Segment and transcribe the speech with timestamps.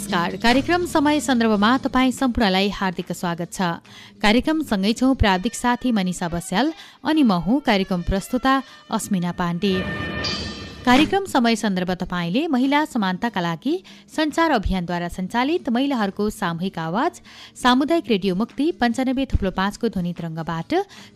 [0.00, 3.60] नमस्कार। कार्यक्रम समय सन्दर्भमा तपाईँ सम्पूर्णलाई हार्दिक स्वागत छ।
[4.22, 6.72] कार्यक्रम सँगै छौँ प्राविधिक साथी मनिषा बस्याल
[7.04, 8.54] अनि म हुँ कार्यक्रम प्रस्तुता
[8.90, 9.74] अस्मिना पाण्डे।
[10.84, 13.72] कार्यक्रम समय सन्दर्भ तपाईँले महिला समानताका लागि
[14.08, 17.20] संचार अभियानद्वारा सञ्चालित महिलाहरूको सामूहिक आवाज
[17.62, 20.72] सामुदायिक रेडियो मुक्ति पञ्चानब्बे थुप्लो पाँचको ध्वनि तरङ्गबाट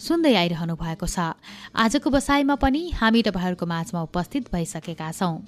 [0.07, 1.33] सुन्दै आइरहनु भएको छ।
[1.75, 5.41] आजको बसाइमा पनि हामी तपाईँहरूको माझमा उपस्थित भइसकेका छौँ।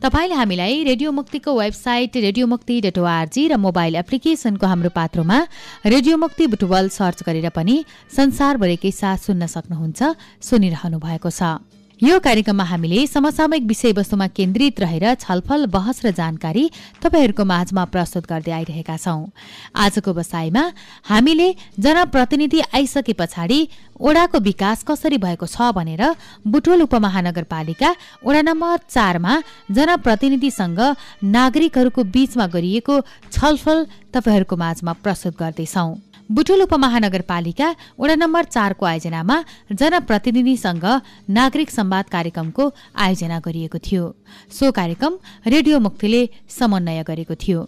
[0.00, 5.38] तपाईँले हामीलाई रेडियो मुक्तिको website radio Mukti dot ORG र मोबाइल एप्लिकेसनको हाम्रो पात्रोमा
[5.86, 7.76] रेडियो मुक्ति बुटवल सर्च गरेर पनि
[8.16, 10.00] संसारभरिकै साथ सुन्न सक्नुहुन्छ
[10.48, 11.60] सुनिरहनु भएको छ।
[12.02, 16.64] यो कार्यक्रममा हामीले समसामयिक विषयवस्तुमा केन्द्रित रहेर छलफल बहस र जानकारी
[16.96, 19.28] तपाईँहरूको माझमा प्रस्तुत गर्दै आइरहेका छौँ।
[19.76, 20.64] आजको बसाइमा
[21.04, 23.60] हामीले जनप्रतिनिधि आइसके पछाडि
[24.00, 26.02] ओडाको विकास कसरी भएको छ भनेर
[26.48, 27.94] बुटोल उपमहानगरपालिका
[28.24, 30.80] ओडा नम्बर चारमा जनप्रतिनिधिसँग
[31.36, 39.36] नागरिकहरूको बीचमा गरिएको छलफल तपाईँहरूको माझमा प्रस्तुत गर्दैछौँ। बुटोल उपमहानगरपालिका वडा नम्बर चारको आयोजनामा
[39.72, 40.84] जनप्रतिनिधिसँग
[41.28, 42.64] नागरिक संवाद कार्यक्रमको
[42.96, 44.04] आयोजना गरिएको थियो।
[44.48, 47.66] सो कार्यक्रम रेडियो मुक्तिले समन्वय गरेको थियो।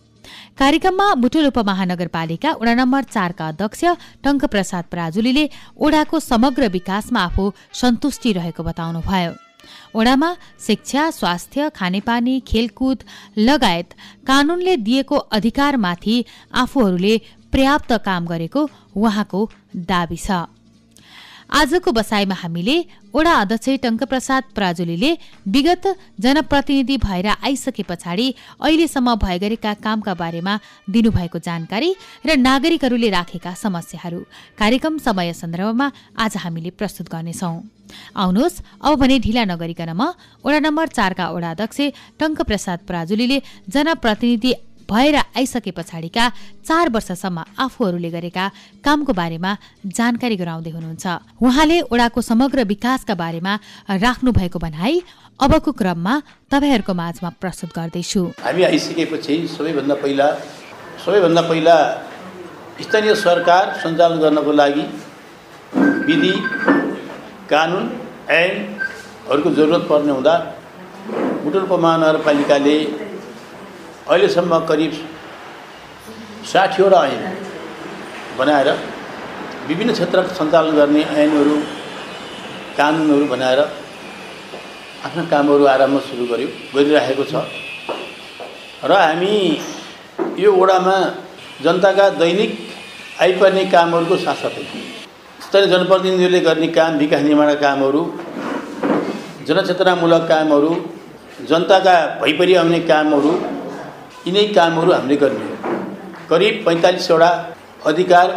[0.54, 3.82] कार्यक्रममा बुटोल उपमहानगरपालिका वडा नम्बर चारका अध्यक्ष
[4.22, 5.44] टङ्क प्रसाद पराजुलीले
[5.82, 9.32] ओडाको समग्र विकासमा आफू सन्तुष्टि रहेको बताउनुभयो।
[9.98, 10.30] ओडामा
[10.66, 12.98] शिक्षा स्वास्थ्य खानेपानी खेलकुद
[13.38, 13.94] लगायत
[14.26, 16.16] कानूनले दिएको अधिकारमाथि
[16.62, 17.14] आफूहरूले
[17.52, 18.60] पर्याप्त काम गरेको
[18.96, 19.40] उहाँको
[19.76, 20.48] दावी छ।
[21.52, 22.76] आजको बसाइमा हामीले
[23.12, 25.10] ओडा अध्यक्ष टङ्कप्रसाद पराजुलीले
[25.46, 25.84] विगत
[26.16, 30.54] जनप्रतिनिधि भएर आइसके पछाडि अहिलेसम्म भए गरेका कामका बारेमा
[30.88, 31.90] दिनुभएको जानकारी
[32.24, 34.20] र नागरिकहरूले राखेका समस्याहरू।
[34.56, 35.86] कार्यक्रम समय सन्दर्भमा
[36.16, 37.54] आज हामीले प्रस्तुत गर्नेछौँ।
[38.16, 41.78] आउनुहोस् अब भने ढिला नगरिकन म ओडा नम्बर चारका ओडा अध्यक्ष
[42.16, 44.52] टङ्कप्रसाद पराजुलीले जनप्रतिनिधि
[44.92, 46.24] भएर आइसके पछाडिका
[46.68, 48.44] चार वर्षसम्म आफूहरूले गरेका
[48.84, 49.50] कामको बारेमा
[49.88, 51.04] जानकारी गराउँदै हुनुहुन्छ।
[51.42, 53.52] उहाँले ओडाको समग्र विकासका बारेमा
[54.04, 54.94] राख्नु भएको भनाई
[55.40, 56.14] अबको क्रममा
[56.52, 60.28] तपाईँहरूको माझमा प्रस्तुत गर्दैछु। हामी आइसकेपछि सबैभन्दा पहिला
[61.04, 61.76] सबैभन्दा पहिला
[62.84, 64.84] स्थानीय सरकार सञ्चालन गर्नको लागि
[66.06, 66.34] विधि
[67.50, 67.84] कानुन
[68.32, 70.34] ऐनहरूको जरुरत पर्ने हुँदा
[71.44, 72.76] बुटोल उपमहानगरपालिकाले
[74.12, 74.92] अहिलेसम्म करिब
[76.52, 77.22] साठीवटा ऐन
[78.38, 78.68] बनाएर
[79.68, 81.56] विभिन्न क्षेत्र सञ्चालन गर्ने ऐनहरू
[82.78, 83.60] कानुनहरू बनाएर
[85.06, 87.34] आफ्ना कामहरू आरम्भ सुरु गर्यो गरिराखेको छ।
[88.84, 89.32] र हामी
[90.44, 90.96] यो वडामा
[91.64, 92.52] जनताका दैनिक
[93.24, 94.64] आइपर्ने कामहरूको साथसाथै
[95.46, 98.02] स्थानीय जनप्रतिनिधिहरूले गर्ने काम विकास निर्माणका कामहरू
[99.48, 100.72] जनचेतनामूलक कामहरू
[101.50, 103.32] जनताका भइपरि आउने कामहरू
[104.26, 105.56] यिनै कामहरू हामीले गर्ने हो
[106.30, 107.30] करिब पैँतालिसवटा
[107.90, 108.28] अधिकार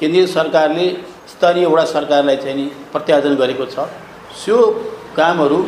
[0.00, 0.86] केन्द्रीय सरकारले
[1.32, 3.76] स्तरीय वडा सरकारलाई चाहिँ नि प्रत्यार्जन गरेको छ।
[4.42, 4.56] सो
[5.16, 5.58] कामहरू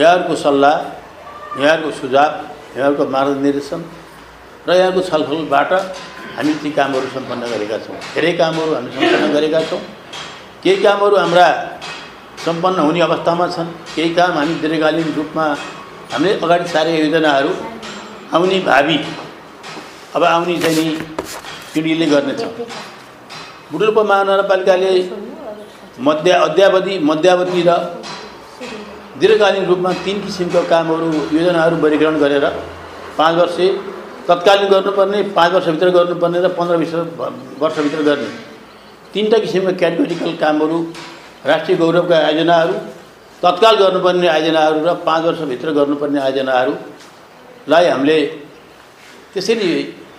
[0.00, 0.74] यहाँहरूको सल्लाह
[1.62, 2.30] यहाँहरूको सुझाव
[2.76, 3.80] यहाँहरूको मार्गनिर्देशन
[4.68, 5.72] र यहाँको छलफलबाट
[6.36, 9.80] हामी ती कामहरू सम्पन्न गरेका छौँ। धेरै कामहरू हामी सम्पन्न गरेका छौँ।
[10.62, 11.48] केही कामहरू हाम्रा
[12.44, 15.44] सम्पन्न हुने अवस्थामा छन्। केही काम हामी दीर्घकालीन रूपमा
[16.12, 17.52] हामीले अगाडि सारेका योजनाहरू
[18.34, 18.98] आउने भावी।
[20.16, 20.90] अब आउने चाहिँ नि
[21.74, 22.42] पिँढीले गर्नेछ
[23.72, 24.90] बुटुल्प महानगरपालिकाले
[26.00, 27.70] मध्य अद्यावधि मध्यावधि र
[29.20, 32.46] दीर्घकालीन रूपमा तिन किसिमका कामहरू योजनाहरू वर्गीकरण गरेर
[33.18, 33.58] पाँच वर्ष
[34.28, 36.94] तत्कालीन गर्नुपर्ने पाँच वर्षभित्र गर्नुपर्ने र पन्ध्र वर्ष
[37.62, 38.30] वर्षभित्र गर्ने।
[39.12, 40.78] तिनवटा किसिमका क्याटेगोरिकल कामहरू
[41.46, 42.74] राष्ट्रिय गौरवका आयोजनाहरू
[43.42, 46.20] तत्काल गर्नुपर्ने आयोजनाहरू र पाँच वर्षभित्र गर्नुपर्ने
[47.70, 48.18] आयोजनाहरूलाई हामीले
[49.34, 49.68] त्यसरी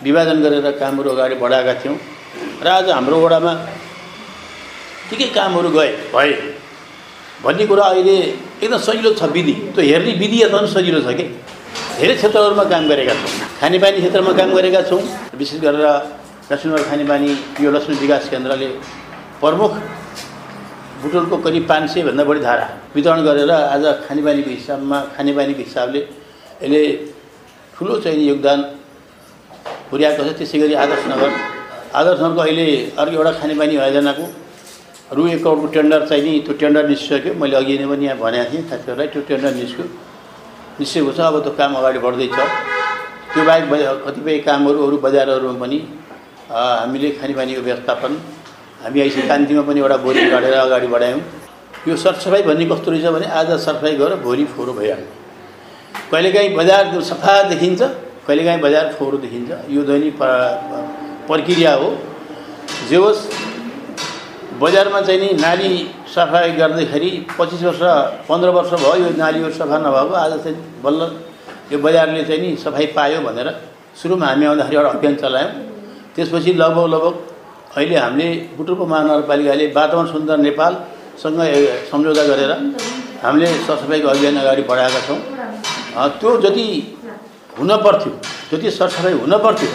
[0.04, 1.98] विभाजन गरेर कामहरू अगाडि बढाएका थियौँ
[2.64, 3.54] र आज हाम्रो वडामा
[5.10, 5.92] के के कामहरू गए?
[6.16, 6.32] भए।
[7.44, 8.16] भन्ने कुरा अहिले
[8.64, 11.26] एकदम सजिलो छ विधि। त्यो हेर्ने विधि एकदम सजिलो छ कि?
[12.00, 15.02] धेरै क्षेत्रहरूमा काम गरेका छौँ। खानेपानी क्षेत्रमा काम गरेका छौँ।
[15.36, 15.86] विशेष गरेर
[16.52, 17.30] लक्ष्मीनगर खानेपानी
[17.62, 18.68] यो लक्ष्मी विकास केन्द्रले
[19.44, 19.72] प्रमुख
[21.04, 26.00] बुटोलको करिब पाँच सयभन्दा बढी धारा वितरण गरेर आज खानेपानीको हिसाबमा खानेपानीको हिसाबले
[26.62, 26.82] यसले
[27.82, 28.60] ठुलो चाहिँ योगदान।
[29.90, 31.32] पुर्याएको छ त्यसै गरी आदर्शनगर
[31.98, 34.26] आदर्शनगरको अहिले अर्को एउटा खानेपानी योजनाको
[35.18, 38.46] रु एक करोडको टेन्डर चाहिँ नि त्यो टेन्डर निस्किसक्यो। मैले अघि नै पनि यहाँ भनेको
[38.54, 39.86] थिएँ साथीहरूलाई त्यो टेन्डर निस्क्यो।
[40.78, 42.38] निस्केको छ अब त्यो काम अगाडि बढ्दैछ।
[43.34, 43.66] त्यो बाहेक
[44.06, 45.78] कतिपय कामहरू अरू बजारहरूमा पनि
[46.54, 48.12] हामीले खानेपानीको व्यवस्थापन
[48.86, 51.22] हामी आइसी कान्तिमा पनि एउटा बोरी गाडेर अगाडि बढायौँ।
[51.90, 55.21] यो सरसफाइ भन्ने कस्तो रहेछ भने आज सरसफाइ गरेर भोलि फोहोर भइहाल्यो
[56.12, 57.82] कहिलेकाहीँ बजार सफा देखिन्छ
[58.28, 60.16] कहिलेकाहीँ बजार फोहोर देखिन्छ। यो दैनिक
[61.28, 61.90] प्रक्रिया हो।
[62.90, 63.22] जे होस्
[64.62, 65.72] बजारमा चाहिँ नि नाली
[66.16, 67.10] सफाइ गर्दाखेरि
[67.40, 67.82] पच्चिस वर्ष
[68.30, 71.02] पन्ध्र वर्ष भयो यो नालीहरू सफा नभएको आज चाहिँ बल्ल
[71.72, 73.48] यो बजारले चाहिँ नि सफाइ पायो भनेर
[74.02, 75.52] सुरुमा हामी आउँदाखेरि एउटा अभियान चलायौँ।
[76.16, 77.16] त्यसपछि लगभग लगभग
[77.78, 78.28] अहिले हामीले
[78.58, 81.40] बुटुल्पो महानगरपालिकाले वातावरण सुन्दर नेपालसँग
[81.92, 82.52] सम्झौता गरेर
[83.24, 85.20] हामीले सरसफाइको अभियान अगाडि बढाएका छौँ।
[85.94, 86.68] त्यो जति
[87.58, 88.12] हुन पर्थ्यो
[88.52, 89.70] जति सरसफाइ हुन पर्थ्यो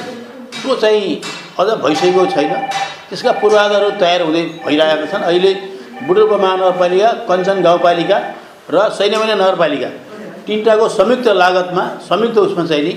[0.62, 1.20] त्यो चाहिँ
[1.58, 2.52] अझ भइसकेको छैन।
[3.08, 5.52] त्यसका पूर्वाधारहरू तयार हुँदै भइरहेका छन्। अहिले
[6.06, 8.18] बुटुल्पो महानगरपालिका कञ्चन गाउँपालिका
[8.70, 9.88] र सैन्यमैना नगरपालिका
[10.46, 12.92] तिनवटाको संयुक्त लागतमा संयुक्त उसमा चाहिँ नि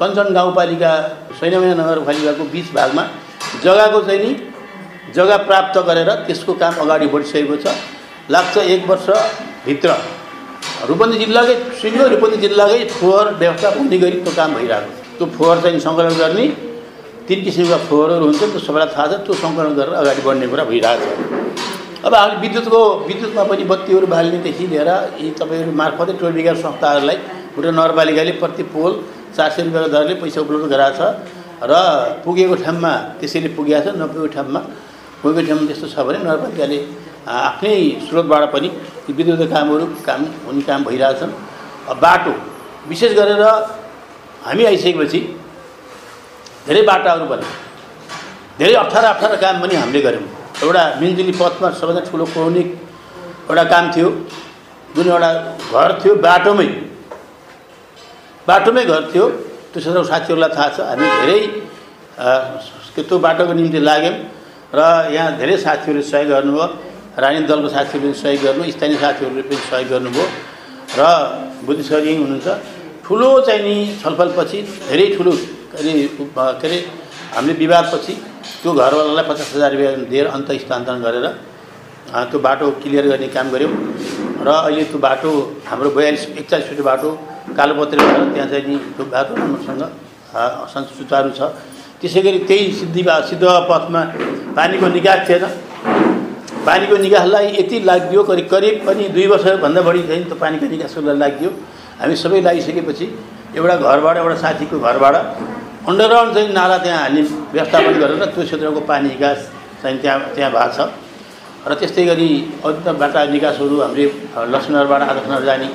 [0.00, 0.90] कञ्चन गाउँपालिका
[1.40, 3.04] सैन्यमैना नगरपालिकाको बिच भागमा
[3.64, 4.32] जग्गाको चाहिँ नि
[5.14, 7.66] जग्गा प्राप्त गरेर त्यसको काम अगाडि बढिसकेको छ।
[8.30, 9.90] लाग्छ एक वर्षभित्र
[10.90, 15.56] रूपन्दी जिल्लाकै सिङ्गो रूपन्दी जिल्लाकै फोहोर व्यवस्थापन हुने गरी त्यो काम भइरहेको छ। त्यो फोहोर
[15.64, 16.46] चाहिँ सङ्कलन गर्ने
[17.28, 21.06] तिन किसिमका फोहोरहरू हुन्छन् त्यो सबैलाई थाहा छ त्यो सङ्कलन गरेर अगाडि बढ्ने कुरा भइरहेको
[21.08, 21.44] छ
[22.06, 24.90] अब हामीले विद्युतको विद्युतमा पनि बत्तीहरू बाल्नेदेखि लिएर
[25.22, 27.16] यी तपाईँहरू मार्फतै टोल विकास संस्थाहरूलाई
[27.54, 28.92] भुटान नगरपालिकाले प्रति पोल
[29.36, 31.72] चार सय रुपियाँको दरले पैसा उपलब्ध गराएको छ र
[32.24, 34.60] पुगेको ठाउँमा त्यसैले पुगेको छ नपुगेको ठाउँमा
[35.22, 36.78] पुगेको ठाउँमा त्यस्तो छ भने नगरपालिकाले
[37.26, 37.74] आफ्नै
[38.06, 38.68] स्रोतबाट पनि
[39.04, 41.32] ती विद्युतीय कामहरू काम हुने काम भइरहेछन्।
[42.02, 42.32] बाटो
[42.88, 43.42] विशेष गरेर
[44.44, 45.20] हामी आइसकेपछि
[46.66, 47.46] धेरै बाटाहरू बने
[48.58, 50.26] धेरै अप्ठ्यारो अप्ठ्यारो काम पनि हामीले गऱ्यौँ।
[50.62, 52.68] एउटा मिलजुली पथमा सबैभन्दा ठुलो पौराणिक
[53.50, 54.08] एउटा काम थियो।
[54.94, 55.30] जुन एउटा
[55.72, 56.68] घर थियो बाटोमै।
[58.48, 59.26] बाटोमै घर थियो।
[59.72, 61.38] त्यो सबै साथीहरूलाई थाहा छ हामी धेरै
[62.94, 64.16] त्यो बाटोको निम्ति लाग्यौँ।
[64.76, 64.80] र
[65.16, 66.66] यहाँ धेरै साथीहरूले सहयोग गर्नुभयो।
[67.22, 70.26] राजनीतिक दलको साथीहरूले पनि सहयोग गर्नु स्थानीय साथीहरूले पनि सहयोग गर्नुभयो।
[70.98, 71.02] र
[71.66, 72.48] बुद्धिश्वरी हुनुहुन्छ।
[73.04, 74.58] ठुलो चाहिँ नि छलफलपछि
[74.88, 75.32] धेरै ठुलो
[75.70, 75.92] के अरे
[76.60, 76.78] के अरे
[77.34, 78.12] हामीले विवादपछि
[78.62, 81.26] त्यो घरवालालाई पचास हजार रुपियाँ दिएर अन्त स्थानान्तरण गरेर
[82.30, 83.72] त्यो बाटो क्लियर गर्ने काम गऱ्यौँ
[84.46, 85.30] र अहिले त्यो बाटो
[85.68, 87.10] हाम्रो बयालिस एकचालिस फिट बाटो
[87.58, 89.82] कालोपत्रे भएर त्यहाँ चाहिँ नि त्यो बाटो राम्रोसँग
[90.98, 91.40] सुचारू छ।
[92.00, 94.00] त्यसै गरी त्यही सिद्धि सिद्ध पथमा
[94.56, 95.44] पानीको निकास थिएन।
[96.66, 101.18] पानीको निकासलाई यति लाग्यो करिब करिब पनि दुई वर्षभन्दा बढी चाहिँ त्यो पानीको निकासको लागि
[101.20, 101.50] लाग्यो।
[102.00, 103.06] हामी सबै लागिसकेपछि
[103.56, 105.14] एउटा घरबाट एउटा साथीको घरबाट
[105.88, 107.22] अन्डरग्राउन्ड चाहिँ नाला त्यहाँ हाल्ने
[107.54, 109.38] व्यवस्थापन गरेर त्यो क्षेत्रको पानी निकास
[109.82, 110.88] चाहिँ त्यहाँ त्यहाँ भएको छ।
[111.68, 112.28] र त्यस्तै गरी
[112.64, 114.04] अरू बाटा निकासहरू हामीले
[114.52, 115.68] लक्ष्मीनगरबाट आदर्शनगर जाने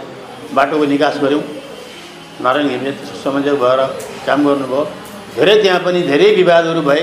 [0.57, 1.43] बाटोको निकास गऱ्यौँ।
[2.41, 3.79] नारायण घिमिरे संयोजक भएर
[4.25, 4.81] काम गर्नुभयो।
[5.37, 7.01] धेरै त्यहाँ पनि धेरै विवादहरू भए।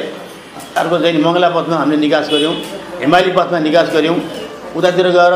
[0.80, 2.54] अर्को चाहिँ मङ्गला पथमा हामीले निकास गऱ्यौँ।
[3.00, 4.18] हिमाली पथमा निकास गऱ्यौँ।
[4.76, 5.34] उतातिर गएर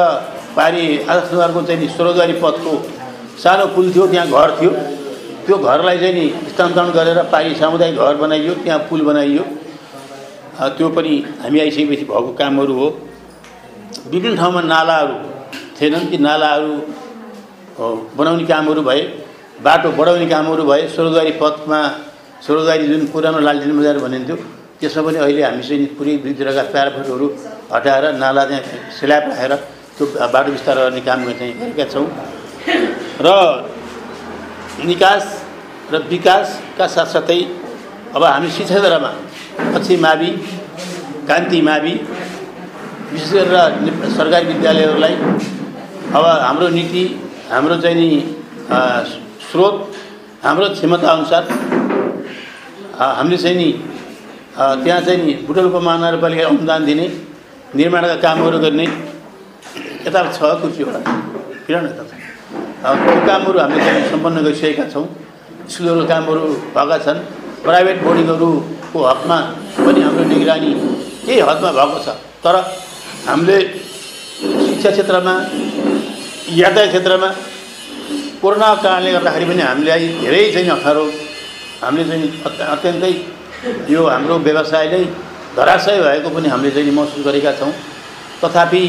[0.56, 2.72] पारी आदर्शनगरको चाहिँ नि स्वर्गवारी पथको
[3.42, 4.70] सानो पुल थियो त्यहाँ घर थियो।
[5.46, 9.44] त्यो घरलाई चाहिँ नि स्थानान्तरण गरेर पारी सामुदायिक घर बनाइयो त्यहाँ पुल बनाइयो।
[10.76, 11.12] त्यो पनि
[11.42, 12.88] हामी आइसकेपछि भएको कामहरू हो।
[14.12, 15.16] विभिन्न ठाउँमा नालाहरू
[15.76, 16.72] थिएनन् ती नालाहरू
[18.16, 19.02] बनाउने कामहरू भए
[19.64, 21.80] बाटो बढाउने कामहरू भए स्वर्गवारी पथमा
[22.44, 24.36] स्वर्गवारी जुन पुरानो लालटिन बजार भनिन्थ्यो
[24.80, 27.26] त्यसमा पनि अहिले हामी चाहिँ पुरै दुईतिरका प्याराफुटहरू
[27.72, 28.64] हटाएर नाला त्यहाँ
[28.96, 29.52] स्ल्याब राखेर
[29.96, 32.06] त्यो बाटो विस्तार गर्ने काम चाहिँ गरेका छौँ।
[33.24, 33.28] र
[34.88, 35.24] निकास
[35.92, 37.40] र विकासका साथसाथै
[38.16, 39.10] अब हामी शिक्षा क्षेत्रमा
[39.74, 40.30] पछि मावि
[41.28, 41.94] कान्ति मावि
[43.12, 45.14] विशेष गरेर सरकारी विद्यालयहरूलाई
[46.16, 47.04] अब हाम्रो नीति
[47.52, 48.08] हाम्रो चाहिँ नि
[49.50, 49.76] स्रोत
[50.44, 51.42] हाम्रो क्षमताअनुसार
[53.18, 53.68] हामीले चाहिँ नि
[54.56, 57.06] त्यहाँ चाहिँ नि बुटोलको महानगरपालिका अनुदान दिने
[57.78, 58.86] निर्माणका कामहरू गर्ने
[60.06, 61.00] यता छ कुर्सीवटा
[61.66, 65.04] किन न यता त्यो कामहरू हामीले चाहिँ सम्पन्न गरिसकेका छौँ।
[65.70, 66.42] स्कुलहरूको कामहरू
[66.74, 67.18] भएका छन्।
[67.64, 69.38] प्राइभेट बोर्डिङहरूको हकमा
[69.84, 70.70] पनि हाम्रो निगरानी
[71.26, 72.08] केही हदमा भएको छ।
[72.44, 72.54] तर
[73.28, 73.58] हामीले
[74.66, 75.34] शिक्षा क्षेत्रमा
[76.60, 77.28] यातायात क्षेत्रमा
[78.42, 81.04] कोरोनाको कारणले गर्दाखेरि पनि हामीलाई धेरै चाहिँ अप्ठ्यारो।
[81.82, 83.12] हामीले चाहिँ अत्य- अत्यन्तै
[83.60, 85.04] यो हाम्रो व्यवसाय नै
[85.56, 87.72] धराशय भएको पनि हामीले चाहिँ महसुस गरेका छौँ।
[88.40, 88.82] तथापि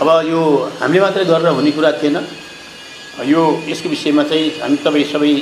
[0.00, 0.40] अब यो
[0.80, 2.16] हामीले मात्रै गरेर हुने कुरा थिएन।
[3.28, 5.32] यो यसको विषयमा चाहिँ हामी तपाईँ सबै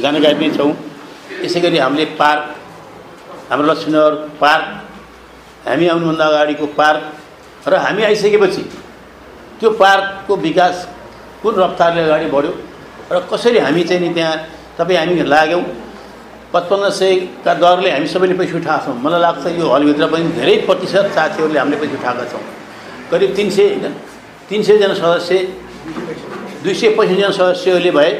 [0.00, 0.72] जानकारी नै छौँ।
[1.44, 2.42] यसै गरी हामीले पार्क
[3.52, 4.64] हाम्रो लक्ष्मीनगर पार्क
[5.68, 8.62] हामी आउनुभन्दा अगाडिको पार्क र हामी आइसकेपछि
[9.60, 10.88] त्यो पार्कको विकास
[11.42, 12.52] कुन रफ्तारले अगाडि बढ्यो
[13.12, 14.36] र कसरी हामी चाहिँ नि त्यहाँ
[14.80, 15.83] तपाईँ हामी लाग्यौँ
[16.54, 21.06] पचपन्न सयका दरले हामी सबैले पैसा उठाएको छौँ। मलाई लाग्छ यो हलभित्र पनि धेरै प्रतिशत
[21.14, 22.42] साथीहरूले हामीले पैसा उठाएका छौँ।
[23.10, 23.86] करिब तिन सय होइन?
[24.48, 25.34] तिन सयजना सदस्य
[26.62, 28.10] दुई सय पैँसठीजना सदस्यहरूले भए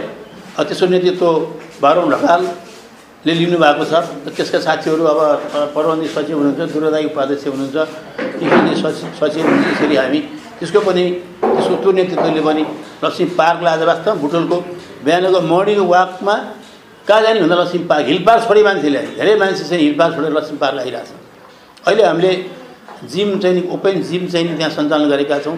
[0.58, 1.26] त्यसको नेतृत्व
[1.82, 3.94] बाह्रौँ ढकालले लिनुभएको छ।
[4.34, 5.20] त्यसका साथीहरू अब
[5.74, 7.78] प्रबन्धी सचिव हुनुहुन्छ दुर्गादाई उपाध्यक्ष हुनुहुन्छ
[8.82, 10.20] सचिव सचिव हुनुहुन्छ यसरी हामी
[10.58, 11.04] त्यसको पनि
[11.38, 12.62] त्यसको त्यो नेतृत्वले पनि
[13.04, 14.56] लक्ष्मी पार्कलाई आज वास्तवमा भुटोलको
[15.04, 16.34] बिहानको मर्निङ वाकमा
[17.08, 20.32] कहाँ जाने भन्दा लक्ष्मी पार्क हिल पार्क छोडे मान्छेले धेरै मान्छे चाहिँ हिल पार्क छोडेर
[20.32, 22.32] लक्ष्मी पार्क आइरहेको छ अहिले हामीले
[23.12, 25.56] जिम चाहिँ ओपन जिम चाहिँ त्यहाँ सञ्चालन गरेका छौँ।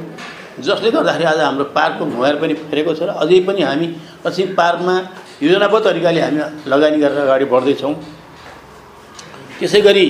[0.66, 3.86] जसले गर्दाखेरि आज हाम्रो पार्कको भुवार पनि फेरेको छ र अझै पनि हामी
[4.26, 4.94] लक्ष्मी पार्कमा
[5.42, 7.94] योजनाबद्ध तरिकाले हामी लगानी गरेर अगाडि बढ्दैछौँ।
[9.58, 10.06] त्यसै गरी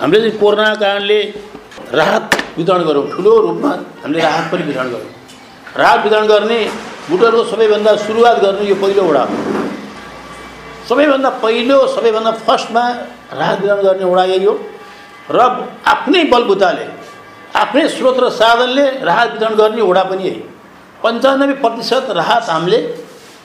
[0.00, 1.20] हामीले चाहिँ कोरोना कारणले
[2.00, 2.24] राहत
[2.58, 5.10] वितरण गरौँ ठुलो रूपमा हामीले राहत पनि वितरण गरौँ
[5.76, 6.60] राहत वितरण गर्ने
[7.10, 9.67] बुटरको सबैभन्दा सुरुवात गर्नु यो पहिलो वडा हो।
[10.88, 12.84] सबैभन्दा पहिलो सबैभन्दा फर्स्टमा
[13.32, 14.54] राहत वितरण गर्ने वडा यही हो
[15.30, 15.38] र
[15.92, 16.86] आफ्नै बलबुताले
[17.54, 20.40] आफ्नै स्रोत र साधनले राहत वितरण गर्ने वडा पनि यही
[21.02, 22.80] पन्चानब्बे प्रतिशत राहत हामीले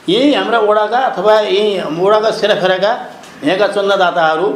[0.08, 1.66] यही हाम्रा वडाका अथवा यही
[1.98, 2.92] वडाका सेराफेराका
[3.42, 4.48] यहाँका चन्दादाताहरू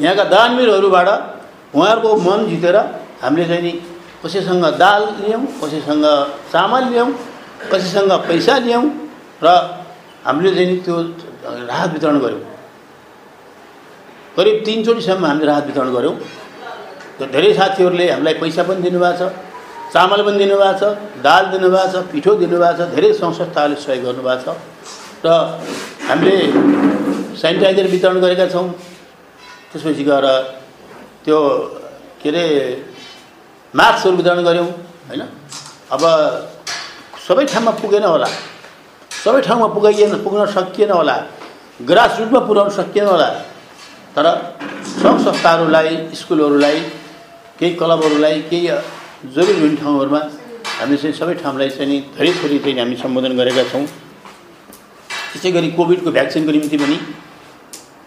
[0.00, 1.08] यहाँका दानवीरहरूबाट
[1.74, 2.76] उहाँहरूको मन जितेर
[3.22, 3.72] हामीले चाहिँ नि
[4.22, 6.04] कसैसँग दाल लियौँ कसैसँग
[6.52, 7.08] चामल लियौँ
[7.70, 8.84] कसैसँग पैसा लियौँ
[9.42, 9.48] र
[10.24, 10.96] हामीले चाहिँ नि त्यो
[11.70, 12.42] राहत वितरण गऱ्यौँ
[14.36, 16.16] करिब तिनचोटिसम्म हामीले राहत वितरण गऱ्यौँ
[17.20, 19.32] र धेरै साथीहरूले हामीलाई पैसा पनि दिनुभएको छ
[19.94, 20.82] चामल पनि दिनुभएको छ
[21.26, 24.56] दाल दिनुभएको छ पिठो दिनुभएको छ धेरै संस्थाहरूले सहयोग गर्नुभएको छ
[25.24, 25.28] र
[26.08, 26.36] हामीले
[27.40, 28.66] सेनिटाइजर वितरण गरेका छौँ।
[29.70, 30.26] त्यसपछि गएर
[31.24, 31.38] त्यो
[32.20, 32.44] के अरे
[33.74, 34.68] मास्कहरू वितरण गऱ्यौँ
[35.08, 35.22] होइन?
[35.94, 36.02] अब
[37.26, 38.28] सबै ठाउँमा पुगेन होला।
[39.24, 41.16] सबै ठाउँमा पुगाइएन पुग्न सकिएन होला।
[41.88, 43.28] ग्रास रुटमा पुर्याउन सकिएन होला।
[44.16, 44.26] तर
[45.02, 46.80] सङ्घ संस्थाहरूलाई स्कुलहरूलाई
[47.58, 48.68] केही क्लबहरूलाई केही
[49.34, 50.20] जरुरी हुने ठाउँहरूमा
[50.78, 53.84] हामीले चाहिँ सबै ठाउँलाई चाहिँ नि धेरै थोरै चाहिँ हामी सम्बोधन गरेका छौँ।
[55.32, 56.96] त्यसै गरी कोभिडको भ्याक्सिनको निम्ति पनि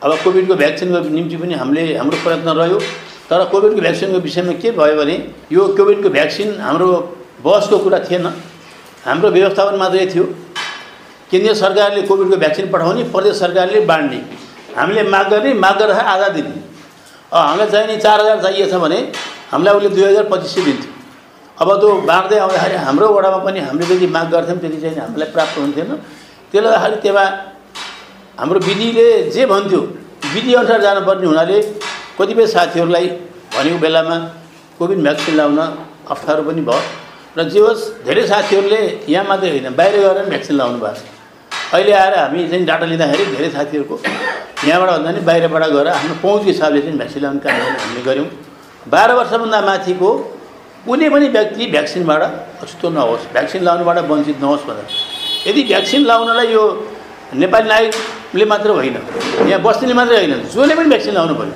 [0.03, 2.79] अब कोभिडको भ्याक्सिनको निम्ति पनि हामीले हाम्रो प्रयत्न रह्यो।
[3.29, 5.15] तर कोभिडको भ्याक्सिनको विषयमा के भयो भने
[5.51, 6.89] यो कोभिडको भ्याक्सिन हाम्रो
[7.45, 8.25] बसको कुरा थिएन।
[9.05, 10.23] हाम्रो व्यवस्थापन मात्रै थियो।
[11.31, 14.19] केन्द्रीय सरकारले कोभिडको भ्याक्सिन पठाउने प्रदेश सरकारले बाँड्ने।
[14.77, 16.53] हामीले माग गर्ने माग गरेर आधा दिने।
[17.31, 18.99] हामीलाई चाहिने चार हजार चाहिएछ भने
[19.51, 20.91] हामीलाई उसले दुई हजार पच्चिस सय दिन्थ्यो।
[21.61, 25.57] अब त्यो बाँड्दै आउँदाखेरि हाम्रो वडामा पनि हामीले जति माग गर्थ्यौँ त्यति चाहिँ हामीलाई प्राप्त
[25.57, 25.89] हुन्थेन।
[26.51, 27.27] त्यसले गर्दाखेरि त्यहाँ
[28.39, 29.81] हाम्रो विधिले जे भन्थ्यो
[30.33, 31.57] विधिअनुसार जानुपर्ने हुनाले
[32.17, 33.07] कतिपय साथीहरूलाई
[33.53, 34.17] भनेको बेलामा
[34.79, 35.59] कोभिड भ्याक्सिन लाउन
[36.09, 36.81] अप्ठ्यारो पनि भयो।
[37.37, 38.81] र जे होस् धेरै साथीहरूले
[39.13, 41.18] यहाँ मात्रै होइन बाहिर गएर भ्याक्सिन लाउनु भएको छ
[41.73, 43.95] अहिले आएर हामी चाहिँ डाटा लिँदाखेरि धेरै साथीहरूको
[44.67, 48.27] यहाँबाट भन्दा पनि बाहिरबाट गएर आफ्नो पहुँचको हिसाबले चाहिँ भ्याक्सिन लाउने काम हामीले गऱ्यौँ।
[48.89, 50.09] बाह्र वर्षभन्दा माथिको
[50.85, 52.21] कुनै पनि व्यक्ति भ्याक्सिनबाट
[52.63, 54.87] अछुतो नहोस् भ्याक्सिन लाउनुबाट वञ्चित नहोस् भनेर।
[55.47, 56.63] यदि भ्याक्सिन लाउनलाई यो
[57.37, 58.97] नेपाली नागरिकले मात्र होइन
[59.49, 61.53] यहाँ बस्नेले मात्रै होइन जसले पनि भ्याक्सिन लाउनु पऱ्यो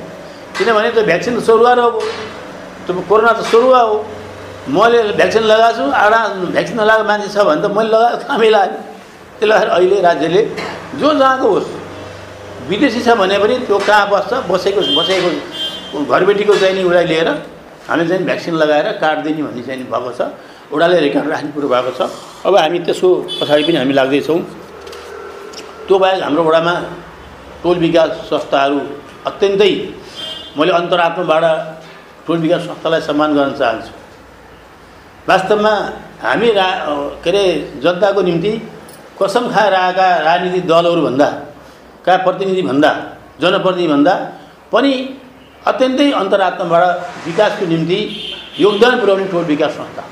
[0.58, 1.90] किनभने त्यो भ्याक्सिन त सरुवा हो।
[2.86, 3.96] त्यो कोरोना त सरुवा हो।
[4.70, 6.20] मैले भ्याक्सिन लगाएको छु एउटा
[6.54, 8.93] भ्याक्सिन नलागेको मान्छे छ भने त मैले लगाएको कामै लाग्यो
[9.40, 10.42] त्यसले गर्दाखेरि अहिले राज्यले
[11.00, 11.70] जो जहाँको होस्
[12.70, 15.30] विदेशी छ भने पनि त्यो कहाँ बस्छ बसेको बसेको
[16.06, 17.30] घरबेटीको चाहिँ नि उसलाई लिएर
[17.90, 20.22] हामीले चाहिँ भ्याक्सिन लगाएर कार्ड दिने भन्ने चाहिँ भएको छ।
[20.74, 22.02] उडाले रेकर्ड राख्ने कुरो भएको छ।
[22.48, 23.10] अब हामी त्यसको
[23.40, 24.40] पछाडि पनि हामी लाग्दैछौँ।
[25.88, 26.74] त्यो बाहेक हाम्रो वडामा
[27.64, 28.80] टोल विकास संस्थाहरू
[29.28, 29.72] अत्यन्तै
[30.58, 31.46] मैले अन्तरात्माबाट
[32.26, 33.92] टोल विकास संस्थालाई सम्मान गर्न चाहन्छु।
[35.28, 35.74] वास्तवमा
[36.24, 36.68] हामी रा
[37.24, 37.44] के अरे
[37.84, 38.52] जनताको निम्ति
[39.20, 41.28] कसम खाएर आएका राजनीतिक दलहरूभन्दा
[42.06, 42.92] का प्रतिनिधिभन्दा
[43.42, 44.14] जनप्रतिनिधिभन्दा
[44.74, 44.94] पनि
[45.72, 46.84] अत्यन्तै अन्तरात्माबाट
[47.28, 48.00] विकासको निम्ति
[48.60, 50.04] योगदान पुर्याउने टोल विकास संस्था।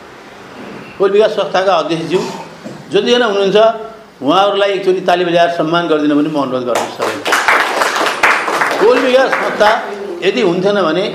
[0.98, 2.22] टोल विकास संस्थाका अध्यक्षज्यू
[2.94, 3.58] जतिजना हुनुहुन्छ
[4.22, 7.22] उहाँहरूलाई एकचोटि ताली बजाएर सम्मान गरिदिन पनि म अनुरोध गर्छु सबैलाई।
[8.82, 9.70] टोल विकास संस्था
[10.26, 11.06] यदि हुन्थेन भने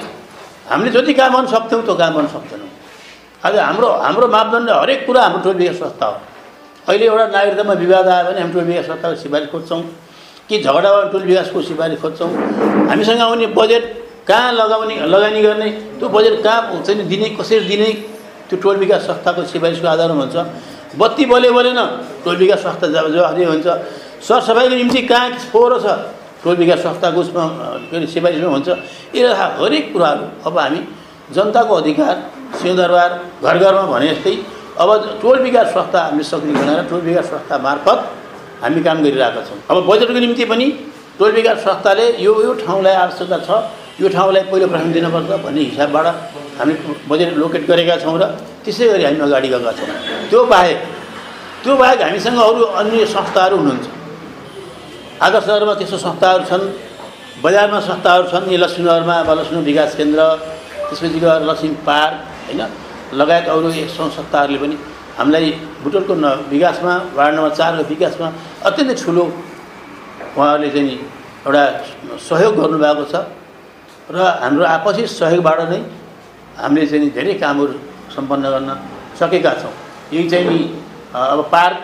[0.71, 2.71] हामीले जति काम गर्न सक्थ्यौँ त्यो काम गर्न सक्दैनौँ
[3.47, 6.16] आज हाम्रो हाम्रो मापदण्ड हरेक कुरा हाम्रो टोल विकास संस्था हो।
[6.88, 9.83] अहिले एउटा नागरिकतामा विवाद आयो भने हामी टोल विकास संस्थाको सिफारिस खोज्छौँ।
[10.49, 12.31] कि झगडा भयो टोल विकासको सिफारिस खोज्छौँ।
[12.88, 13.85] हामीसँग आउने बजेट
[14.28, 17.90] कहाँ लगाउने लगानी गर्ने त्यो बजेट कहाँ चाहिँ दिने कसरी दिने
[18.47, 20.37] त्यो टोल विकास संस्थाको सिफारिसको आधारमा हुन्छ।
[20.95, 21.81] बत्ती बल्यो बोलेन
[22.25, 23.66] टोल विकास संस्था जब जवाफदेही हुन्छ।
[24.23, 25.87] सरसफाइको निम्ति कहाँ फोहोर छ
[26.43, 27.45] टोल विकास संस्थाको उसमा
[27.90, 28.69] के अरे सिफारिसमा हुन्छ।
[29.19, 30.81] यो हरेक कुराहरू अब हामी
[31.35, 32.14] जनताको अधिकार
[32.62, 33.11] सिंहदरबार
[33.43, 34.35] घर घरमा भने जस्तै
[34.76, 37.99] अब टोल विकास संस्था हामीले सक्ने बनाएर टोल विकास संस्था मार्फत
[38.62, 40.66] हामी काम गरिरहेका छौँ। अब बजेटको निम्ति पनि
[41.18, 43.49] टोल विकास संस्थाले यो यो ठाउँलाई आवश्यकता छ
[44.00, 46.06] यो ठाउँलाई पहिलो प्राथमिक दिनुपर्छ भन्ने हिसाबबाट
[46.59, 46.75] हामी
[47.09, 48.25] बजेट लोकेट गरेका छौँ र
[48.64, 49.88] त्यसै गरी हामी अगाडि गएका छौँ।
[50.30, 50.78] त्यो बाहेक
[51.64, 53.87] त्यो बाहेक हामीसँग अरू अन्य संस्थाहरू हुनुहुन्छ।
[55.25, 56.64] आदर्शनगरमा त्यस्तो संस्थाहरू छन्
[57.45, 60.21] बजारमा संस्थाहरू छन् यी लक्ष्मीनगरमा वा लक्ष्मी विकास केन्द्र
[60.88, 62.16] त्यसपछि गएर लक्ष्मी पार्क
[62.49, 62.62] होइन?
[63.12, 64.76] लगायत अरू संस्थाहरूले पनि
[65.18, 65.50] हामीलाई
[65.82, 68.28] बुटोलको न विकासमा वार्ड नम्बर चारको विकासमा
[68.68, 69.25] अत्यन्तै ठुलो
[70.36, 70.98] उहाँहरूले चाहिँ
[71.46, 71.62] एउटा
[72.28, 73.14] सहयोग गर्नुभएको छ।
[74.10, 75.80] र हाम्रो आपसी सहयोगबाट नै
[76.58, 77.75] हामीले चाहिँ धेरै कामहरू
[78.14, 78.70] सम्पन्न गर्न
[79.18, 79.75] सकेका छौँ।
[80.12, 80.58] यही चाहिँ नि
[81.14, 81.78] अब पार्क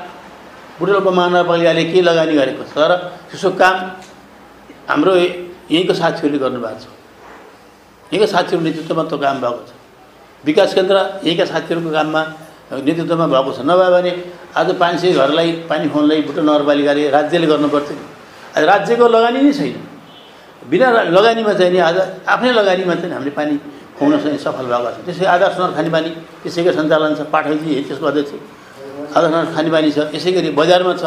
[0.79, 2.93] बुटोलको महानगरपालिकाले के लगानी गरेको छ र
[3.31, 3.77] त्यसको काम
[4.91, 6.87] हाम्रो यहीँको साथीहरूले गर्नुभएको छ।
[8.13, 9.71] यहीँको साथीहरू नेतृत्वमा त्यो काम भएको छ।
[10.45, 12.23] विकास केन्द्र यहीँका साथीहरूको काममा
[12.73, 14.13] नेतृत्वमा भएको छ। नभए भने
[14.57, 17.97] आज पाँच सय घरलाई पानी खुवाउनलाई बुटोल नगरपालिकाले राज्यले गर्नुपर्थ्यो
[18.57, 19.75] आज राज्यको लगानी नै छैन।
[20.71, 21.97] बिना लगानीमा चाहिँ नि आज
[22.27, 23.55] आफ्नै लगानीमा चाहिँ हामीले पानी
[23.99, 26.11] खुवाउन चाहिँ सफल भएको छ। त्यसै आदर्श नगर खानेपानी
[26.43, 28.33] त्यसैको सञ्चालन छ पाठकजी त्यसको अध्यक्ष।
[29.17, 31.05] आदर्श नगर खानेपानी छ यसै गरी बजारमा छ।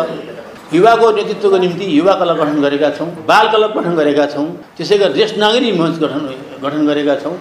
[0.74, 5.13] युवाको नेतृत्वको निम्ति युवा क्लब गठन गरेका छौँ बाल क्लब गठन गरेका छौँ। त्यसै गरी
[5.13, 6.22] ज्येष्ठ नागरिक मञ्च गठन
[6.63, 7.36] गठन गरेका छौँ।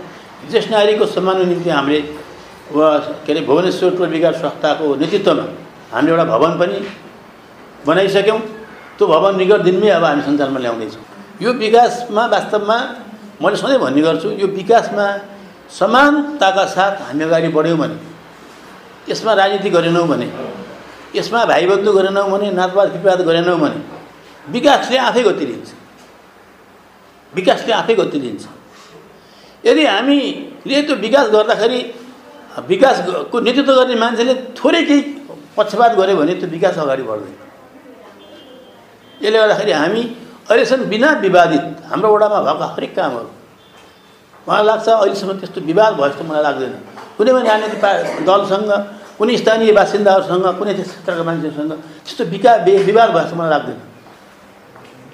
[0.51, 2.01] ज्येष्ठ नागरिकको सम्मानको निम्ति हामीले
[2.73, 2.89] वा
[3.27, 5.45] के अरे भुवनेश्वर टोल विकास संस्थाको नेतृत्वमा
[5.93, 6.77] हामीले एउटा भवन पनि
[7.87, 8.41] बनाइसक्यौँ।
[8.99, 11.05] त्यो भवन निकट दिनमै अब हामी सञ्चालनमा ल्याउँदैछौँ।
[11.43, 12.79] यो विकासमा वास्तवमा
[13.43, 15.07] मैले सधैँ भन्ने गर्छु यो विकासमा
[15.79, 17.97] समानताका साथ हामी अगाडि बढ्यौँ भने
[19.11, 20.29] यसमा राजनीति गरेनौँ भने
[21.15, 23.79] यसमा भाइबन्धु गरेनौँ भने नातवाद विवाद गरेनौँ भने
[24.49, 25.69] विकासले आफै गति लिन्छ।
[27.33, 28.45] विकासले आफै गति लिन्छ।
[29.65, 31.81] यदि हामीले त्यो विकास गर्दाखेरि
[32.71, 35.01] विकासको नेतृत्व गर्ने मान्छेले थोरै केही
[35.57, 37.35] पक्षपात गऱ्यो भने त्यो विकास अगाडि बढ्दैन।
[39.23, 40.03] यसले गर्दाखेरि हामी
[40.51, 43.31] अहिलेसम्म बिना विवादित हाम्रो वडामा भएका हरेक कामहरू
[44.47, 46.73] मलाई लाग्छ अहिलेसम्म त्यस्तो विवाद भयो जस्तो मलाई लाग्दैन।
[47.17, 47.91] कुनै पनि राजनीतिक पा
[48.29, 48.71] दलसँग
[49.19, 51.73] कुनै स्थानीय बासिन्दाहरूसँग कुनै क्षेत्रका मान्छेहरूसँग
[52.05, 52.53] त्यस्तो विका
[52.89, 53.79] विवाद भयो जस्तो मलाई लाग्दैन।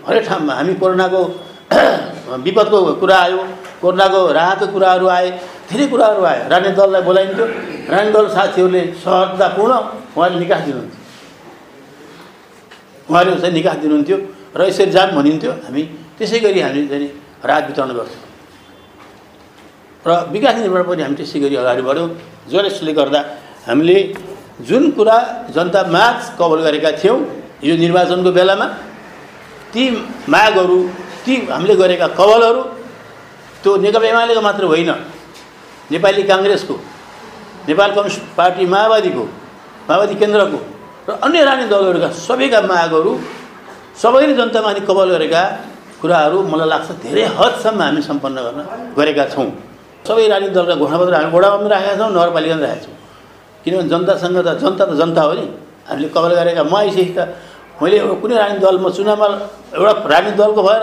[0.06, 1.20] हरेक ठाउँमा हामी कोरोनाको
[2.46, 3.40] विपदको कुरा आयो।
[3.80, 5.28] कोरोनाको राहतको कुराहरू आए
[5.68, 7.46] धेरै कुराहरू आयो राजनीतिक दललाई बोलाइन्थ्यो।
[7.92, 9.72] राजनीतिक दल साथीहरूले सहजतापूर्ण
[10.16, 10.98] उहाँले निकास दिनुहुन्थ्यो।
[13.10, 14.16] उहाँले चाहिँ निकास दिनुहुन्थ्यो
[14.56, 15.82] र यसरी जाम भनिन्थ्यो। हामी
[16.18, 17.08] त्यसै गरी हामी चाहिँ
[17.48, 18.24] राहत वितरण गर्थ्यौँ
[20.06, 22.08] र विकास निर्माण पनि हामी त्यसै गरी अगाडि बढ्यौँ।
[22.50, 23.20] जसले गर्दा
[23.68, 23.96] हामीले
[24.68, 25.16] जुन कुरा
[25.56, 27.18] जनता माझ कभर गरेका थियौँ
[27.68, 28.66] यो निर्वाचनको बेलामा
[29.72, 29.82] ती
[30.28, 30.78] मागहरू
[31.24, 32.62] ती हामीले गरेका कवलहरू
[33.62, 34.90] त्यो नेकपा एमालेको मात्र होइन।
[35.92, 36.74] नेपाली काङ्ग्रेसको
[37.68, 39.24] नेपाल कम्युनिस्ट पार्टी माओवादीको
[39.88, 40.58] माओवादी केन्द्रको
[41.08, 43.12] र अन्य राजनीतिक दलहरूका सबैका मागहरू
[44.02, 45.42] सबैले जनतामाथि कबल गरेका
[46.00, 48.60] कुराहरू मलाई लाग्छ धेरै हदसम्म हामी सम्पन्न गर्न
[48.96, 49.48] गरेका छौँ।
[50.08, 52.96] सबै राजनीतिक दलका घोषणापत्र हामी वडामा पनि राखेका छौँ नगरपालिकामा राखेका छौँ।
[53.64, 55.44] किनभने जनतासँग त जनता त जनता हो नि।
[55.90, 57.18] हामीले कबल गरेका म आइसकेँ त
[57.82, 59.26] मैले कुनै राजनीतिक दल म चुनावमा
[59.76, 60.82] एउटा राजनीतिक दलको भएर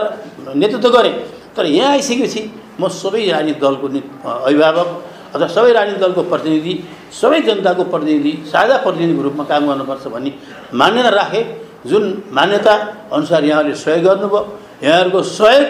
[0.61, 1.13] नेतृत्व गरेँ।
[1.55, 2.41] तर यहाँ आइसकेपछि
[2.79, 3.87] म सबै राजनीतिक दलको
[4.45, 4.89] अभिभावक
[5.35, 6.73] अथवा सबै राजनीतिक दलको प्रतिनिधि
[7.21, 10.31] सबै जनताको प्रतिनिधि साझा प्रतिनिधिको रूपमा काम गर्नुपर्छ भन्ने
[10.81, 11.43] मान्यता राखेँ।
[11.89, 12.03] जुन
[12.37, 12.73] मान्यता
[13.15, 14.41] अनुसार यहाँहरूले सहयोग गर्नुभयो
[14.83, 15.65] यहाँहरूको सहयोग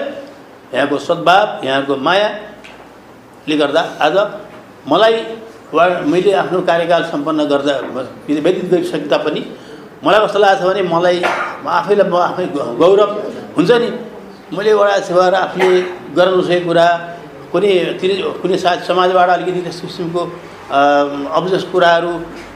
[0.73, 4.15] यहाँको सद्भाव यहाँहरूको मायाले गर्दा आज
[4.91, 5.15] मलाई
[5.73, 7.73] वा मैले आफ्नो कार्यकाल सम्पन्न गर्दा
[8.27, 9.41] व्यतीत गरिसके तापनि
[10.03, 12.45] मलाई कस्तो लाग्छ भने मलाई आफैलाई म आफै
[12.81, 13.09] गौरव
[13.57, 13.89] हुन्छ नि।
[14.47, 15.67] मैले वडा सेवा आफूले
[16.15, 16.87] गर्न नसकेको कुरा
[17.51, 20.21] कुनै तिनी कुनै सा समाजबाट अलिकति त्यस किसिमको
[21.37, 22.11] अब्जस कुराहरू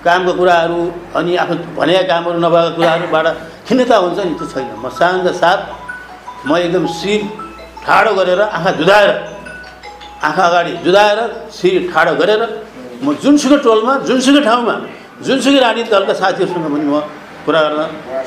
[0.06, 0.80] कामको कुराहरू
[1.19, 3.27] अनि आफ्नो भनेका कामहरू नभएका कुराहरूबाट
[3.67, 5.60] खिन्नता हुन्छ नि त्यो छैन। म शान्त साथ
[6.47, 7.21] म एकदम शिर
[7.84, 9.10] ठाडो गरेर आँखा जुधाएर
[10.27, 11.19] आँखा अगाडि जुधाएर
[11.60, 12.41] शिर ठाडो गरेर
[13.04, 14.75] म जुनसुकै टोलमा जुनसुकै ठाउँमा
[15.27, 17.04] जुनसुकै राजनीतिक दलका साथीहरूसँग पनि म
[17.45, 17.82] कुरा गर्न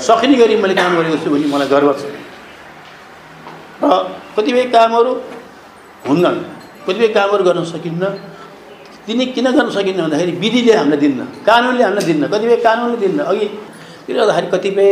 [0.05, 2.24] सकिने गरी मैले काम गरेको छु भने मलाई गर्व छ।
[3.85, 3.88] र
[4.37, 5.12] कतिपय कामहरू
[6.09, 6.38] हुन्नन्।
[6.87, 8.05] कतिपय कामहरू गर्न सकिन्न।
[9.07, 13.47] तिनी किन गर्न सकिन्न भन्दाखेरि विधिले हामीलाई दिन्न कानुनले हामीलाई दिन्न कतिपय कानुनले दिन्न। अघि
[14.05, 14.90] त्यसले गर्दाखेरि कतिपय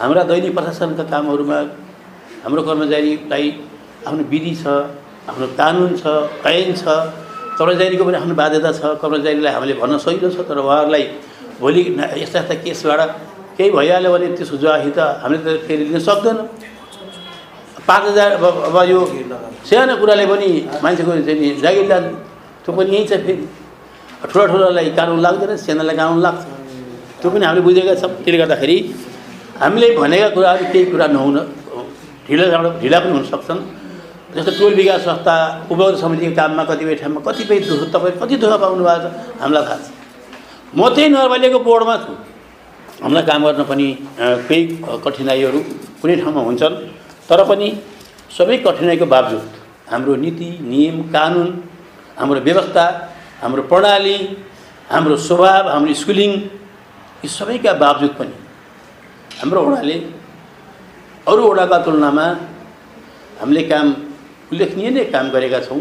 [0.00, 1.58] हाम्रा दैनिक प्रशासनका कामहरूमा
[2.44, 3.46] हाम्रो कर्मचारीलाई
[4.08, 4.66] आफ्नो विधि छ
[5.28, 6.04] आफ्नो कानुन छ
[6.46, 6.84] ऐन छ
[7.58, 11.04] कर्मचारीको पनि आफ्नो बाध्यता छ कर्मचारीलाई हामीले भन्न सजिलो छ तर उहाँहरूलाई
[11.60, 11.82] भोलि
[12.22, 13.00] यस्ता यस्ता केसबाट
[13.58, 16.46] केही भइहाल्यो भने त्यसको जवाही त हामीले त फेरि लिन सक्दैनौँ।
[17.90, 19.00] पाँच हजार अब अब यो
[19.66, 20.48] सानो कुराले पनि
[20.82, 22.02] मान्छेको चाहिँ नि जागिरदार
[22.62, 23.44] त्यो पनि यहीँ छ फेरि।
[24.30, 26.42] ठुला ठुलालाई कानुन लाग्दैन सानालाई कानुन लाग्छ।
[27.20, 28.76] त्यो पनि हामीले बुझेका छौँ। त्यसले गर्दाखेरि
[29.58, 31.36] हामीले भनेका कुराहरू केही कुरा नहुन
[32.30, 32.44] ढिला
[32.78, 33.60] ढिला पनि हुन सक्छन्।
[34.34, 35.34] जस्तो टोल विकास संस्था
[35.66, 39.06] उपभोक्ता समितिको काममा कतिपय ठाउँमा कतिपय दुःख तपाईँ कति दुःख पाउनु भएको छ?
[39.42, 39.86] हामीलाई थाहा छ।
[40.78, 42.12] म त्यही नगरपालिकाको बोर्डमा छु।
[43.02, 43.86] हामीलाई काम गर्न पनि
[44.46, 44.62] केही
[45.04, 45.60] कठिनाइहरू
[46.00, 46.74] कुनै ठाउँमा हुन्छन्।
[47.30, 47.68] तर पनि
[48.36, 49.44] सबै कठिनाइको बावजुद
[49.90, 51.48] हाम्रो नीति नियम कानुन
[52.18, 52.84] हाम्रो व्यवस्था
[53.42, 54.16] हाम्रो प्रणाली
[54.92, 56.32] हाम्रो स्वभाव हाम्रो स्कुलिङ
[57.22, 58.34] यी सबैका बावजुद पनि
[59.40, 59.96] हाम्रो वडाले
[61.30, 62.26] अरू वडाका तुलनामा
[63.40, 63.86] हामीले काम
[64.52, 65.80] उल्लेखनीय नै काम गरेका छौँ।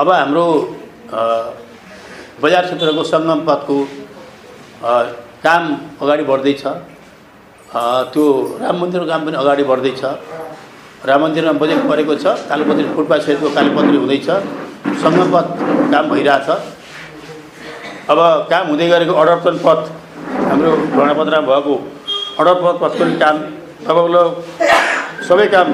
[0.00, 0.46] अब हाम्रो
[2.42, 3.76] बजार क्षेत्रको सङ्गम पथको
[5.44, 5.62] काम
[6.02, 6.62] अगाडि बढ्दैछ।
[7.74, 8.24] त्यो
[8.62, 10.02] राम मन्दिरको काम पनि अगाडि बढ्दैछ।
[11.10, 14.28] राम मन्दिरमा बजेट परेको छ कालोपत्री फुटपाथसहितको कालोपत्री हुँदैछ।
[15.02, 15.46] सङ्गम पथ
[15.92, 16.48] काम भइरहेछ।
[18.10, 18.18] अब
[18.50, 19.80] काम हुँदै गरेको अडर्पण पथ
[20.48, 21.74] हाम्रो घोडापत्रमा भएको
[22.40, 23.36] अडर्पण पथको काम
[23.88, 24.32] लगभग लगभग
[25.28, 25.66] सबै काम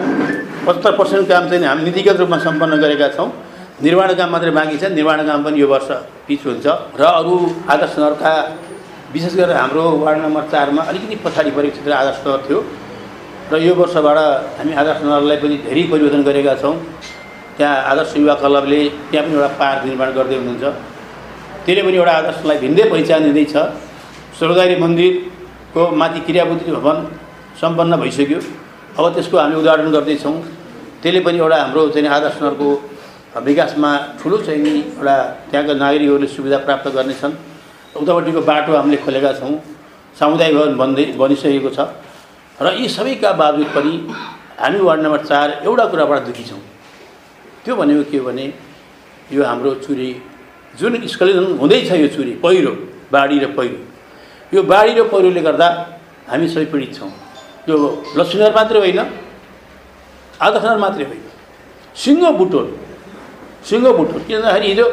[0.67, 3.29] पचहत्तर पर्सेन्ट काम चाहिँ हामी नीतिगत रूपमा सम्पन्न गरेका छौँ।
[3.85, 5.89] निर्माण काम मात्रै बाँकी छ निर्माण काम पनि यो वर्ष
[6.27, 7.35] पिच हुन्छ। र अरू
[7.69, 8.33] आदर्श नगरका
[9.13, 12.59] विशेष गरेर हाम्रो वार्ड नम्बर चारमा अलिकति पछाडि परेको क्षेत्र आदर्श नगर थियो
[13.53, 14.19] र यो वर्षबाट
[14.59, 16.75] हामी आदर्श नगरलाई पनि धेरै परिवर्तन गरेका छौँ।
[17.59, 20.65] त्यहाँ आदर्श युवा क्लबले त्यहाँ पनि एउटा पार्क निर्माण गर्दै हुनुहुन्छ।
[21.67, 23.55] त्यसले पनि एउटा आदर्शलाई भिन्दै पहिचान दिँदैछ।
[24.39, 26.97] स्वर्गदारी मन्दिरको माथि क्रियाबुद्धि भवन
[27.61, 28.41] सम्पन्न भइसक्यो।
[28.99, 30.37] अब त्यसको हामी उद्घाटन गर्दैछौँ।
[31.03, 32.69] त्यसले पनि एउटा हाम्रो चाहिँ आदर्श नगरको
[33.47, 33.91] विकासमा
[34.23, 35.17] ठुलो चाहिँ एउटा
[35.51, 37.50] त्यहाँका नागरिकहरूले सुविधा प्राप्त गर्नेछन्।
[37.97, 39.55] उतापट्टिको बाटो हामीले खोलेका छौँ।
[40.19, 41.81] सामुदायिक भवन बन्दै बनिसकेको छ।
[42.61, 43.93] र यी सबैका बावजुद पनि
[44.61, 46.63] हामी वार्ड नम्बर चार एउटा कुराबाट दुःखी छौँ।
[47.65, 48.47] त्यो भनेको के हो भने
[49.33, 50.11] यो हाम्रो चुरी
[50.79, 52.73] जुन स्खलन हुँदैछ यो चुरी पहिरो
[53.13, 53.79] बाढी र पहिरो।
[54.53, 55.69] यो बाढी र पहिरोले गर्दा
[56.31, 57.11] हामी सबै पीडित छौँ।
[57.69, 57.77] यो
[58.19, 59.01] लक्ष्मीनगर मात्रै होइन
[60.41, 61.23] आदर्शनगर मात्रै होइन।
[61.97, 62.67] सिङ्गो बुटोल
[63.69, 64.87] सिङ्गो बुटोल। किन भन्दाखेरि हिजो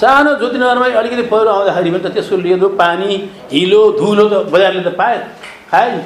[0.00, 3.08] सानो ज्योतिनगरमै अलिकति पहिरो आउँदाखेरि पनि त त्यसको लिँदो पानी
[3.52, 5.18] हिलो धुलो त बजारले त पायो
[5.70, 6.02] खायो नि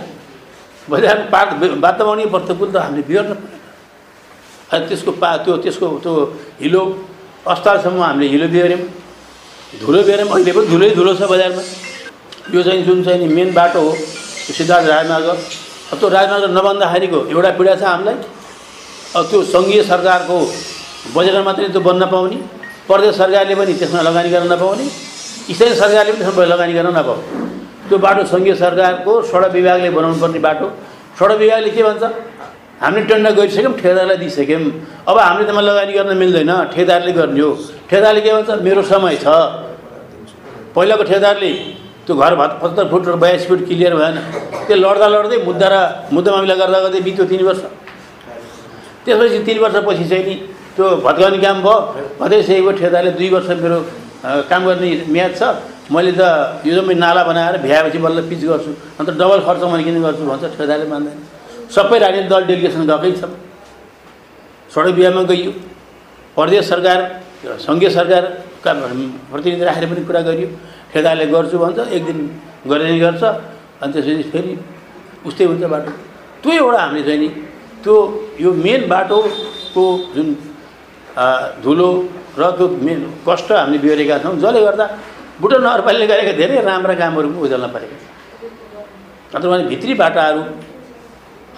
[0.90, 1.48] बजारमा पात
[1.84, 3.32] वातावरणीय प्रतिकूल त हामीले बिहोर्न
[4.72, 6.12] अनि त्यसको पा त्यो त्यसको त्यो
[6.62, 6.82] हिलो
[7.54, 8.82] अस्तालसम्म हामीले हिलो बिहोऱ्यौँ
[9.80, 11.62] धुलो बिहोऱ्यौँ अहिले पनि धुलै धुलो छ बजारमा।
[12.54, 13.92] यो चाहिँ जुन चाहिँ नि मेन बाटो हो
[14.56, 15.28] सिद्धार्थ राजमार्ग।
[16.00, 18.16] त्यो राजमार्ग नबन्दाखेरिको एउटा पीडा छ हामीलाई।
[19.16, 20.36] अब त्यो सङ्घीय सरकारको
[21.16, 22.38] बजेटमा मात्रै त्यो बन्न नपाउने
[22.88, 24.86] प्रदेश सरकारले पनि त्यसमा लगानी गर्न नपाउने
[25.54, 27.24] स्थानीय सरकारले पनि त्यसमा लगानी गर्न नपाउने।
[27.88, 30.66] त्यो बाटो सङ्घीय सरकारको सडक विभागले बनाउनु पर्ने बाटो।
[31.18, 32.04] सडक विभागले के भन्छ?
[32.80, 34.62] हामीले टेन्डर गरिसक्यौँ ठेकेदारलाई दिइसक्यौँ।
[35.08, 37.50] अब हामीले त्यसमा लगानी गर्न मिल्दैन ठेकेदारले गर्ने हो।
[37.88, 38.50] ठेकेदारले के भन्छ?
[38.66, 39.26] मेरो समय छ।
[40.74, 41.50] पहिलाको ठेकेदारले
[42.06, 44.16] त्यो घर भात पचहत्तर फुट र बयासी फुट क्लियर भएन।
[44.64, 45.76] त्यो लड्दा लड्दै मुद्दा र
[46.12, 47.62] मुद्दा मामिला गर्दा गर्दै बित्यो तिन वर्ष।
[49.04, 50.34] त्यसपछि तिन वर्षपछि चाहिँ नि
[50.78, 51.74] त्यो भत्काउने काम भयो।
[52.22, 53.78] भत्काइसकेको ठेकेदारले दुई वर्ष मेरो
[54.46, 55.42] काम गर्ने म्याद छ।
[55.90, 56.22] मैले त
[56.62, 58.70] यो जम्मै नाला बनाएर भ्याएपछि बल्ल पिच गर्छु।
[59.02, 61.16] अन्त डबल खर्च मैले किन गर्छु भन्छ ठेकेदारले मान्दैन।
[61.74, 63.22] सबै राजनीतिक दल डेलिगेसन गएकै छ।
[64.70, 65.52] सडक बिहामा गइयो।
[66.36, 66.98] प्रदेश सरकार
[67.66, 68.70] सङ्घीय सरकारका
[69.30, 70.48] प्रतिनिधि राखेर पनि कुरा गरियो।
[70.92, 72.18] ठेकेदारले गर्छु भन्छ एक दिन
[72.70, 73.22] गरेर गर्छ
[73.82, 74.52] अनि त्यसपछि फेरि
[75.26, 75.90] उस्तै हुन्छ बाटो।
[76.42, 77.28] त्यो एउटा हामीले चाहिँ नि
[77.82, 77.94] त्यो
[78.44, 80.28] यो मेन बाटोको जुन
[81.62, 81.88] धुलो
[82.38, 82.66] र त्यो
[83.26, 84.86] कष्ट हामीले बिहोरेका छौँ। जसले गर्दा
[85.40, 87.96] बुटोल नगरपालिकाले गरेका धेरै राम्रा कामहरू पनि उज्याल्न परेका
[89.32, 90.42] छन्। भने भित्री बाटाहरू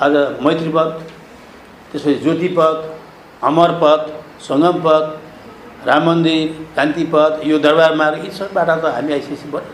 [0.00, 0.12] आज
[0.44, 0.90] मैत्री पथ
[1.92, 2.78] त्यसपछि ज्योति पथ
[3.48, 4.02] अमर पथ
[4.48, 5.04] सङ्गम पथ
[5.88, 9.64] राम मन्दिर कान्ति पथ यो दरबार मार्ग यी सबै बाटा त हामी आइसिएसी भयो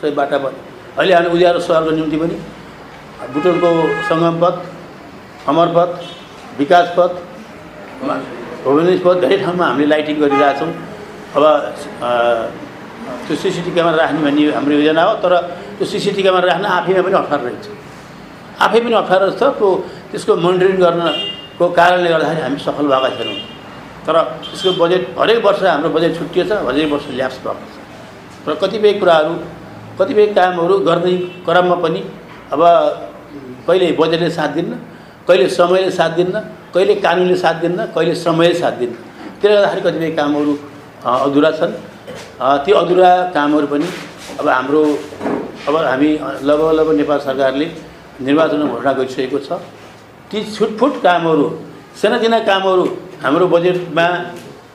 [0.00, 0.58] सबै बाटा भयो
[0.98, 2.36] अहिले हामी उज्यालो सहरको निम्ति पनि
[3.34, 3.70] बुटोलको
[4.08, 4.56] सङ्गम पथ
[5.50, 5.90] अमर पथ
[6.58, 7.12] विकास पथ
[8.66, 10.70] भुवनेश्वर धेरै ठाउँमा हामीले लाइटिङ गरिरहेछौँ
[11.36, 11.44] अब
[13.26, 15.32] त्यो सिसिटिभी क्यामेरा राख्ने भन्ने हाम्रो योजना हो तर
[15.78, 17.66] त्यो सिसिटिभी क्यामेरा राख्न आफैमा पनि अप्ठ्यारो रहेछ।
[18.66, 19.68] आफै पनि अप्ठ्यारो छ त्यो
[20.10, 23.38] त्यसको मोनिटरिङ गर्नको कारणले गर्दाखेरि हामी सफल भएका छैनौँ।
[24.06, 28.92] तर त्यसको बजेट हरेक वर्ष हाम्रो बजेट छुट्टिएछ हरेक वर्ष ल्याप्स भएको छ। र कतिपय
[29.00, 29.34] कुराहरू
[29.98, 31.12] कतिपय कामहरू गर्ने
[31.46, 32.00] क्रममा पनि
[32.54, 32.60] अब
[33.66, 34.72] कहिले बजेटले साथ दिन्न
[35.28, 36.40] कहिले समयले साथ दिन्न
[36.74, 38.94] कहिले कानुनले साथ दिन्न कहिले समयले साथ दिन्न।
[39.40, 40.52] त्यसले गर्दाखेरि कतिपय कामहरू
[41.26, 41.72] अधुरा छन्।
[42.64, 43.86] त्यो अधुरा कामहरू पनि
[44.40, 44.82] अब हाम्रो
[45.68, 46.10] अब हामी
[46.48, 47.66] लगभग लगभग नेपाल सरकारले
[48.26, 49.50] निर्वाचनमा घोषणा गरिसकेको छ।
[50.30, 51.46] ती छुटफुट कामहरू
[52.00, 52.84] सानातिना कामहरू
[53.24, 54.06] हाम्रो बजेटमा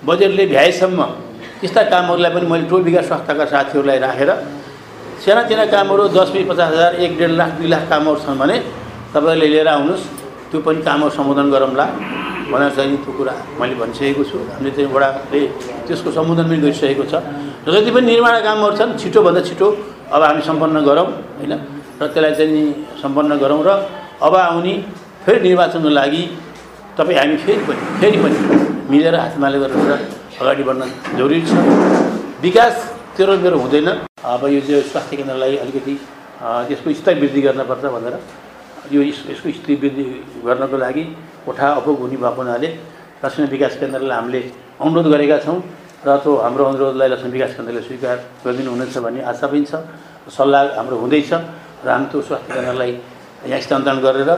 [0.09, 0.99] बजेटले भ्याएसम्म
[1.61, 4.31] त्यस्ता कामहरूलाई पनि मैले टोल विकास संस्थाका साथीहरूलाई राखेर
[5.25, 8.57] सानातिना कामहरू दस बिस पचास हजार एक डेढ लाख दुई लाख कामहरू छन् भने
[9.13, 10.03] तपाईँहरूले लिएर आउनुहोस्।
[10.51, 11.85] त्यो पनि कामहरू सम्बोधन गरौँला।
[12.51, 15.41] भनेर चाहिँ त्यो कुरा मैले भनिसकेको छु। हामीले चाहिँ वडाले
[15.87, 17.13] त्यसको सम्बोधन पनि गरिसकेको छ।
[17.63, 19.67] र जति पनि निर्माण कामहरू छन् छिटोभन्दा छिटो
[20.11, 21.07] अब हामी सम्पन्न गरौँ
[21.39, 21.53] होइन?
[22.01, 22.63] र त्यसलाई चाहिँ नि
[22.99, 23.69] सम्पन्न गरौँ र
[24.19, 24.73] अब आउने
[25.23, 26.23] फेरि निर्वाचनको लागि
[26.97, 28.37] तपाईँ हामी फेरि पनि फेरि पनि
[28.91, 29.91] मिलेर हातमाले गरेर
[30.41, 30.81] अगाडि बढ्न
[31.17, 31.51] जरुरी छ।
[32.43, 32.75] विकास
[33.15, 33.87] तेरो मेरो हुँदैन।
[34.19, 35.95] अब यो चाहिँ स्वास्थ्य केन्द्रलाई अलिकति
[36.67, 38.15] त्यसको स्तर वृद्धि गर्नुपर्छ भनेर
[38.89, 40.04] यो यसको स्थिति वृद्धि
[40.46, 41.04] गर्नको लागि
[41.46, 42.70] कोठा अपुग हुने भएको हुनाले
[43.24, 44.41] लक्ष्मी विकास केन्द्रलाई हामीले
[44.82, 45.58] अनुरोध गरेका छौँ
[46.02, 49.74] र त्यो हाम्रो अनुरोधलाई लक्ष्मी विकास केन्द्रले स्वीकार गरिदिनुहुनेछ भन्ने आशा पनि छ
[50.28, 51.32] सल्लाह हाम्रो हुँदैछ
[51.86, 52.91] र हामी त्यो स्वास्थ्य केन्द्रलाई
[53.46, 54.30] यहाँ स्थानान्तरण गरेर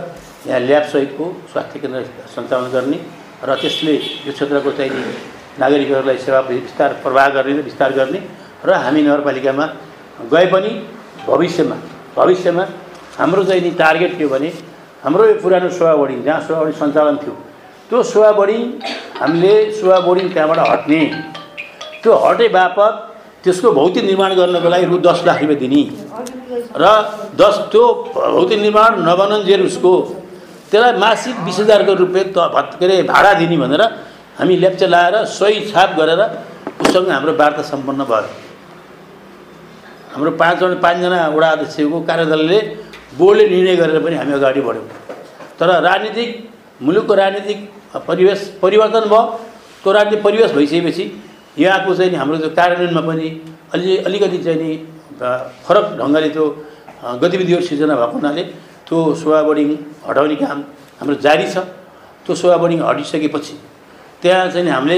[0.48, 2.00] यहाँ ल्याबसहितको स्वास्थ्य केन्द्र
[2.36, 2.98] सञ्चालन गर्ने
[3.48, 3.96] र त्यसले
[4.28, 4.92] यो क्षेत्रको चाहिँ
[5.60, 8.20] नागरिकहरूलाई सेवा विस्तार प्रवाह गर्ने विस्तार गर्ने
[8.68, 9.66] र हामी नगरपालिकामा
[10.32, 10.72] गए पनि
[11.28, 11.78] भविष्यमा
[12.16, 12.64] भविष्यमा
[13.18, 14.50] हाम्रो चाहिँ नि टार्गेट के भने
[15.04, 17.34] हाम्रो यो पुरानो सोवा बोर्डिङ जहाँ सोवा बोर्डिङ सञ्चालन थियो
[17.90, 18.62] त्यो सोवा बोर्डिङ
[19.20, 21.02] हामीले सोवा बोर्डिङ त्यहाँबाट हट्ने।
[22.04, 22.94] त्यो हटे बापत
[23.44, 25.84] त्यसको भौतिक निर्माण गर्नको लागि रु दस लाख रुपियाँ दिने।
[26.82, 26.86] र
[27.38, 27.84] दस त्यो
[28.16, 29.92] भौतिक निर्माण नबनन्जेल उसको
[30.72, 32.38] त्यसलाई मासिक बिस हजारको रुपियाँ त
[32.80, 33.82] के अरे भाडा दिने भनेर
[34.40, 36.22] हामी लेप्चा लाएर सही छाप गरेर
[36.82, 38.30] उसँग हाम्रो वार्ता सम्पन्न भयो।
[40.14, 42.60] हाम्रो पाँचजना पाँचजना वडा अध्यक्षको कार्यदलले
[43.18, 44.86] बोर्डले निर्णय गरेर पनि हामी अगाडि बढ्यौँ।
[45.60, 46.30] तर राजनीतिक
[46.82, 47.58] मुलुकको राजनीतिक
[48.08, 49.22] परिवेश परिवर्तन भयो।
[49.84, 51.06] त्यो राजनीतिक परिवेश भइसकेपछि
[51.58, 53.28] यहाँको चाहिँ हाम्रो त्यो कार्यान्वयनमा पनि
[53.74, 54.70] अलि अलिकति चाहिँ नि
[55.66, 56.46] फरक ढङ्गले त्यो
[57.22, 58.44] गतिविधिहरू सिर्जना भएको हुनाले
[58.88, 59.68] त्यो सोवा बोर्डिङ
[60.08, 60.60] हटाउने काम
[61.00, 61.58] हाम्रो जारी छ।
[62.26, 63.56] त्यो सोवा बोर्डिङ हटिसकेपछि
[64.22, 64.98] त्यहाँ चाहिँ हामीले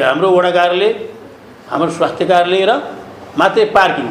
[0.00, 0.90] हाम्रो वडा कार्यालय
[1.70, 2.72] हाम्रो स्वास्थ्य कार्यालय र
[3.38, 4.06] मात्रै पार्किङ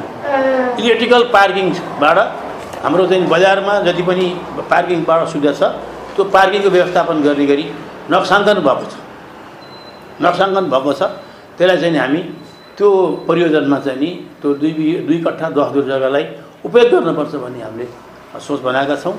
[0.80, 2.18] इलेक्ट्रिकल पार्किङबाट
[2.86, 4.26] हाम्रो चाहिँ बजारमा जति पनि
[4.70, 5.62] पार्किङबाट सुविधा छ
[6.14, 7.66] त्यो पार्किङको व्यवस्थापन गर्ने गरी
[8.14, 8.94] नक्साङ्कन भएको छ।
[10.22, 11.02] नक्साङ्कन भएको छ।
[11.58, 12.22] त्यसलाई चाहिँ हामी
[12.78, 12.90] त्यो
[13.28, 14.10] परियोजनामा चाहिँ नि
[14.42, 14.72] त्यो दुई
[15.08, 16.26] दुई कट्ठा दस दुई जग्गालाई
[16.62, 17.88] उपयोग गर्नुपर्छ भन्ने हामीले
[18.46, 19.16] सोच बनाएका छौँ।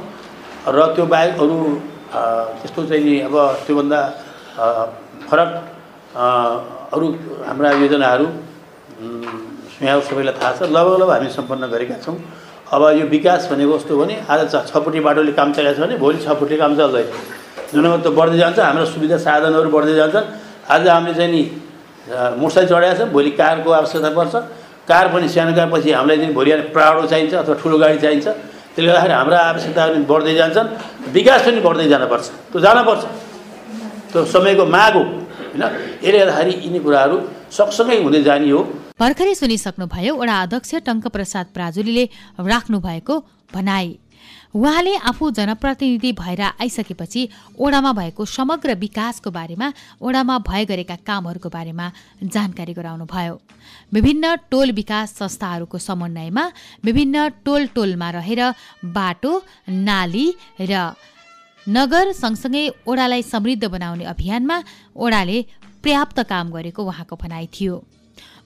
[0.70, 1.56] र त्यो बाहेक अरू
[2.62, 3.34] त्यस्तो चाहिँ नि अब
[3.66, 4.00] त्योभन्दा
[5.26, 5.50] फरक
[6.94, 7.06] अरू
[7.50, 8.26] हाम्रा योजनाहरू
[9.82, 12.16] यहाँ सबैलाई थाहा छ। लगभग लगभग हामी सम्पन्न गरेका छौँ।
[12.66, 16.18] अब यो विकास भनेको कस्तो भने आज छ फुटे बाटोले काम चलाएको छ भने भोलि
[16.18, 17.06] छ फुटे काम चल्दैन।
[18.02, 20.24] त बढ्दै जान्छ हाम्रो सुविधा साधनहरू बढ्दै जान्छन्।
[20.74, 21.42] आज हामीले चाहिँ नि
[22.42, 24.34] मोटरसाइकल चढाएको छ भोलि कारको आवश्यकता पर्छ।
[24.90, 28.26] कार पनि सानो कार पछि हामीलाई चाहिँ भोलि प्राडो चाहिन्छ अथवा ठुलो गाडी चाहिन्छ।
[28.74, 30.68] त्यसले गर्दाखेरि हाम्रा आवश्यकताहरू पनि बढ्दै जान्छन्
[31.14, 33.02] विकास पनि बढ्दै जानुपर्छ। त्यो जानपर्छ।
[34.10, 35.62] त्यो समयको माग हो होइन?
[36.02, 37.16] यसले गर्दाखेरि यिनी कुराहरू
[37.56, 38.60] सँगसँगै हुँदै जाने हो।
[39.00, 42.04] भर्खरै सुनिसक्नुभयो वडा अध्यक्ष टङ्कप्रसाद प्राजुलीले
[42.40, 43.14] राख्नु भएको
[43.52, 43.88] भनाई।
[44.56, 47.22] उहाँले आफू जनप्रतिनिधि भएर आइसकेपछि
[47.60, 49.66] ओडामा भएको समग्र विकासको बारेमा
[50.00, 51.86] ओडामा भए गरेका कामहरूको बारेमा
[52.24, 53.34] जानकारी गराउनुभयो।
[53.92, 56.44] विभिन्न टोल विकास संस्थाहरूको समन्वयमा
[56.84, 58.40] विभिन्न टोल टोलमा रहेर
[58.96, 59.32] बाटो
[59.68, 60.26] नाली
[60.62, 60.72] र
[61.66, 64.56] नगर सँगसँगै ओडालाई समृद्ध बनाउने अभियानमा
[64.96, 65.38] ओडाले
[65.84, 67.76] पर्याप्त काम गरेको उहाँको भनाइ थियो।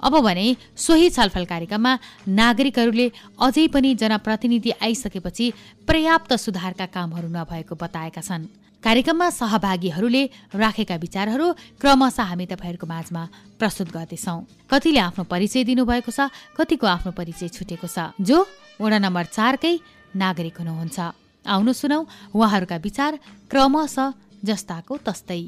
[0.02, 1.92] अब भने सोही छलफल कार्यक्रममा
[2.28, 3.06] नागरिकहरूले
[3.38, 5.46] अझै पनि जनप्रतिनिधि आइसकेपछि
[5.88, 8.48] पर्याप्त सुधारका कामहरू नभएको बताएका छन्।
[8.82, 10.22] कार्यक्रममा सहभागीहरूले
[10.56, 11.46] राखेका विचारहरू
[11.80, 13.22] क्रमशः हामी तपाईँहरूको माझमा
[13.60, 14.38] प्रस्तुत गर्दैछौँ।
[14.70, 18.38] कतिले आफ्नो परिचय दिनुभएको छ कतिको आफ्नो परिचय छुटेको छ। जो
[18.80, 19.74] वडा नम्बर चारकै
[20.16, 20.98] नागरिक हुनुहुन्छ।
[21.44, 22.00] आउनु सुनौ
[22.32, 23.12] उहाँहरूका विचार
[23.52, 24.12] क्रमशः
[24.48, 25.42] जस्ताको तस्तै।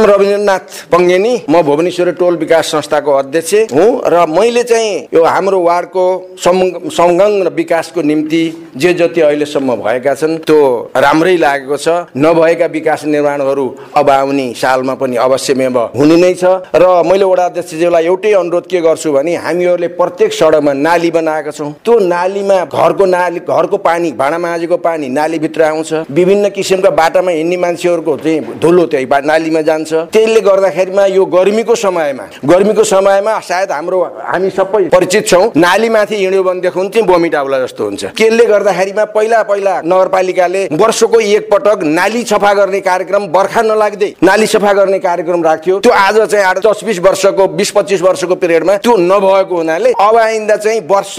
[0.00, 6.06] रविन्द्रनाथ पङ्गेनी म भुवनेश्वर टोल विकास संस्थाको अध्यक्ष हुँ र मैले चाहिँ यो हाम्रो वार्डको
[6.36, 8.42] संगङ विकासको निम्ति
[8.76, 10.58] जे जति अहिलेसम्म भएका छन् त्यो
[10.96, 17.02] राम्रै लागेको छ। नभएका विकास निर्माणहरू अब आउने सालमा पनि अवश्यमेव हुने नै छ। र
[17.06, 21.98] मैले वडा अध्यक्षज्यूलाई एउटै अनुरोध के गर्छु भने हामीहरूले प्रत्येक सडकमा नाली बनाएका छौँ। त्यो
[22.10, 28.16] नालीमा घरको नाली घरको पानी भाँडा माझेको पानी नालीभित्र आउँछ। विभिन्न किसिमका बाटामा हिँड्ने मान्छेहरूको
[28.18, 34.00] चाहिँ धुलो त्यही नालीमा जान्छ। जान्छ। त्यसले गर्दाखेरिमा यो गर्मीको समयमा गर्मीको समयमा सायद हाम्रो
[34.24, 39.42] हामी सबै परिचित छौँ। नालीमाथि हिँड्यो भनेदेखि चाहिँ बोमिट आउला जस्तो हुन्छ। त्यसले गर्दाखेरिमा पहिला
[39.42, 45.44] पहिला नगरपालिकाले वर्षको एक पटक नाली सफा गर्ने कार्यक्रम बर्खा नलाग्दै नाली सफा गर्ने कार्यक्रम
[45.44, 49.92] राख्यो त्यो आज चाहिँ आठ दस बिस वर्षको बिस पच्चिस वर्षको पिरियडमा त्यो नभएको हुनाले
[50.00, 51.18] अब आइन्दा चाहिँ वर्ष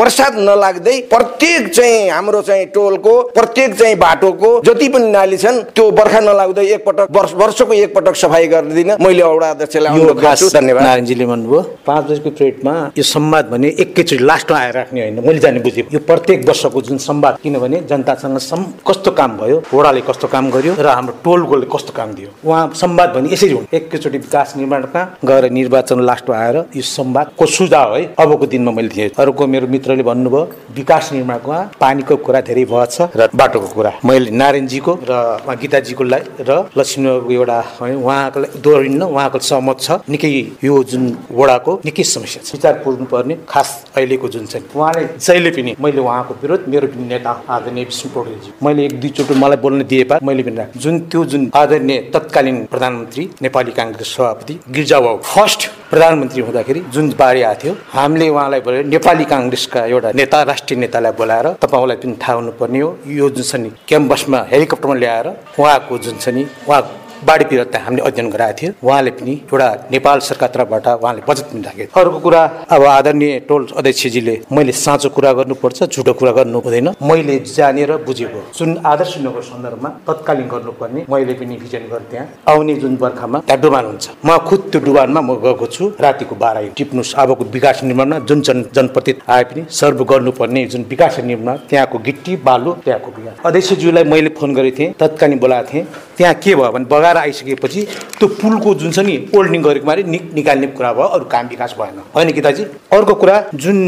[0.00, 5.90] वर्षात नलाग्दै प्रत्येक चाहिँ हाम्रो चाहिँ टोलको प्रत्येक चाहिँ बाटोको जति पनि नाली छन् त्यो
[5.90, 11.26] बर्खा नलाग्दै एकपटक वर्षको एकपटक पटक सफाई गर्दिनँ। मैले औडा अध्यक्षलाई अनुरोध गर्छु। धन्यवाद। नारायणजीले
[11.26, 15.84] भन्नुभयो पाँच बजीको पिरियडमा यो संवाद भने एकैचोटि लास्टमा आएर राख्ने होइन। मैले जाने बुझेँ
[15.94, 20.74] यो प्रत्येक वर्षको जुन संवाद किनभने जनतासँग सम् कस्तो काम भयो वडाले कस्तो काम गर्यो
[20.78, 25.50] र हाम्रो टोलकोले कस्तो काम दियो। उहाँ संवाद भने यसरी हुन्। एकैचोटि विकास निर्माणमा गएर
[25.52, 30.42] निर्वाचन लास्टमा आएर यो संवादको सुझाव है अबको दिनमा मैले दिएँ। अर्को मेरो मित्रले भन्नुभयो
[30.74, 36.44] विकास निर्माणमा पानीको कुरा धेरै भएको छ र बाटोको कुरा। मैले नारायणजीको र गीताजीको लागि
[36.48, 37.58] र लक्ष्मीको एउटा
[37.94, 40.30] उहाँको दोहोरिन्न उहाँको सहमत छ। निकै
[40.64, 45.74] यो जुन वडाको निकै समस्या छ। विचार पुग्नुपर्ने खास अहिलेको जुन चाहिँ उहाँले जहिले पनि
[45.80, 50.04] मैले उहाँको विरोध मेरो पनि नेता आदरणीय विष्णु पौडेलजी मैले एक दुईचोटि मलाई बोल्न दिए
[50.10, 56.42] पा मैले पनि। जुन त्यो जुन आदरणीय तत्कालीन प्रधानमन्त्री नेपाली काङ्ग्रेस सभापति गिर्जाबाबु फर्स्ट प्रधानमन्त्री
[56.42, 61.46] हुँदाखेरि जुन बारी आएको थियो हामीले उहाँलाई बोल्यो नेपाली काङ्ग्रेसका एउटा नेता राष्ट्रिय नेतालाई बोलाएर
[61.62, 65.26] तपाईँलाई पनि थाहा हुनुपर्ने हो। यो जुन छ नि क्याम्पसमा हेलिकप्टरमा ल्याएर
[65.58, 66.82] उहाँको जुन छ नि उहाँ
[67.24, 71.62] बाढी पीडित हामीले अध्ययन गराएको थियो। उहाँले पनि एउटा नेपाल सरकार तर्फबाट उहाँले बजेट पनि
[71.62, 76.88] राखेको। अर्को कुरा अब आदरणीय टोल अध्यक्षजीले मैले साँचो कुरा गर्नुपर्छ झुटो कुरा गर्नु हुँदैन।
[77.02, 82.74] मैले जानेर बुझेको जुन आदर्श नगर सन्दर्भमा तत्कालीन गर्नुपर्ने मैले पनि भिजन गरेँ त्यहाँ आउने
[82.82, 87.14] जुन बर्खामा त्यहाँ डुबान हुन्छ। म खुद त्यो डुबानमा म गएको छु। रातिको बाह्र टिप्नुहोस्।
[87.22, 92.36] अबको विकास निर्माणमा जुन जन जनप्रति आए पनि सर्व गर्नुपर्ने जुन विकास निर्माण त्यहाँको गिट्टी
[92.46, 95.86] बालु त्यहाँको विकास अध्यक्षज्यूलाई मैले फोन गरेको थिएँ तत्कालीन बोलाएको थिएँ।
[96.22, 97.80] त्यहाँ के भयो भने बगाएर आइसकेपछि
[98.18, 101.74] त्यो पुलको जुन छ नि ओल्डिङ गरेको मारे नि निकाल्ने कुरा भयो अरू काम विकास
[101.78, 102.62] भएन। होइन गीताजी
[102.94, 103.78] अर्को कुरा जुन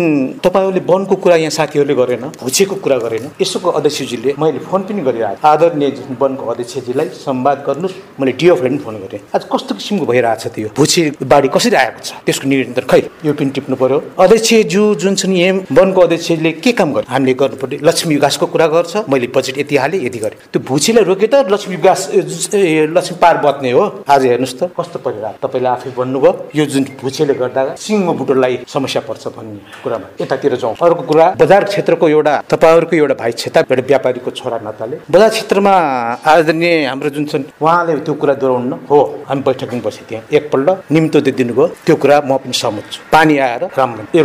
[0.43, 5.47] तपाईँहरूले वनको कुरा यहाँ साथीहरूले गरेन भुचेको कुरा गरेन यसोको अध्यक्षजीले मैले फोन पनि गरिरहेको।
[5.47, 10.47] आदरणीय वनको अध्यक्षजीलाई संवाद गर्नुहोस् मैले डिओफलाई पनि फोन गरेँ। आज कस्तो किसिमको भइरहेको छ
[10.55, 10.69] त्यो?
[10.75, 12.11] भुचे बाढी कसरी आएको छ?
[12.27, 16.73] त्यसको निरन्तर खै यो पनि टिप्नु पर्यो। अध्यक्षज्यू जुन छ नि एम वनको अध्यक्षले के
[16.75, 17.07] काम गर्यो?
[17.15, 21.27] हामीले गर्नुपर्ने लक्ष्मी विकासको कुरा गर्छ मैले बजेट यति हालेँ यति गरेँ। त्यो भुचीलाई रोके
[21.31, 26.33] त लक्ष्मी विकास लक्ष्मी पार बत्ने हो। आज हेर्नुहोस् त कस्तो परिरहेको तपाईँले आफै भन्नुभयो
[26.57, 31.65] यो जुन भुचेले गर्दा सिङ्गो बुटोलाई समस्या पर्छ भन्ने कुरामा। यतातिर जाउँ। अर्को कुरा बजार
[31.65, 35.75] क्षेत्रको एउटा तपाईँहरूको एउटा भाइ क्षेत्र एउटा व्यापारीको छोरा नाताले। बजार क्षेत्रमा
[36.33, 41.21] आदरणीय हाम्रो जुन छन् उहाँले त्यो कुरा दोहोऱ्याउनु हो हामी बैठकमा बसेँ त्यहाँ एकपल्ट निम्तो
[41.21, 44.23] दिनुभयो त्यो कुरा म पनि सहमत छु। पानी आएर राम्रो त्यो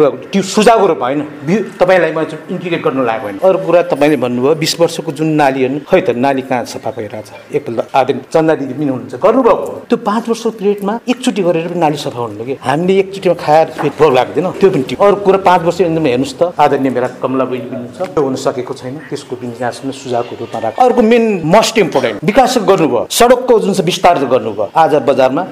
[1.00, 2.20] होइन बि- तपाईँलाई म
[2.52, 6.42] इन्टिग्रेट गर्नु लागेको होइन। अरू कुरा तपाईँले भन्नुभयो बिस वर्षको जुन नालीहरू खै त नाली
[6.42, 11.42] कहाँ सफा भइरहेछ एकपल्ट आदरणीय चन्दा दिदी पनि हुनुहुन्छ। गर्नुभएको। त्यो पाँच वर्षको पिरियडमा एकचोटि
[11.42, 12.58] गरेर पनि नाली सफा हुनु कि?
[12.62, 16.54] हामीले एकचोटिमा खाएर फेरि भोग लाग्दैन। त्यो पनि अरू कुरा पाँच वर्ष एकदमै हेर्नुहोस् त।
[16.60, 20.60] आदरणीय मेरा कमला बहिनी पनि छ। त्यो हुन सकेको छैन। त्यसको पनि यहाँसम्म सुझावको रूपमा
[20.60, 25.48] राख अर्को मेन मोस्ट इम्पोर्टेन्ट। विकास गर्नुभयो। सडकको जुन छ विस्तार गर्नुभयो। आज बजारमा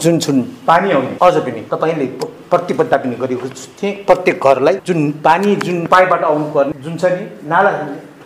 [0.00, 5.10] जुन जुन पानी आउने। अझ पनि तपाईँले प- प्रतिबद्धता पनि गरेको थिएँ। प्रत्येक घरलाई जुन
[5.10, 7.70] पानी जुन पाइपबाट आउनु पर्ने जुन छ नि नाला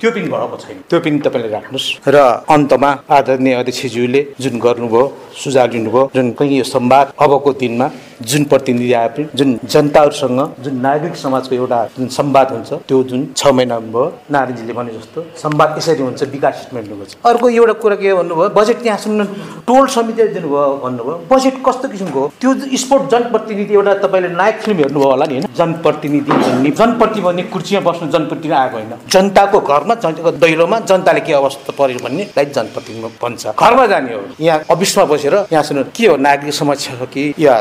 [0.00, 2.16] त्यो पनि भएको छैन। त्यो पनि तपाईँले राख्नुहोस्। र
[2.48, 5.04] अन्तमा आदरणीय अध्यक्षज्यूले जुन गर्नुभयो
[5.42, 7.86] सुझाव दिनुभयो जुन कहीँ यो संवाद अबको दिनमा
[8.22, 13.26] जुन प्रतिनिधि आए पनि जुन जनताहरूसँग जुन नागरिक समाजको एउटा जुन संवाद हुन्छ त्यो जुन
[13.36, 18.14] छ महिना भयो नारायणजीले भने जस्तो संवाद यसरी हुन्छ विकास हुन्छ अर्को एउटा कुरा के
[18.14, 19.24] भन्नुभयो बजेट त्यहाँसम्म
[19.66, 25.10] टोल समितिले दिनुभयो भन्नुभयो बजेट कस्तो किसिमको त्यो स्पोर्ट जनप्रतिनिधि एउटा तपाईँले नायक फिल्म हेर्नुभयो
[25.10, 25.46] होला नि होइन?
[25.56, 31.32] जनप्रतिनिधि भन्ने जनप्रति भन्ने कुर्सीमा बस्नु जनप्रतिनिधि आएको होइन। जनताको घरमा जनताको दैलोमा जनताले के
[31.32, 36.54] अवस्था पर्यो भन्नेलाई जनप्रतिनिधि भन्छ। घरमा जाने हो। यहाँ अफिसमा बसेर यहाँसँग के हो नागरिक
[36.54, 37.54] समस्या हो कि या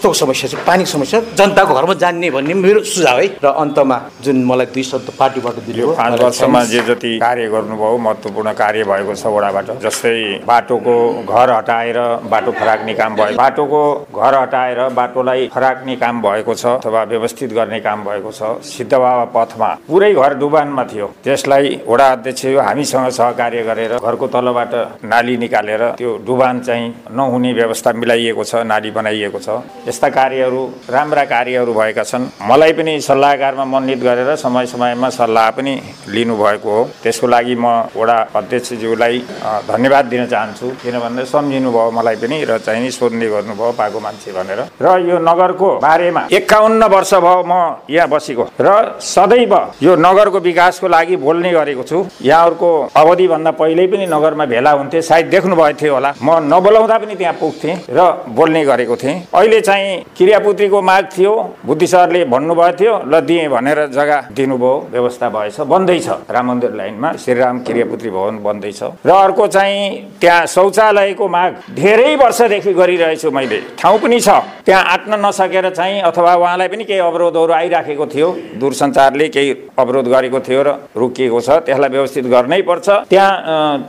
[0.00, 4.44] स्वास्थ्यको समस्या छ पानीको समस्या जनताको घरमा जान्ने भन्ने मेरो सुझाव है। र अन्तमा जुन
[4.44, 9.26] मलाई दुई शब्द पार्टीबाट दिनुभयो पाँच वर्षमा। जे जति कार्य गर्नुभयो महत्त्वपूर्ण कार्य भएको छ
[9.28, 10.94] वडाबाट। जस्तै बाटोको
[11.28, 11.98] घर हटाएर
[12.32, 13.82] बाटो फराक्ने काम भयो बाटोको
[14.16, 19.70] घर हटाएर बाटोलाई फराक्ने काम भएको छ अथवा व्यवस्थित गर्ने काम भएको छ सिद्धबाबा पथमा
[19.88, 26.16] पुरै घर डुबानमा थियो। त्यसलाई वडा अध्यक्ष हामीसँग सहकार्य गरेर घरको तलबाट नाली निकालेर त्यो
[26.26, 29.60] डुबान चाहिँ नहुने व्यवस्था मिलाइएको छ नाली बनाइएको छ।
[29.90, 35.74] यस्ता कार्यहरू राम्रा कार्यहरू भएका छन्। मलाई पनि सल्लाहकारमा मनोनित गरेर समय समयमा सल्लाह पनि
[36.14, 37.66] लिनुभएको हो। त्यसको लागि म
[37.98, 39.18] वडा अध्यक्षज्यूलाई
[39.66, 44.60] धन्यवाद दिन चाहन्छु। किनभने सम्झिनु भयो मलाई पनि र चाहिँ सोध्ने गर्नुभयो पाएको मान्छे भनेर।
[44.78, 47.52] र यो नगरको बारेमा एकाउन्न वर्ष भयो म
[47.90, 48.68] यहाँ बसेको। र
[49.02, 55.02] सदैव यो नगरको विकासको लागि बोल्ने गरेको छु। यहाँहरूको अवधिभन्दा पहिल्यै पनि नगरमा भेला हुन्थे।
[55.02, 58.00] सायद देख्नुभएको थियो होला। म नबोलाउँदा पनि त्यहाँ पुग्थेँ र
[58.38, 61.32] बोल्ने गरेको थिएँ। अहिले चाहिँ चाहिँ क्रियापुत्रीको माग थियो
[61.64, 67.12] बुद्धि सरले भन्नुभएको थियो ल दिएँ भनेर जग्गा दिनुभयो व्यवस्था भएछ बन्दैछ। राम मन्दिर लाइनमा
[67.16, 69.80] श्रीराम क्रियापुत्री भवन बन्दैछ। र अर्को चाहिँ
[70.20, 74.28] त्यहाँ शौचालयको माग धेरै वर्षदेखि गरिरहेछु मैले। ठाउँ पनि छ।
[74.66, 78.28] त्यहाँ आँट्न नसकेर चाहिँ अथवा उहाँलाई पनि केही अवरोधहरू आइराखेको थियो।
[78.60, 83.32] दूरसञ्चारले केही अवरोध गरेको थियो र रोकिएको छ। त्यसलाई व्यवस्थित गर्नै पर्छ। त्यहाँ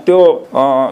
[0.08, 0.20] त्यो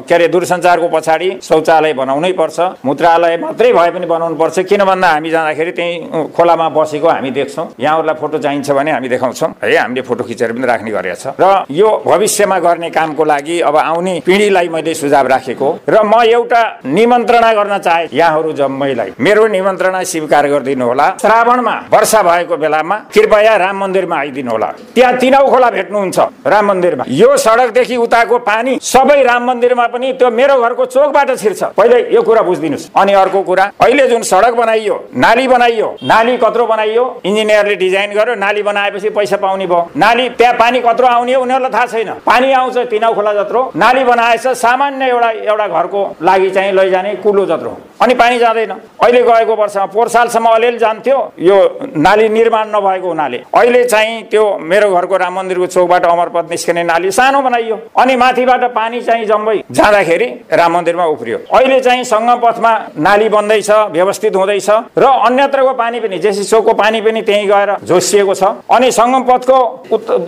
[0.04, 5.08] के अरे दूरसञ्चारको पछाडि शौचालय बनाउनै पर्छ। मूत्रालय मात्रै भए पनि बनाउनु पर्छ किन भन्दा
[5.10, 10.02] हामी जाँदाखेरि त्यहीँ खोलामा बसेको हामी देख्छौँ। यहाँहरूलाई फोटो चाहिन्छ भने हामी देखाउँछौँ। है हामीले
[10.02, 14.68] फोटो खिचेर पनि राख्ने गरेका छ र यो भविष्यमा गर्ने कामको लागि अब आउने पिँढीलाई
[14.70, 20.86] मैले सुझाव राखेको। र म एउटा निमन्त्रणा गर्न चाहे यहाँहरू जम्मैलाई। मेरो निमन्त्रणा स्वीकार गरिदिनु
[20.86, 26.66] होला। श्रावणमा वर्षा भएको बेलामा कृपया राम मन्दिरमा आइदिनु होला। त्यहाँ तिनौ खोला भेट्नुहुन्छ राम
[26.68, 31.98] मन्दिरमा। यो सडकदेखि उताको पानी सबै राम मन्दिरमा पनि त्यो मेरो घरको चोकबाट छिर्छ। पहिले
[32.16, 37.04] यो कुरा बुझिदिनुहोस्। अनि अर्को कुरा अहिले जुन सडक बनाइयो नाली बनाइयो नाली कत्रो बनाइयो
[37.26, 41.86] इन्जिनियरले डिजाइन गर्यो नाली बनाएपछि पैसा पाउने भयो। नाली त्यहाँ पानी कत्रो आउने उनीहरूलाई थाहा
[41.86, 47.16] छैन। पानी आउँछ तिनौ खोला जत्रो। नाली बनाएछ सामान्य एउटा एउटा घरको लागि चाहिँ लैजाने
[47.24, 48.72] कुलो जत्रो। अनि पानी जाँदैन।
[49.04, 51.58] अहिले गएको वर्षमा पोहोर सालसम्म अलिअलि जान्थ्यो यो
[51.98, 57.12] नाली निर्माण नभएको हुनाले। अहिले चाहिँ त्यो मेरो घरको राम मन्दिरको चौकबाट अमरपथ निस्कने नाली
[57.12, 62.72] सानो बनाइयो। अनि माथिबाट पानी चाहिँ जम्मै जाँदाखेरि राम मन्दिरमा उफ्रियो। अहिले चाहिँ सङ्गम पथमा
[62.98, 68.34] नाली बन्दैछ व्यवस्थित हुँदैछ। र अन्यत्रको पानी पनि जेसी चोकको पानी पनि त्यहीँ गएर झोसिएको
[68.34, 69.58] छ। अनि सङ्गम पथको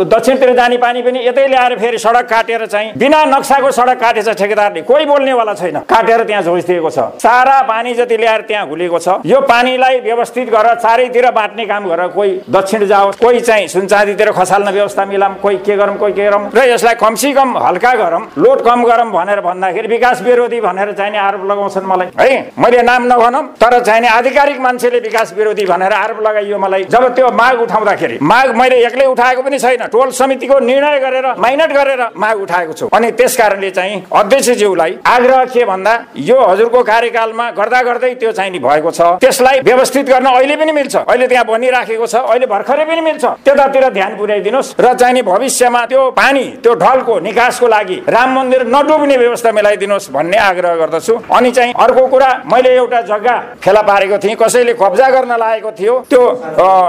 [0.06, 4.82] दक्षिणतिर जाने पानी पनि यतै ल्याएर फेरि सडक काटेर चाहिँ बिना नक्साको सडक काटेछ ठेकेदारले।
[4.82, 9.42] कोही बोल्नेवाला छैन। काटेर त्यहाँ झोसिदिएको छ। सारा पानी जति ल्याएर त्यहाँ घुलेको छ। यो
[9.44, 15.06] पानीलाई व्यवस्थित गरेर चारैतिर बाँट्ने काम गरेर कोही दक्षिण जाओस् कोही चाहिँ सुनचाँदीतिर खसाल्न व्यवस्था
[15.06, 18.84] मिलाम कोही के गरौँ कोही के गरौँ। र यसलाई कमसी कम हल्का गरौँ लोड कम
[18.86, 23.80] गरौँ भनेर भन्दाखेरि विकास विरोधी भनेर चाहिने आरोप लगाउँछन् मलाई। है मैले नाम नभनौँ तर
[23.84, 28.78] चाहिने आधिकारिक मान्छेले विकास विरोधी भनेर आरोप लगाइयो मलाई। जब त्यो माग उठाउँदाखेरि माग मैले
[28.86, 33.38] एक्लै उठाएको पनि छैन। टोल समितिको निर्णय गरेर माइनट गरेर माग उठाएको छु। अनि त्यस
[33.38, 39.02] कारणले चाहिँ अध्यक्षज्यूलाई आग्रह के भन्दा यो हजुरको कार्यकालमा गर्दा गर्दै त्यो चाहिँ भएको छ।
[39.18, 43.90] त्यसलाई व्यवस्थित गर्न अहिले पनि मिल्छ। अहिले त्यहाँ बनिराखेको छ। अहिले भर्खरै पनि मिल्छ। त्यतातिर
[43.90, 49.18] ध्यान पुर्याइदिनुहोस्। र चाहिँ नि भविष्यमा त्यो पानी त्यो ढलको निकासको लागि राम मन्दिर नडुब्ने
[49.18, 54.36] व्यवस्था मिलाइदिनुहोस् भन्ने आग्रह गर्दछु। अनि चाहिँ अर्को कुरा मैले एउटा जग्गा फेला पारेको थिएँ।
[54.36, 56.22] कसैले कब्जा गर्न लागेको थियो त्यो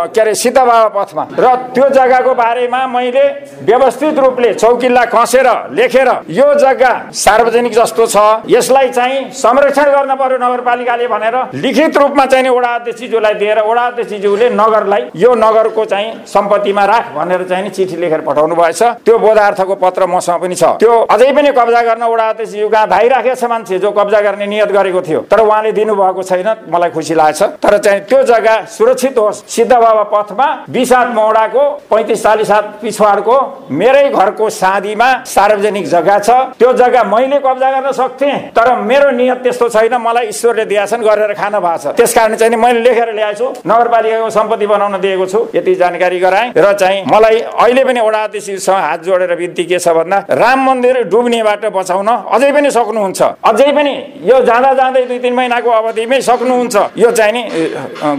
[0.08, 3.24] के अरे सीता बाबा पथमा र त्यो जग्गाको बारेमा मैले
[3.62, 8.16] व्यवस्थित रूपले चौकिल्ला कसेर लेखेर यो जग्गा सार्वजनिक जस्तो छ।
[8.48, 14.50] यसलाई चाहिँ संरक्षण गर्न पर्यो नगरपालिकाले भनेर लिखित रूपमा चाहिँ वडा अध्यक्षज्यूलाई दिएर वडा अध्यक्षज्यूले
[14.52, 20.06] नगरलाई यो नगरको चाहिँ सम्पत्तिमा राख भनेर चाहिँ चिठी लेखेर पठाउनु भएछ। त्यो बोधार्थको पत्र
[20.06, 23.90] मसँग पनि छ। त्यो अझै पनि कब्जा गर्न वडा अध्यक्षज्यू कहाँ धाइराखेको छ मान्छे जो
[23.92, 28.22] कब्जा गर्ने नियत गरेको थियो। तर उहाँले दिनुभएको छैन। मलाई खुसी लागेछ। तर चाहिँ त्यो
[28.22, 33.36] जग्गा सुरक्षित होस्। सिद्ध बाबा पथमा बिस हात मौडाको पैँतिस चालिस हात पिछवाडको
[33.70, 39.38] मेरै घरको साँधीमा सार्वजनिक जग्गा छ। त्यो जग्गा मैले कब्जा गर्न सक्थेँ तर मेरो नियत
[39.42, 43.38] त्यस्तो छैन। मलाई ईश्वरले दिएछन् गरेर खान भएको छ। त्यस कारण चाहिँ मैले लेखेर ल्याएको
[43.38, 48.22] छु। नगरपालिकाको सम्पत्ति बनाउन दिएको छु। यति जानकारी गराएँ र चाहिँ मलाई अहिले पनि वडा
[48.24, 53.70] अध्यक्षसँग हात जोडेर बिन्ती के छ भन्दा राम मन्दिर डुब्नेबाट बचाउन अझै पनि सक्नुहुन्छ। अझै
[53.72, 53.94] पनि
[54.24, 57.42] यो जाँदा जाँदै दुई तिन महिनाको अवधिमै सक्नुहुन्छ। यो चाहिँ नि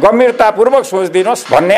[0.04, 1.76] गम्भीरतापूर्वक सोचिदिनुहोस् भन्ने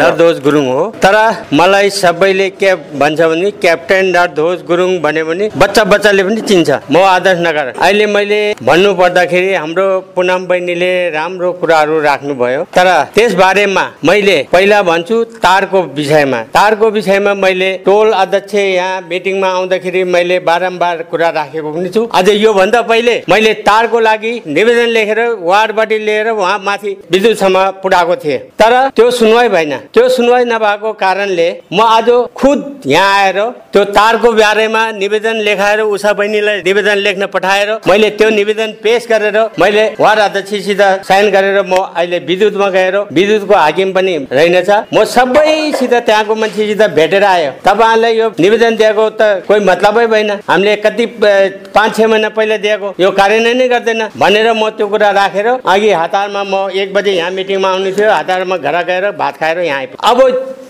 [0.00, 1.16] नरदोज गुरुङ हो। तर
[1.52, 6.96] मलाई सबैले के भन्छ भने क्याप्टेन नरदोज गुरुङ भन्यो भने बच्चा बच्चाले पनि चिन्छ। म
[6.96, 13.84] आदर्श नगर। अहिले मैले भन्नु पर्दाखेरि हाम्रो पुनम बहिनीले राम्रो कुराहरू राख्नुभयो। तर त्यस बारेमा
[14.04, 21.02] मैले पहिला भन्छु तारको विषयमा। तारको विषयमा मैले टोल अध्यक्ष यहाँ मिटिङमा आउँदाखेरि मैले बारम्बार
[21.10, 26.58] कुरा राखेको पनि छु। अझै योभन्दा पहिले मैले तारको लागि निवेदन लेखेर वार्डबाट लिएर उहाँ
[26.60, 32.82] माथि विद्युतसम्म पुऱ्याएको थिएँ। तर त्यो सुनवाई भएन। त्यो सुनवाई नभएको कारणले म आज खुद
[32.86, 33.38] यहाँ आएर
[33.72, 39.38] त्यो तारको बारेमा निवेदन लेखाएर उषा बहिनीलाई निवेदन लेख्न पठाएर मैले त्यो निवेदन पेश गरेर
[39.60, 45.94] मैले वार्ड अध्यक्षसित साइन गरेर म अहिले विद्युतमा गएर विद्युतको हाकिम पनि रहेनछ। म सबैसित
[45.94, 51.96] त्यहाँको मान्छेसित भेटेर आयो। तपाईँहरूलाई यो निवेदन दिएको त कोही मतलबै भएन। हामीले कति पाँच
[51.96, 56.42] छ महिना पहिला दिएको। यो कार्यान्वयन नै गर्दैन। भनेर म त्यो कुरा राखेर अघि हतारमा
[56.44, 60.18] म एक बजे यहाँ मिटिङमा आउनु थियो हतारमा घर गएर भात खाएर यहाँ आइपुगेँ। अब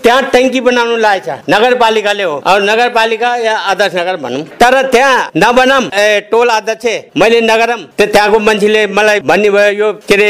[0.03, 5.89] त्यहाँ ट्याङ्की बनाउनु लागेछ नगरपालिकाले हो। अब नगरपालिका या आदर्श नगर भनौँ। तर त्यहाँ नबनाम
[5.95, 6.85] ए टोल अध्यक्ष
[7.17, 10.29] मैले नगरम। त्यो त्यहाँको मान्छेले मलाई भन्नुभयो यो के अरे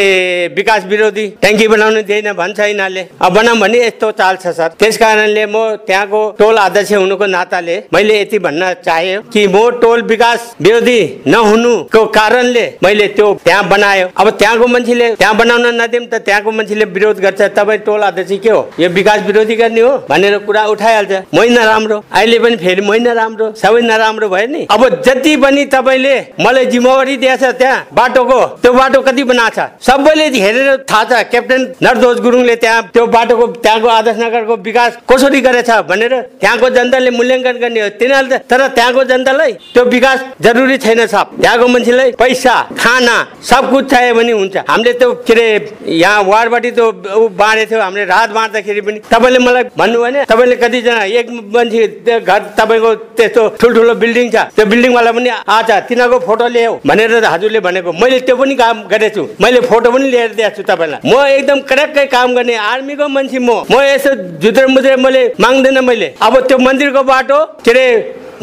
[0.55, 4.97] विकास विरोधी ट्याङ्की बनाउनु दिएन भन्छ यिनीहरूले। अब बनाऊँ भने यस्तो चाल छ सर। त्यस
[4.97, 10.55] कारणले म त्यहाँको टोल अध्यक्ष हुनुको नाताले मैले यति भन्न चाहे कि म टोल विकास
[10.61, 16.51] विरोधी नहुनुको कारणले मैले त्यो त्यहाँ बनायो। अब त्यहाँको मान्छेले त्यहाँ बनाउन नदिउँ त त्यहाँको
[16.51, 18.61] मान्छेले विरोध गर्छ। तपाईँ टोल अध्यक्ष के हो?
[18.79, 23.51] यो विकास विरोधी गर्ने हो भनेर कुरा उठाइहाल्छ। मै नराम्रो। अहिले पनि फेरि मै नराम्रो।
[23.57, 29.01] सबै नराम्रो भयो नि। अब जति पनि तपाईँले मलाई जिम्मेवारी दिएछ त्यहाँ बाटोको त्यो बाटो
[29.01, 29.59] कति बनाएको छ?
[29.81, 35.41] सबैले हेरेर थाहा छ। क्याप्टेन नरदोज गुरुङले त्यहाँ त्यो बाटोको त्यहाँको आदर्श नगरको विकास कसरी
[35.41, 41.05] गरेछ भनेर त्यहाँको जनताले मूल्याङ्कन गर्ने हो। तिनीहरूले तर त्यहाँको जनतालाई त्यो विकास जरुरी छैन
[41.07, 46.23] सब त्यहाँको मान्छेलाई पैसा खाना सब कुछ चाहियो भने हुन्छ। हामीले त्यो के अरे यहाँ
[46.23, 51.03] वार्डबाट त्यो ऊ बाँडेको थियो। हामीले रात बाँड्दाखेरि पनि तपाईँले मलाई भन्नु भने तपाईँले कतिजना
[51.19, 56.47] एक मान्छे त्यो घर तपाईँको त्यस्तो ठुल्ठुलो बिल्डिङ छ। त्यो बिल्डिङवाला पनि आज तिनीहरूको फोटो
[56.47, 60.55] ल्याऊ भनेर हजुरले भनेको। मैले त्यो पनि काम गरेको छु मैले फोटो पनि लिएर दिएको
[60.57, 64.11] छु तपाईँलाई। म एकदम कडक्कै काम गर्ने आर्मीको मान्छे म। म यसो
[64.43, 67.85] झुद्रे मुद्रे मैले माग्दैन मैले। अब त्यो मन्दिरको बाटो के अरे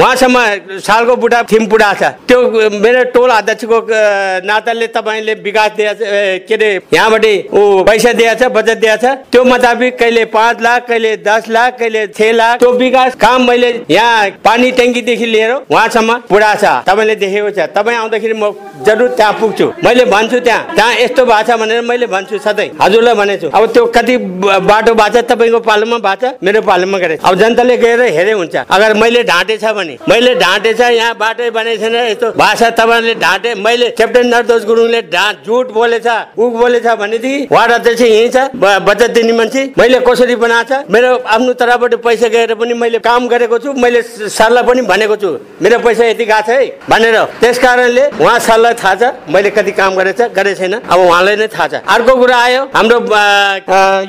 [0.00, 3.78] उहाँसम्म सालको बुढा थिम बुढा छ। त्यो मेरो टोल अध्यक्षको
[4.48, 5.98] नाताले तपाईँले विकास दिएछ
[6.48, 11.48] के अरे यहाँबाट ऊ पैसा दिएछ बजेट दिएछ त्यो मुताबिक कहिले पाँच लाख कहिले दस
[11.48, 16.64] लाख कहिले छ लाख। त्यो विकास काम मैले यहाँ पानी ट्याङ्कीदेखि लिएर उहाँसम्म पुरा छ।
[16.88, 21.44] तपाईँले देखेको छ। तपाईँ आउँदाखेरि म जरुर त्यहाँ पुग्छु। मैले भन्छु त्यहाँ। त्यहाँ यस्तो भएको
[21.44, 24.16] छ भनेर मैले भन्छु सधैँ। हजुरलाई भनेको छु अब त्यो कति
[24.64, 28.56] बाटो भएको छ तपाईँको पालोमा भएको छ मेरो पालोमा छ। अब जनताले गएर हेरे हुन्छ।
[28.56, 33.88] अगर मैले ढाँटेछ भने मैले ढाँटेछ यहाँ बाटो बनेको छैन। यस्तो भाषा तपाईँले ढाँटे मैले
[33.98, 36.06] क्याप्टेन नरदोष गुरुङले ढाँट झुट बोलेछ
[36.38, 38.36] ऊ बोलेछ भनेदेखि वार्ड अध्यक्ष यहीँ छ
[38.86, 40.90] बचत दिने मान्छे। मैले कसरी बनाएको छ?
[40.90, 45.30] मेरो आफ्नो तर्फबाट पैसा गएर पनि मैले काम गरेको छु। मैले सरलाई पनि भनेको छु।
[45.62, 49.72] मेरो पैसा यति गएको छ है भनेर। त्यस कारणले उहाँ सरलाई थाहा छ मैले कति
[49.72, 52.98] काम गरेछ गरेको छैन। अब उहाँलाई नै थाहा छ। अर्को कुरा आयो हाम्रो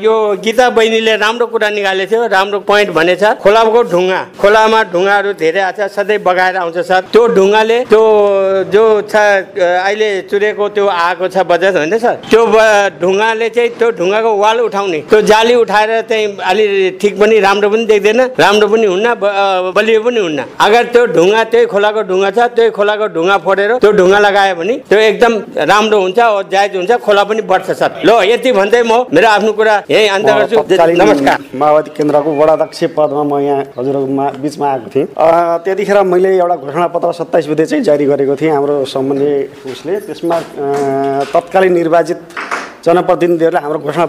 [0.01, 0.13] यो
[0.43, 5.87] गीता बहिनीले राम्रो कुरा निकालेको थियो राम्रो पोइन्ट भनेछ खोलाको ढुङ्गा। खोलामा ढुङ्गाहरू धेरै आएको
[5.87, 8.03] छ सधैँ बगाएर आउँछ सर। त्यो ढुङ्गाले त्यो
[8.73, 12.15] जो छ अहिले चुरेको त्यो आएको छ बजेट होइन सर?
[12.29, 12.41] त्यो
[12.99, 16.65] ढुङ्गाले चाहिँ त्यो ढुङ्गाको वाल उठाउने। त्यो जाली उठाएर चाहिँ अलि
[17.01, 19.07] ठिक पनि राम्रो पनि देख्दैन राम्रो पनि हुन्न
[19.75, 23.91] बलियो पनि हुन्न। अगर त्यो ढुङ्गा त्यही खोलाको ढुङ्गा छ त्यही खोलाको ढुङ्गा फोडेर त्यो
[23.91, 25.33] ढुङ्गा लगायो भने त्यो एकदम
[25.71, 26.19] राम्रो हुन्छ
[26.51, 30.27] जायज हुन्छ खोला पनि बढ्छ सर। ल यति भन्दै म मेरो आफ्नो कुरा यही अन्त
[30.27, 30.55] गर्छु।
[30.99, 35.07] नमस्कार। माओवादी केन्द्रको वडाध्यक्ष पदमा म यहाँ हजुरहरूमा बिचमा आएको थिएँ।
[35.65, 39.33] त्यतिखेर मैले एउटा घोषणापत्र सत्ताइस बुधे चाहिँ जारी गरेको थिएँ हाम्रो सम्बन्धी
[39.71, 40.39] उसले। त्यसमा
[41.33, 42.19] तत्कालीन निर्वाचित
[42.85, 44.05] जनप्रतिनिधिहरूले हाम्रो घोषणा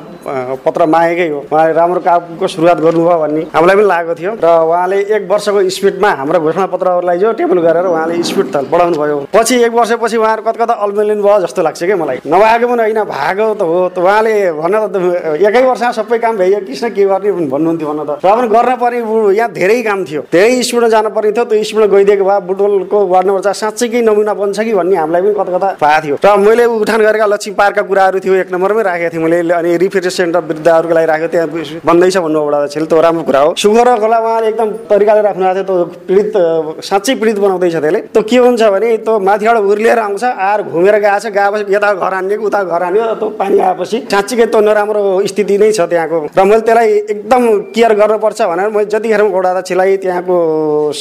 [0.64, 4.96] पत्र मागेकै हो। उहाँले राम्रो कामको सुरुवात गर्नुभयो भन्ने हामीलाई पनि लागेको थियो। र उहाँले
[5.12, 9.54] एक वर्षको स्पिडमा हाम्रो घोषणा पत्रहरूलाई जो टेबल गरेर उहाँले स्पिड त बढाउनु भयो पछि
[9.66, 13.46] एक वर्षपछि उहाँहरू कता कता अल्मेलिनु भयो जस्तो लाग्छ क्या मलाई। नभएको पनि होइन भएको
[13.54, 14.96] त हो। त उहाँले भन्न त
[15.36, 18.98] एकै वर्षमा सबै काम भइयो किन के गर्ने भन्नुहुन्थ्यो भन्न त। र पनि गर्न पर्ने
[19.36, 23.26] यहाँ धेरै काम थियो। धेरै स्पिडमा जानु पर्ने थियो त्यो स्पिडमा गइदिएको भए बुटोलको वार्ड
[23.26, 26.64] नम्बर चार साँच्चैकै नमुना बन्छ कि भन्ने हामीलाई पनि कता कता भएको थियो। र मैले
[26.64, 30.94] उठान गरेका लक्ष्मी पार्कका कुराहरू थियो एक नम्बरमै राखेको थिएँ मैले। अनि रिफ्रेस सेन्टर वृद्धहरूको
[30.94, 31.48] लागि राखेको त्यहाँ
[31.82, 35.62] बन्दैछ भन्नु एउटा छिल त्यो राम्रो कुरा हो। सुगर खोला उहाँले एकदम तरिकाले राख्नु भएको
[35.62, 36.32] थियो। त्यो पीडित
[36.78, 41.18] साँच्चै पीडित बनाउँदैछ त्यसले। त्यो के हुन्छ भने त्यो माथिबाट उर्लिएर आउँछ। आएर घुमेर गएको
[41.18, 45.58] छ। गएपछि यता घर हान्नेको उता घर हान्यो। त्यो पानी आएपछि साँच्चीकै त्यो नराम्रो स्थिति
[45.58, 46.88] नै छ त्यहाँको। र मैले त्यसलाई
[47.18, 47.42] एकदम
[47.74, 50.36] केयर गर्नुपर्छ भनेर मैले जतिखेर एउटा छिलाई त्यहाँको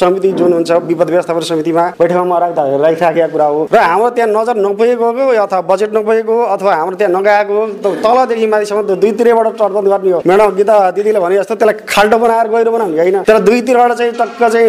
[0.01, 4.55] समिति जुन हुन्छ विपद व्यवस्थापन समितिमा बैठकमा राख्दा राखिराखेका कुरा हो। र हाम्रो त्यहाँ नजर
[4.65, 5.07] नपुगेको
[5.45, 10.19] अथवा बजेट नपुगेको अथवा हाम्रो त्यहाँ नगएको त तलदेखि माथिसम्म त्यो दुईतिरबाट तटबन्ध गर्ने हो
[10.25, 14.41] म्याडम गीता दिदीले भने जस्तो त्यसलाई खाल्टो बनाएर गहिरो बनाउने होइन तर दुईतिरबाट चाहिँ टक्क
[14.43, 14.67] चाहिँ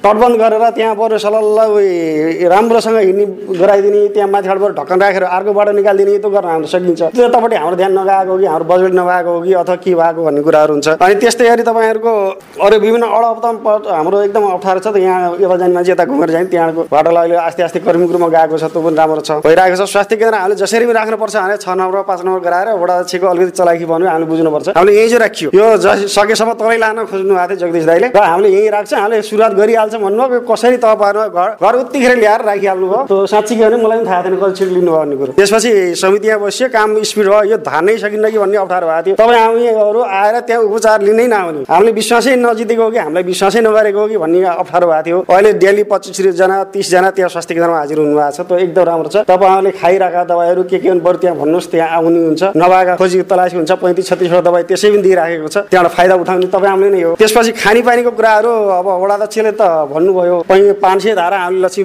[0.00, 5.72] तटबन्ध गरेर त्यहाँ बरु सलल्ल उयो राम्रोसँग हिँड्ने गराइदिने त्यहाँ माथिबाट ढक्कन राखेर अर्को बाटो
[5.72, 9.40] निकालिदिने त्यो गर्न हाम्रो सकिन्छ त्यतापट्टि हाम्रो ध्यान नगएको हो कि हाम्रो बजेट नभएको हो
[9.42, 12.12] कि अथवा के भएको भन्ने कुराहरू हुन्छ अनि त्यस्तै गरी तपाईँहरूको
[12.60, 13.54] अरू विभिन्न अडपतम
[13.90, 17.36] हाम्रो एकदम अप्ठ्यारो छ त यहाँ यता जाने मान्छे यता घुमेर जाने त्यहाँको बाटोलाई अहिले
[17.40, 20.84] आस्ते आस्ते कर्मीकुरोमा गएको छ त्यो पनि राम्रो छ भइरहेको छ स्वास्थ्य केन्द्र हामीले जसरी
[20.84, 24.68] पनि राख्नुपर्छ भने छ नम्बर पाँच नम्बर गराएर वडा अध्यक्षको अलिकति चलाखी भन्यो हामीले बुझ्नुपर्छ।
[24.74, 28.18] हामीले यहीँ चाहिँ राखियो। यो जस सकेसम्म तलै लान खोज्नु भएको थियो जगदीश दाईले। र
[28.18, 33.02] हामीले यहीँ राख्छ हामीले सुरुवात गरिहाल्छौँ भन्नुभयो। कसरी तपाईँहरू घर घर उत्तिखेर ल्याएर राखिहाल्नु भयो
[33.06, 36.28] त्यो साँच्ची के भने मलाई पनि थाहा थिएन कति छिटो लिनुभयो भन्ने कुरो। त्यसपछि समिति
[36.28, 40.00] यहाँ बस्यो काम स्पिड भयो। यो धान्नै सकिन्न कि भन्ने अप्ठ्यारो भएको थियो। तपाईँ हामीहरू
[40.00, 44.16] आएर त्यहाँ उपचार लिनै नआउने। हामीले विश्वासै नजितेको हो कि हामीलाई विश्वासै नगरेको हो कि
[44.16, 48.56] भन्ने अप्ठ्यारो भएको थियो। अहिले डेली पच्चिसजना तिसजना त्यहाँ स्वास्थ्य केन्द्रमा हाजिर हुनुभएको छ। त्यो
[48.58, 53.22] एकदम राम्रो छ। तपाईँहरूले खाइरहेका दबाईहरू के के बरु त्यहाँ भन्नुहोस् त्यहाँ हुनुहुन्छ नभएका खोजी
[53.30, 57.02] तलासी हुन्छ पैँतिस छत्तिसवटा दबाई त्यसै पनि दिइराखेको छ। त्यहाँबाट फाइदा उठाउने तपाईँ हामीले नै
[57.02, 60.36] हो। त्यसपछि खानेपानीको कुराहरू अब वडाध्यक्षले त भन्नुभयो
[60.80, 61.84] पाँच सय धारा हामीले लक्ष्मी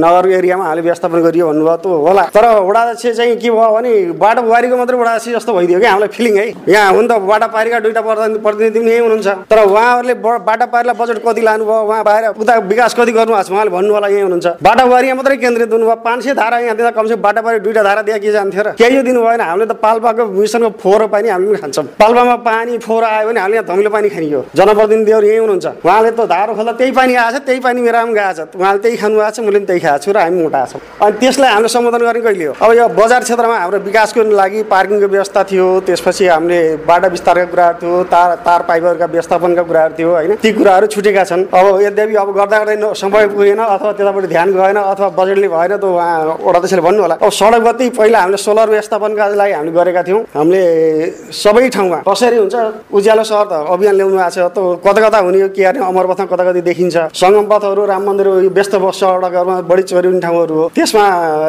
[0.00, 4.42] नगर एरियामा हामीले व्यवस्थापन गरियो भन्नुभयो त होला। तर वडाध्यक्ष चाहिँ के भयो भने बाटो
[4.42, 8.00] बुहारीको मात्रै वडाध्यक्ष जस्तो भइदियो कि हामीलाई फिलिङ है। यहाँ हुन त बाटा पारीका दुईवटा
[8.44, 12.94] प्रतिनिधि पनि यही हुनुहुन्छ। तर उहाँहरूले बाटा पारीलाई बजेट कति लानुभयो उहाँ बाहिर उता विकास
[12.94, 16.34] कति गर्नुभएको छ उहाँले भन्नु होला यही हुनुहुन्छ। बाटा बुहारीमा मात्रै केन्द्रित हुनुभयो। पाँच सय
[16.34, 19.66] धारा यहाँ दिँदा बाटा पारी दुईवटा धारा दिए के जान्थ्यो र। केही दिनु भएन हामीले
[19.66, 23.66] त पाल्पाको मिसनको फोहोर पानी हामी पनि खान्छौँ। पाल्पामा पानी फोहोर आयो भने हामीले यहाँ
[23.66, 27.80] धमिलो पानी खानियो जनप्रतिनिधिहरू यही हुनुहुन्छ। उहाँले त धारो खोल्दा त्यही पानी आएछ त्यही पानी
[27.82, 30.18] मेरो पनि गएको छ। उहाँले त्यही खानु भएको छ मैले पनि त्यही खाएको छु र
[30.22, 32.52] हामी मोटा छौँ। अनि त्यसलाई हामीले सम्बोधन गर्ने कहिले हो?
[32.54, 37.76] अब यो बजार क्षेत्रमा हाम्रो विकासको लागि पार्किङको व्यवस्था थियो त्यसपछि हामीले बाटा विस्तारका कुराहरू
[37.82, 40.30] थियो तार तार पाइपहरूका व्यवस्थापनका कुराहरू थियो होइन?
[40.38, 44.78] ती कुराहरू छुटेका छन्। अब यद्यपि अब गर्दा गर्दै समय पुगेन अथवा त्यतापट्टि ध्यान गएन
[44.78, 49.23] अथवा बजेटले भएन त उहाँ वडाध्यक्षले भन्नु होला। अब सडक बत्ती पहिला हामीले सोलर व्यवस्थापनका
[49.32, 50.62] लागि हामीले गरेका थियौँ। हामीले
[51.32, 52.54] सबै ठाउँमा। कसरी हुन्छ?
[52.92, 55.80] उज्यालो सहर त अभियान ल्याउनु भएको छ। त कता कता हुने के गर्ने?
[55.80, 56.96] अमरपथमा कता कति देखिन्छ?
[57.16, 61.04] सङ्गम पथहरू राम मन्दिर व्यस्त बस सडकहरूमा बढी चोरी हुने ठाउँहरू हो। त्यसमा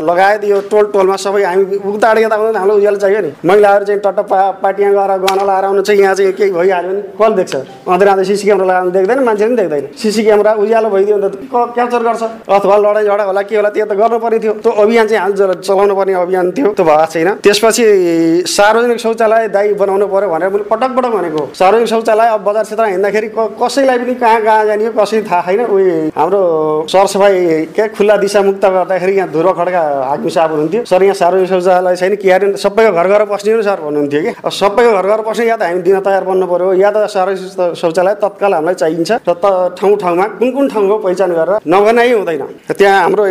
[0.06, 4.02] लगायत यो टोल टोलमा सबै हामी उता यता आउँदा हामीलाई उज्यालो चाहियो नि। महिलाहरू चाहिँ
[4.02, 7.56] टट्ट पा पाटिया गएर गहना लगाएर आउनु चाहिँ यहाँ चाहिँ केही भइहाल्यो भने कसले देख्छ?
[7.88, 11.36] अँध्र आँदै सिसी क्यामेरा लगाउनु देख्दैन मान्छे पनि देख्दैन। सिसी क्यामेरा उज्यालो भइदियो भने त।
[11.76, 15.06] क्याप्चर गर्छ। अथवा लडाइँ झगडा होला के होला त्यो त गर्नु पर्ने थियो। त्यो अभियान
[15.08, 17.30] चाहिँ हामी चलाउनु पर्ने अभियान थियो। त्यो भएको छैन।
[17.66, 22.64] त्यसपछि सार्वजनिक शौचालय दायी बनाउनु पर्यो भनेर मैले पटक पटक भनेको। सार्वजनिक शौचालय अब बजार
[22.64, 26.42] क्षेत्रमा हिँड्दाखेरि कसैलाई पनि कहाँ कहाँ जाने कसै थाहा छैन। उयो हाम्रो
[26.86, 31.50] सरसफाइ के खुल्ला दिशा मुक्त गर्दाखेरि यहाँ धुरो खड्का हाक्नु साहब हुनुहुन्थ्यो। सर यहाँ सार्वजनिक
[31.50, 35.08] शौचालय छैन के अरे सबैको घर घर पस्ने हो सर भन्नुहुन्थ्यो कि। अब सबैको घर
[35.10, 38.76] घर पस्ने या त हामी दिन तयार बन्नु पर्यो या त सार्वजनिक शौचालय तत्काल हामीलाई
[38.78, 42.42] चाहिन्छ। र त ठाउँ ठाउँमा कुन कुन ठाउँको पहिचान गरेर नबनाइ हुँदैन।
[42.78, 43.24] त्यहाँ हाम्रो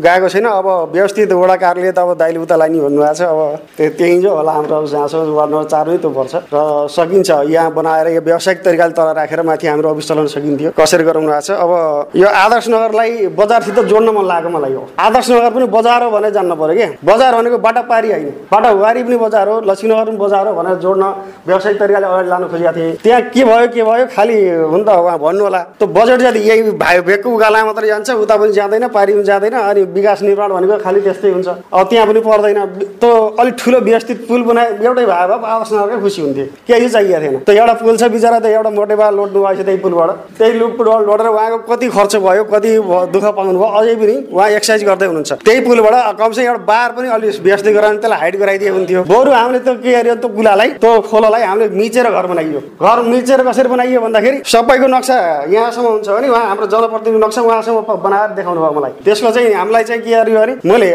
[0.00, 4.20] गएको छैन। अब व्यवस्थित वडा कार्यालय त अब दाइले उता लाने भन्नुभएको छ। अब त्यही
[4.20, 8.20] जो होला हाम्रो अब जहाँसम्म वार्ड नम्बर चारमै त्यो पर्छ। र सकिन्छ यहाँ बनाएर यो
[8.20, 11.50] व्यावसायिक तरिकाले तल राखेर माथि हाम्रो अफिस चलाउन सकिन्थ्यो। कसरी गराउनु भएको छ?
[11.54, 11.70] अब
[12.16, 16.32] यो आदर्श नगरलाई बजारसित जोड्न मन लागेको मलाई हो आदर्श नगर पनि बजार हो भनेर
[16.32, 20.16] जान्नु पऱ्यो क्या। बजार भनेको बाटा पारी होइन। बाटा हुवारी पनि बजार हो लक्ष्मीनगर पनि
[20.16, 21.02] बजार हो भनेर जोड्न
[21.46, 24.06] व्यावसायिक तरिकाले अगाडि लानु खोजेको थिएँ। त्यहाँ के भयो के भयो?
[24.14, 24.36] खालि
[24.70, 28.36] हुन त उहाँ भन्नु होला। त्यो बजेट जति यही भाइ भेगको उकाला मात्रै जान्छ उता
[28.36, 32.20] पनि जाँदैन पारी पनि जाँदैन अनि विकास निर्माण भनेको खालि त्यस्तै हुन्छ। अब त्यहाँ पनि
[32.20, 32.58] पर्दैन।
[33.00, 33.10] त्यो
[33.40, 37.50] अलिक ठुलो व्यवस्थित पुल बनाए एउटै भए भए नगरकै खुसी हुन्थ्यो केही चाहिएको थिएन। त
[37.50, 41.28] एउटा पुल छ बिचरा त एउटा मोटेबा लोड्नु भएको छ त्यही पुलबाट। त्यही लुप लोडेर
[41.28, 42.70] उहाँको कति खर्च भयो कति
[43.14, 47.08] दुःख पाउनु भयो अझै पनि उहाँ एक्सर्साइज गर्दै हुनुहुन्छ। त्यही पुलबाट कमसेकम एउटा बार पनि
[47.16, 50.92] अलिक व्यवस्थित गराउने त्यसलाई हाइट गराइदिए हुन्थ्यो। बरु हामीले त्यो के अरे त्यो कुलालाई त्यो
[51.10, 55.16] खोलालाई हामीले मिचेर घर बनाइयो। घर मिचेर कसरी बनाइयो भन्दाखेरि सबैको नक्सा
[55.52, 59.84] यहाँसम्म हुन्छ भने उहाँ हाम्रो जनप्रतिनिधि नक्सा उहाँसम्म बनाएर देखाउनु भयो मलाई। त्यसको चाहिँ हामीलाई
[59.84, 60.88] चाहिँ के अरे भने मैले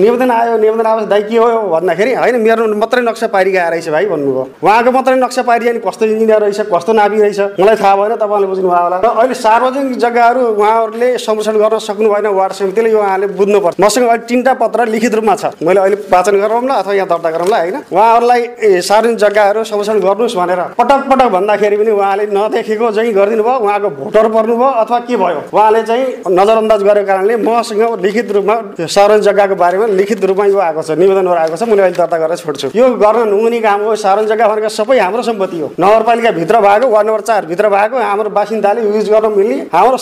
[0.00, 3.26] निवेदन आयो निवेदन आएपछि दाइ के हो भन्दाखेरि होइन मेरो मात्रै नक्सा
[3.58, 7.40] आएर रहेछ भाइ भन्नुभयो। उहाँको मात्रै नक्सा पारी अनि कस्तो इन्जिनियर रहेछ कस्तो नापी रहेछ
[7.60, 12.26] मलाई थाहा भएन तपाईँले बुझ्नुभयो होला। र अहिले सार्वजनिक जग्गाहरू उहाँहरूले संरक्षण गर्न सक्नु भएन
[12.30, 16.36] वार्ड समितिले यो उहाँले बुझ्नुपर्छ। मसँग अहिले तिनवटा पत्र लिखित रूपमा छ। मैले अहिले वाचन
[16.40, 17.76] गरौँला अथवा यहाँ दर्ता गरौँला होइन?
[17.92, 18.40] उहाँहरूलाई
[18.80, 23.88] सार्वजनिक जग्गाहरू संरक्षण गर्नुहोस् भनेर पटक पटक भन्दाखेरि पनि उहाँले नदेखेको चाहिँ गरिदिनु भयो उहाँको
[24.00, 25.40] भोटर पर्नुभयो अथवा के भयो?
[25.52, 30.82] उहाँले चाहिँ नजरअन्दाज गरेको कारणले मसँग लिखित रूपमा सार्वजनिक जग्गाको बारेमा लिखित रूपमा यो आएको
[30.82, 34.30] छ निवेदनहरू आएको छ मैले अहिले दर्ता गरेर छोड्छु। यो गर्न नहुने काम हो सार्वजनिक
[34.30, 38.30] जग्गा भनेको सबै हाम्रो सम्पत्ति हो। नगरपालिका भित्र भएको वार्ड नम्बर चार भित्र भएको हाम्रो
[38.30, 39.98] बासिन्दाले युज गर्न मिल्ने हाम्रो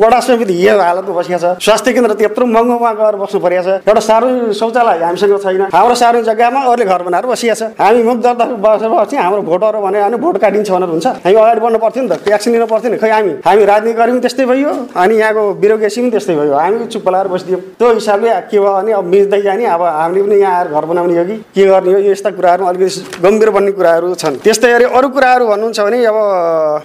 [0.00, 4.00] वडा समिति यो हालतमा बसिएको छ। स्वास्थ्य केन्द्र त्यत्रो महँगोमा गएर बस्नु परेको छ। एउटा
[4.00, 8.44] सार्वजनिक शौचालय हामीसँग छैन। हाम्रो सार्वजनिक जग्गामा अरूले घर बनाएर बसिएको छ। हामी मुख दर्ता
[8.64, 12.08] बसेर बस्छ हाम्रो भोटहरू भने अनि भोट काटिन्छ भनेर हुन्छ। हामी अगाडि बढ्नु पर्थ्यो नि
[12.08, 15.42] त ट्याक्स लिनु पर्थ्यो नि खै हामी। हामी राजनीति गऱ्यौँ पनि त्यस्तै भयो अनि यहाँको
[15.60, 19.40] ब्युरोक्रेसी पनि त्यस्तै भयो। हामी चुप्प लगाएर बसिदियौँ। त्यो हिसाबले के भयो भने अब मिच्दै
[19.42, 21.36] जाने अब हामीले पनि यहाँ आएर घर बनाउने हो कि?
[21.54, 21.98] के गर्ने हो?
[22.10, 26.16] यस्ता कुराहरू अलिकति गम्भीर बन्ने कुराहरू छन्। त्यस्तै गरी अरू कुराहरू भन्नुहुन्छ भने अब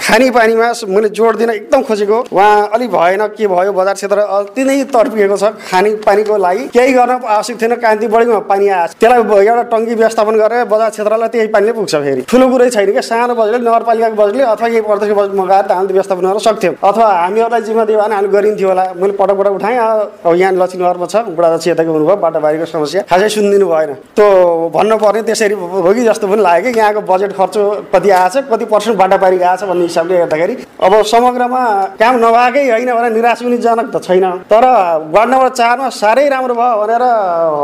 [0.01, 3.71] खानेपानीमा मैले जोड दिन एकदम खोजेको। उहाँ अलिक भएन के भयो?
[3.73, 8.67] बजार क्षेत्र अति नै तर्पिएको छ खानेपानीको लागि। केही गर्न आवश्यक थिएन कान्ति बढीमा पानी
[8.69, 12.91] आएको त्यसलाई एउटा टङ्की व्यवस्थापन गरेर बजार क्षेत्रलाई त्यही पानीले पुग्छ फेरि। ठुलो कुरै छैन
[12.91, 13.01] क्या?
[13.03, 17.07] सानो बजेटले नगरपालिकाको बजेटले अथवा यही प्रदेशको बजेट मगाएर त हामीले व्यवस्थापन गर्न सक्थ्यौँ। अथवा
[17.23, 21.15] हामीहरूलाई जिम्मा दियो भने हामीले गरिन्थ्यो होला। मैले पटक पटक उठाएँ अब यहाँ लक्ष्मीनगरमा छ।
[21.33, 23.91] बुढादक्ष यताको हुनुभयो बाटोबारीको समस्या। खासै सुनिदिनु भएन।
[24.23, 27.55] त्यो भन्नुपर्ने त्यसरी हो कि जस्तो पनि लाग्यो कि यहाँको बजेट खर्च
[27.93, 31.61] कति आएछ कति पर्सेन्ट बाटाबारी आएछ भन्ने हिसाबले हेर्दाखेरि अब समग्रमा
[31.99, 34.63] काम नभएकै होइन भने निराश हुने जनक त छैन। तर
[35.11, 37.03] वार्ड नम्बर चारमा साह्रै राम्रो भयो भनेर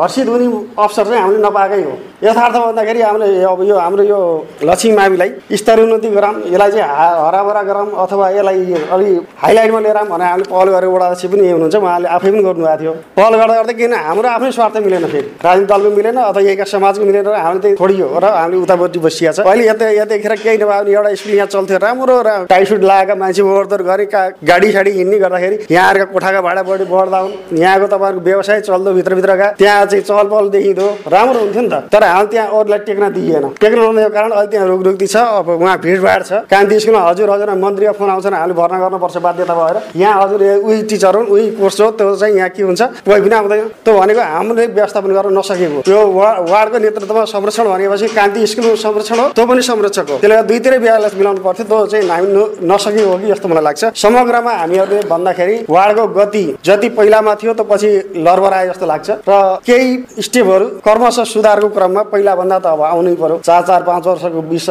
[0.03, 1.93] हर्षित हुने अवसर चाहिँ हामीले नपाएकै हो।
[2.23, 4.19] यथार्थ भन्दाखेरि हामीले अब यो हाम्रो यो
[4.63, 6.83] लक्ष्मी माविलाई स्तरोन्नति गरौँ। यसलाई चाहिँ
[7.23, 9.09] हराभरा गरौँ अथवा यसलाई अलि
[9.39, 12.93] हाइलाइटमा लिएर भनेर हामीले पहल गरेको वडा अध्यक्ष पनि हुनुहुन्छ। उहाँले आफै पनि गर्नुभएको थियो।
[13.15, 15.27] पहल गर्दा गर्दै किन हाम्रो आफ्नै स्वार्थ मिलेन फेरि?
[15.39, 18.99] राजनीतिक दलको मिलेन अथवा यहीका समाजको मिलेन र हामीले चाहिँ थोडी हो र हामीले उतापट्टि
[18.99, 22.67] बसिया छ। अहिले यता यतिखेर केही नभए पनि एउटा स्कुल यहाँ चल्थ्यो। राम्रो र टाइट
[22.67, 27.33] सुट लगाएका मान्छे ओहोरदोहोर गरेका गाडी साडी हिँड्ने गर्दाखेरि यहाँहरूका कोठाका भाडा बढी बढ्दा हुन्।
[27.63, 32.03] यहाँको तपाईँहरूको व्यवसाय चल्दो भित्रभित्रका। त्यहाँ चाहिँ चहल पहल देखिँदो। राम्रो हुन्थ्यो नि त। तर
[32.09, 36.21] हामीले त्यहाँ अरूलाई टेक्न दिइएन टेक्न नदिएको कारण अहिले त्यहाँ रोगरुग्दी छ अब उहाँ भिडभाड
[36.25, 40.41] छ। कान्ति स्कुलमा हजुर हजुर मन्त्रीको फोन आउँछन् हामीले भर्ना गर्नुपर्छ बाध्यता भएर। यहाँ हजुर
[40.65, 43.93] उही टिचर हुन् उही कोर्स हो त्यो चाहिँ यहाँ के हुन्छ कोही पनि आउँदैन त्यो
[43.99, 45.79] भनेको हामीले व्यवस्थापन गर्न नसकेको।
[46.19, 50.47] वा- वार्डको नेतृत्वमा संरक्षण भनेपछि कान्ति स्कुलको संरक्षण हो त्यो पनि संरक्षक हो। त्यसले गर्दा
[50.49, 52.27] दुईतिरै बिहालाई मिलाउनु पर्थ्यो त्यो चाहिँ हामी
[52.71, 57.61] नसकेको हो कि जस्तो मलाई लाग्छ। समग्रमा हामीहरूले भन्दाखेरि वार्डको गति जति पहिलामा थियो त
[57.69, 57.89] पछि
[58.25, 63.37] लरबराए जस्तो लाग्छ। र केही स्टेपहरू क्रमशः सुधारको क्रममा पहिला भन्दा त अब आउनै पर्यो।
[63.45, 64.69] चार चार पाँच वर्षको विष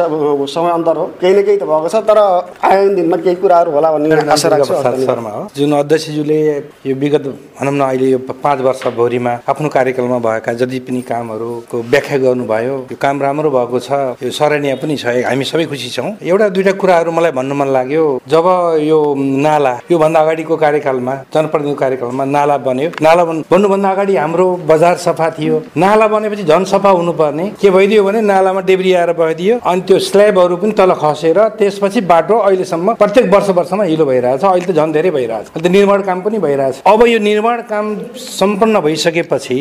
[0.53, 3.91] समय अन्तर हो। केही न केही त भएको छ तर आगामी दिनमा केही कुराहरू होला
[3.91, 4.73] भन्ने आशा राख्छु
[5.05, 6.39] शर्मा हो। जुन अध्यक्षज्यूले
[6.85, 7.25] यो विगत
[7.59, 12.75] भनौँ न अहिले यो पाँच वर्ष भरिमा आफ्नो कार्यकालमा भएका जति पनि कामहरूको व्याख्या गर्नुभयो
[12.91, 13.91] यो काम राम्रो भएको छ
[14.23, 18.05] यो सराहनीय पनि छ हामी सबै खुसी छौँ। एउटा दुइटा कुराहरू मलाई भन्नु मन लाग्यो।
[18.27, 18.47] जब
[18.83, 24.95] यो नाला योभन्दा अगाडिको कार्यकालमा जनप्रतिनिधिको कार्यकालमा नाला बन्यो नाला बन् बन्नुभन्दा अगाडि हाम्रो बजार
[24.97, 29.81] सफा थियो। नाला बनेपछि झन् सफा हुनुपर्ने के भइदियो भने नालामा डेब्री आएर बहिदियो अनि
[29.87, 34.75] त्यो स्ल्याबहरू पनि तल खसेर त्यसपछि बाटो अहिलेसम्म प्रत्येक वर्ष वर्षमा हिलो भइरहेछ। अहिले त
[34.75, 39.57] झन् धेरै भइरहेछ। अहिले त निर्माण काम पनि भइरहेछ। अब यो निर्माण काम सम्पन्न भइसकेपछि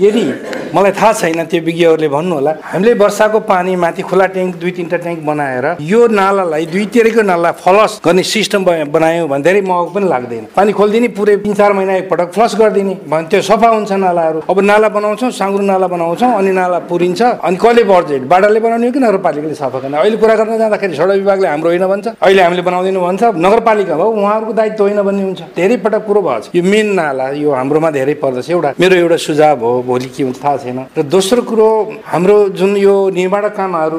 [0.00, 0.24] यदि
[0.74, 4.96] मलाई थाहा छैन त्यो विज्ञहरूले भन्नु होला हामीले वर्षाको पानी माथि खुला ट्याङ्क दुई तिनवटा
[5.04, 10.44] ट्याङ्क बनाएर यो नालालाई दुईतिरको नाला फ्लस गर्ने सिस्टम बनायो भने धेरै महँगो पनि लाग्दैन।
[10.56, 14.60] पानी खोलिदिने पुरै तिन चार महिना एकपटक फ्लस गरिदिने। भने त्यो सफा हुन्छ नालाहरू। अब
[14.60, 19.00] नाला बनाउँछौँ साङ्ग्रो नाला बनाउँछौँ अनि नाला पुरिन्छ अनि कसले बजेट बाटाले बनाउने हो कि
[19.02, 19.98] नगरपालिकाले सफा गर्ने?
[19.98, 24.06] अहिले कुरा गर्न जाँदाखेरि सडक विभागले हाम्रो होइन भन्छ। अहिले हामीले बनाउँदैनौँ भन्छ। नगरपालिका हो
[24.06, 28.14] उहाँहरूको दायित्व होइन भन्ने हुन्छ। धेरै पटक कुरो भएको यो मेन नाला यो हाम्रोमा धेरै
[28.22, 31.68] पर्दछ। एउटा मेरो एउटा सुझाव हो भोलि के हुन्छ थाहा छैन। र दोस्रो कुरो
[32.06, 33.98] हाम्रो जुन यो निर्माण कामहरू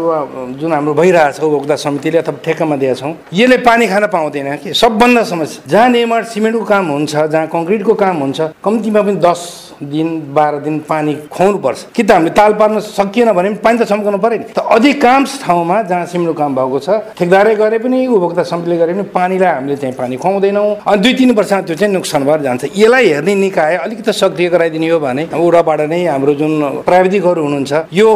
[0.59, 4.73] जुन हाम्रो भइरहेछ उपभोक्ता समितिले अथवा ठेक्कामा दिएका छौँ यसले पानी खान पाउँदैन कि?
[4.73, 9.41] सबभन्दा समस्या जहाँ निर्माण सिमेन्टको काम हुन्छ जहाँ कङ्क्रिटको काम हुन्छ कम्तीमा पनि दस
[9.82, 13.78] दिन बाह्र दिन पानी खुवाउनु पर्छ कि त हामीले ताल पार्न सकिएन भने पनि पानी
[13.80, 18.05] त छम्काउनु पऱ्यो नि। त अधिकांश ठाउँमा जहाँ सिमेन्टको काम भएको छ ठेकदारै गरे पनि
[18.07, 21.93] उपभोक्ता समितिले गरे पनि पानीलाई हामीले चाहिँ पानी खुवाउँदैनौँ। अनि दुई तिन वर्षमा त्यो चाहिँ
[21.93, 26.53] नोक्सान भएर जान्छ। यसलाई हेर्ने निकाय अलिकति सक्रिय गराइदिने हो भने उडाबाट नै हाम्रो जुन
[26.88, 28.09] प्राविधिकहरू हुनुहुन्छ यो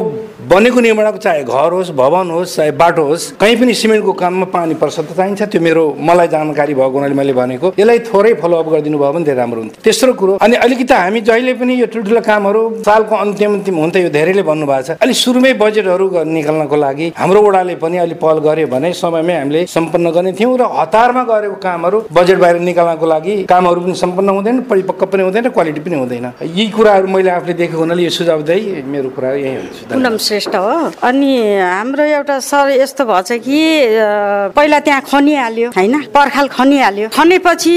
[0.47, 4.74] बनेको निर्माणको चाहे घर होस् भवन होस् चाहे बाटो होस् कहीँ पनि सिमेन्टको काममा पानी
[4.80, 8.97] पर्छ त चाहिन्छ। त्यो मेरो मलाई जानकारी भएको हुनाले मैले भनेको। यसलाई थोरै फलोअप गरिदिनु
[8.97, 12.62] भयो भने धेरै राम्रो हुन्थ्यो। तेस्रो कुरो अनि अलिकति हामी जहिले पनि यो ठुल्ठुलो कामहरू
[12.86, 17.76] सालको अन्तिम अन्तिम हुन्छ यो धेरैले भन्नुभएको छ। अलिक सुरुमै बजेटहरू निकाल्नको लागि हाम्रो वडाले
[17.84, 22.38] पनि अलिक पहल गर्यो भने समयमै हामीले सम्पन्न गर्ने थियौँ र हतारमा गरेको कामहरू बजेट
[22.39, 26.26] बाहिर निकाल्नको लागि कामहरू पनि सम्पन्न हुँदैन परिपक्व पनि हुँदैन क्वालिटी पनि हुँदैन।
[26.58, 30.55] यी कुराहरू मैले आफूले देखेको हुनाले यो सुझाव दिई मेरो कुरा यही हुन्छ। पुनम श्रेष्ठ
[30.55, 33.60] हो। अनि हाम्रो एउटा सर यस्तो भएछ कि
[34.55, 35.95] पहिला त्यहाँ खनिहाल्यो होइन?
[36.14, 37.74] पर्खाल खनिहाल्यो। खनेपछि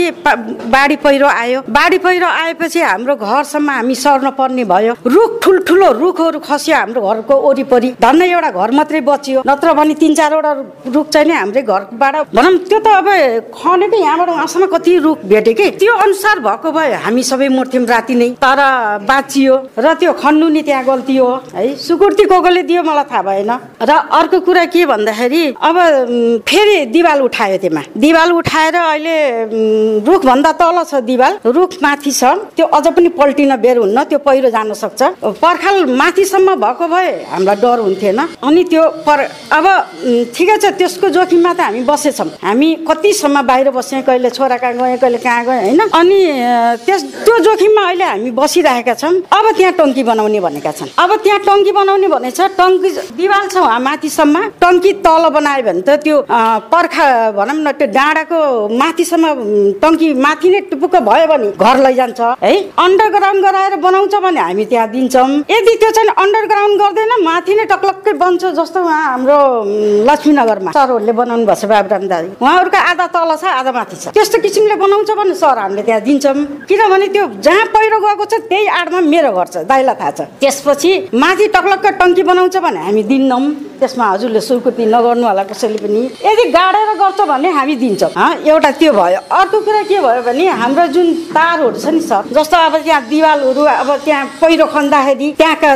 [0.74, 3.14] बाढी पहिरो आयो। बाढी पहिरो आएपछि हाम्रो
[3.61, 8.70] घरसम्म हामी सर्न पर्ने भयो। रुख ठुल्ठुलो रुखहरू खस्यो हाम्रो घरको वरिपरि। धन्न एउटा घर
[8.72, 10.52] मात्रै बचियो। नत्र भने तिन चारवटा
[10.88, 13.08] रुख चाहिँ नि हाम्रै घरबाट। भनौँ त्यो त अब
[13.52, 15.66] खनेको यहाँबाट उहाँसम्म कति रुख भेट्यो कि?
[15.76, 18.61] त्यो अनुसार भएको भए हामी सबै मर्थ्यौँ राति नै। तर
[19.04, 23.50] बाँचियो र त्यो खन्नु नि त्यहाँ गल्ती हो है सुकुर्ती कोले दियो मलाई थाहा भएन।
[23.84, 25.76] र अर्को कुरा के भन्दाखेरि अब
[26.48, 29.16] फेरि दिवाल उठायो त्यसमा। दिवाल उठाएर अहिले
[30.08, 32.24] रुखभन्दा तल छ दिवाल। रुख माथि छ।
[32.56, 35.03] त्यो अझ पनि पल्टिन बेर हुन्न त्यो पहिरो जान सक्छ।
[35.42, 39.18] पर्खाल माथिसम्म भएको भए हामीलाई डर हुन्थेन। अनि त्यो पर
[39.57, 39.66] अब
[40.34, 44.96] ठिकै छ त्यसको जोखिममा त हामी बसेछौँ। हामी कतिसम्म बाहिर बस्यौँ कहिले छोरा कहाँ गएँ
[44.98, 45.80] कहिले कहाँ गएँ होइन?
[46.01, 46.20] अनि
[46.86, 51.40] त्यस त्यो जोखिममा अहिले हामी बसिरहेका छौँ। अब त्यहाँ टङ्की बनाउने भनेका छन्। अब त्यहाँ
[51.46, 56.16] टङ्की बनाउने भनेछ टङ्की दिवाल छ माथिसम्म। टङ्की तल बनायो भने त त्यो
[56.72, 58.38] पर्खा भनौँ न त्यो डाँडाको
[58.80, 59.24] माथिसम्म
[59.82, 62.53] टङ्की माथि नै टुपुक्क भयो भने घर लैजान्छ है?
[62.76, 68.12] अन्डरग्राउन्ड गराएर बनाउँछ भने हामी त्यहाँ दिन्छौँ। यदि त्यो चाहिँ अन्डरग्राउन्ड गर्दैन माथि नै टक्लक्कै
[68.22, 69.38] बन्छ जस्तो उहाँ हाम्रो
[70.11, 74.38] लक्ष्मीनगरमा। सरहरूले बनाउनु भएको छ बाबुराम दाई उहाँहरूको आधा तल छ आधा माथि छ। त्यस्तो
[74.41, 76.36] किसिमले बनाउँछ भने सर हामीले त्यहाँ दिन्छौँ।
[76.68, 80.93] किनभने त्यो जहाँ पहिरो गएको छ त्यही आडमा मेरो घर छ दाइलाई थाहा छ। त्यसपछि
[81.14, 83.45] माथि टक्लक्क टङ्की बनाउँछ भने हामी दिन्नौँ।
[83.80, 88.12] त्यसमा हजुरले स्वीकृति नगर्नु होला कसैले पनि। यदि गाडेर गर्छ भने हामी दिन्छौँ।
[88.45, 92.57] एउटा त्यो भयो। अर्को कुरा के भयो भने हाम्रो जुन तारहरू छ नि सर जस्तो
[92.57, 95.70] अब त्यहाँ दिवालहरू अब त्यहाँ पहिरो खन्दाखेरि त्यहाँका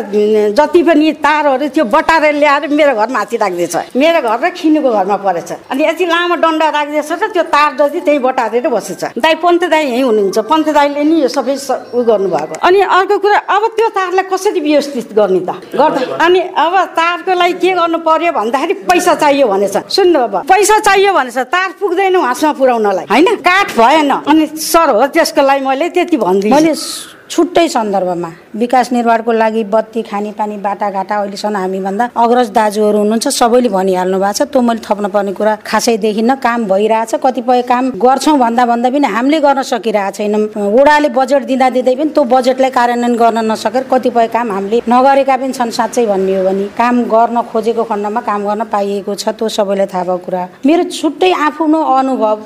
[0.59, 5.17] जति पनि तारहरू त्यो बटारेर ल्याएर मेरो घर माथि राख्दैछ। मेरो घर र खिनुको घरमा
[5.23, 9.63] परेछ। अनि यति लामो डन्डा राख्दैछ र त्यो तार जति त्यहीँ बटारेर बसेछ। दाई पन्त
[9.71, 11.55] दाई यहीँ हुनुहुन्छ। पन्त दाईले नि यो सबै
[11.95, 15.51] उ गर्नुभएको। अनि अर्को कुरा अब त्यो तारलाई कसरी व्यवस्थित गर्ने त?
[15.79, 20.79] गर्दा अनि अब तारको लागि के गर्नु पर्यो भन्दाखेरि पैसा चाहियो भनेछ सुन्नु अब पैसा
[20.83, 23.27] चाहियो भनेछ तार पुग्दैन उहाँसम्म पुर्याउनलाई होइन?
[23.47, 26.75] काठ भएन। अनि सर हो त्यसको लागि मैले त्यति भनिदिएँ। मैले
[27.35, 34.18] छुट्टै सन्दर्भमा। विकास निर्माणको लागि बत्ती खानेपानी बाटाघाटा अहिलेसम्म हामीभन्दा अग्रज दाजुहरू हुनुहुन्छ सबैले भनिहाल्नु
[34.22, 38.66] भएको छ। त्यो मैले थप्न पर्ने कुरा खासै देखिनँ काम भइरहेछ कतिपय काम गर्छौँ भन्दा
[38.70, 43.39] भन्दा पनि हामीले गर्न सकिरहेको छैनौँ। वडाले बजेट दिँदा दिँदै पनि त्यो बजेटलाई कार्यान्वयन गर्न
[43.51, 48.20] नसकेर कतिपय काम हामीले नगरेका पनि छन् साँच्चै भन्ने हो भने। काम गर्न खोजेको खण्डमा
[48.30, 52.37] काम गर्न पाइएको छ त्यो सबैलाई थाहा भएको कुरा। मेरो छुट्टै आफ्नो अनुभव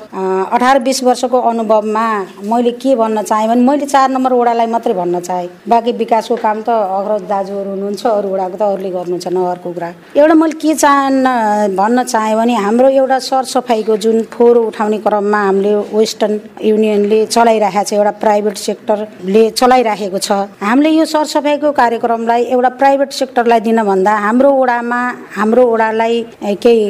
[0.57, 2.07] अठार बिस वर्षको अनुभवमा
[2.49, 6.57] मैले के भन्न चाहेँ भने मैले चार नम्बर वडालाई मात्रै भन्न चाहेँ। बाँकी विकासको काम
[6.63, 11.27] त अग्रज दाजुहरू हुनुहुन्छ अरू वडाको त अरूले गर्नुहुन्छ नगरको कुरा। एउटा मैले के चाहन्न
[11.75, 17.93] भन्न चाहेँ भने हाम्रो एउटा सरसफाइको जुन फोहोर उठाउने क्रममा हामीले वेस्टर्न युनियनले चलाइरहेको छ
[17.99, 20.31] एउटा प्राइभेट सेक्टरले चलाइराखेको छ।
[20.63, 25.01] हामीले यो सरसफाइको कार्यक्रमलाई एउटा प्राइभेट सेक्टरलाई दिन भन्दा हाम्रो वडामा
[25.35, 26.15] हाम्रो वडालाई
[26.63, 26.87] केही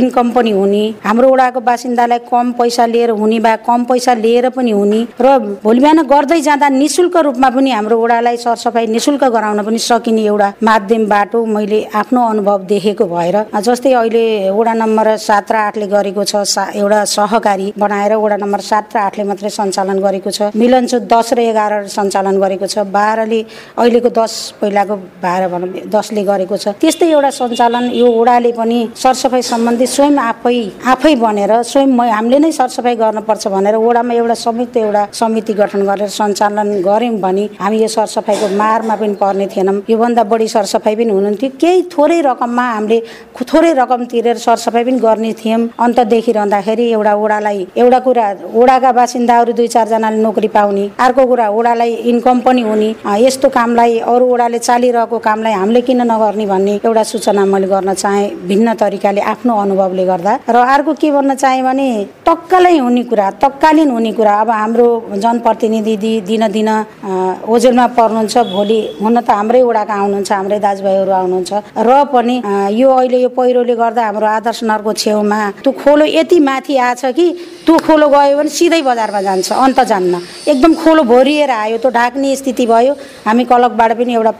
[0.00, 4.72] इन्कम पनि हुने हाम्रो वडाको बासिन्दालाई कम पैसा लिएर हुने वा कम पैसा लिएर पनि
[4.80, 9.78] हुने र भोलि बिहान गर्दै जाँदा निशुल्क रूपमा पनि हाम्रो वडालाई सरसफाइ निशुल्क गराउन पनि
[9.78, 13.36] सकिने एउटा माध्यम बाटो मैले आफ्नो अनुभव देखेको भएर
[13.66, 16.34] जस्तै अहिले वडा नम्बर सात र आठले गरेको छ
[16.74, 21.38] एउटा सहकारी बनाएर वडा नम्बर सात र आठले मात्रै सञ्चालन गरेको छ। मिलनचोक दस र
[21.50, 23.40] एघार सञ्चालन गरेको छ। बाह्रले
[23.78, 24.94] अहिलेको दस पहिलाको
[25.24, 30.58] बाह्र भनौँ दसले गरेको छ। त्यस्तै एउटा सञ्चालन यो वडाले पनि सरसफाइ सम्बन्धी स्वयं आफै
[30.92, 36.08] आफै बनेर स्वयं हामीले नै सरसफाइ गर्नुपर्छ भनेर वडामा एउटा संयुक्त एउटा समिति गठन गरेर
[36.20, 36.68] सञ्चालन
[37.06, 41.82] गऱ्यौँ भने हामी यो सरसफाइको मारमा पनि पर्ने थिएनौँ। योभन्दा बढी सरसफाइ पनि हुनुहुन्थ्यो। केही
[41.94, 42.98] थोरै रकममा हामीले
[43.42, 49.52] थोरै रकम तिरेर सरसफाइ पनि गर्ने थियौँ। अन्त देखिरहँदाखेरि एउटा वडालाई एउटा कुरा वडाका बासिन्दाहरू
[49.52, 52.90] दुई चारजनाले नोकरी पाउने अर्को कुरा वडालाई इन्कम पनि हुने।
[53.26, 58.30] यस्तो कामलाई अरू वडाले चालिरहेको कामलाई हामीले किन नगर्ने भन्ने एउटा सूचना मैले गर्न चाहेँ
[58.48, 61.88] भिन्न तरिकाले आफ्नो अनुभवले गर्दा। र अर्को के भन्न चाहेँ भने
[62.26, 65.96] टक्कलै हुने कुरा तत्कालीन हुने कुरा। अब हाम्रो जनप्रतिनिधि
[66.26, 66.68] दिन दिन
[67.04, 72.36] ओजेलमा पर्नुहुन्छ भोलि हुन त हाम्रै वडाका आउनुहुन्छ हाम्रै दाजुभाइहरू आउनुहुन्छ। र पनि
[72.72, 77.26] यो अहिले यो पहिरोले गर्दा हाम्रो आदर्श नगरको छेउमा त्यो खोलो यति माथि आएछ कि
[77.66, 80.14] त्यो खोलो गयो भने सिधै बजारमा जान्छ अन्त जान्न।
[80.48, 82.92] एकदम खोलो भरिएर आयो त्यो ढाक्ने स्थिति भयो।
[83.28, 84.32] हामी कलकबाट पनि एउटा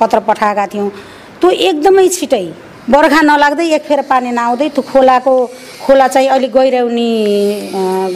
[0.00, 0.90] पत्र पठाएका थियौँ।
[1.40, 2.46] त्यो एकदमै छिटै
[2.90, 5.34] बर्खा नलाग्दै एक फेर पानी नआउँदै त्यो खोलाको
[5.86, 7.08] खोला चाहिँ अहिले गहिराउने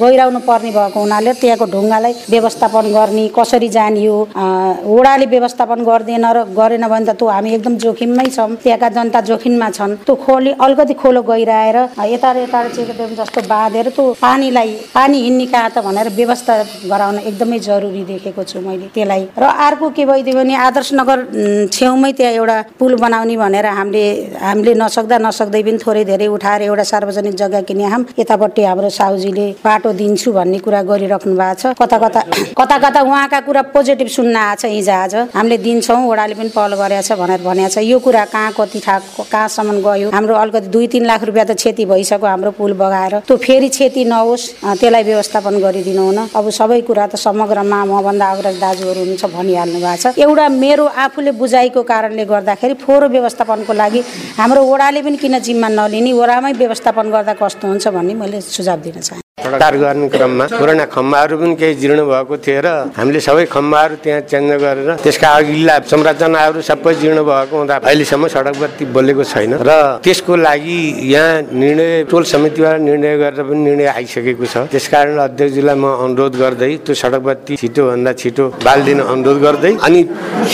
[0.00, 6.24] गहिराउनु पर्ने भएको हुनाले त्यहाँको ढुङ्गालाई व्यवस्थापन गर्ने कसरी जाने हो अँ, वडाले व्यवस्थापन गर्दैन
[6.36, 10.50] र गरेन भने त त्यो हामी एकदम जोखिममै छौँ। त्यहाँका जनता जोखिममा छन्। त्यो खोली
[10.64, 11.76] अलिकति खोलो गहिराएर
[12.12, 16.54] यता र यता चेकडेम जस्तो बाँधेर त्यो पानीलाई पानी हिँड्ने कहाँ त भनेर व्यवस्था
[16.92, 21.66] गराउन एकदमै जरुरी देखेको छु मैले त्यसलाई। र अर्को के भइदियो भने आदर्श नगर उम्,
[21.72, 24.04] छेउमै त्यहाँ एउटा पुल बनाउने भनेर हामीले
[24.42, 29.46] हामीले नसक्दा नसक्दै पनि थोरै धेरै उठाएर एउटा सार्वजनिक जग्गा किने हाम यतापट्टि हाम्रो साहुजीले
[29.64, 32.20] बाटो दिन्छु भन्ने कुरा गरिराख्नु भएको छ। कता कता
[32.58, 36.72] कता कता उहाँका कुरा पोजिटिभ सुन्न आएको छ हिजो आज। हामीले दिन्छौँ वडाले पनि पहल
[36.74, 38.98] गरेको छ भनेर भनेको छ। यो कुरा कहाँ कति ठा
[39.30, 40.10] कहाँसम्म गयो?
[40.10, 44.04] हाम्रो अलिकति दुई तिन लाख रुपियाँ त क्षति भइसक्यो हाम्रो पुल बगाएर। त्यो फेरि क्षति
[44.04, 44.44] नहोस्
[44.80, 49.96] त्यसलाई व्यवस्थापन गरिदिनु हुन। अब सबै कुरा त समग्रमा मभन्दा अग्रज दाजुहरू हुनुहुन्छ भनिहाल्नु भएको
[50.02, 54.00] छ। एउटा मेरो आफूले बुझाइको कारणले गर्दाखेरि फोहोर व्यवस्थापनको लागि
[54.38, 59.00] हाम्रो वडाले पनि किन जिम्मा नलिने वडामै व्यवस्थापन गर्दा कस्तो हुन्छ भन्ने मैले सुझाव दिन
[59.00, 63.94] चाहन्छु कार्य गर्ने क्रममा पुराना खम्बाहरू पनि केही जीर्ण भएको थियो र हामीले सबै खम्बाहरू
[64.04, 69.52] त्यहाँ चेन्ज गरेर त्यसका अघिल्ला संरचनाहरू सबै जीर्ण भएको हुँदा अहिलेसम्म सडक बत्ती बोलेको छैन
[69.68, 69.70] र
[70.04, 70.78] त्यसको लागि
[71.12, 76.72] यहाँ निर्णय टोल समितिबाट निर्णय गरेर पनि निर्णय आइसकेको छ। त्यसकारण अध्यक्षजीलाई म अनुरोध गर्दै
[76.86, 80.00] त्यो सडक बत्ती छिटोभन्दा छिटो बालिदिन अनुरोध गर्दै अनि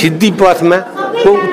[0.01, 0.78] सिद्धि पथमा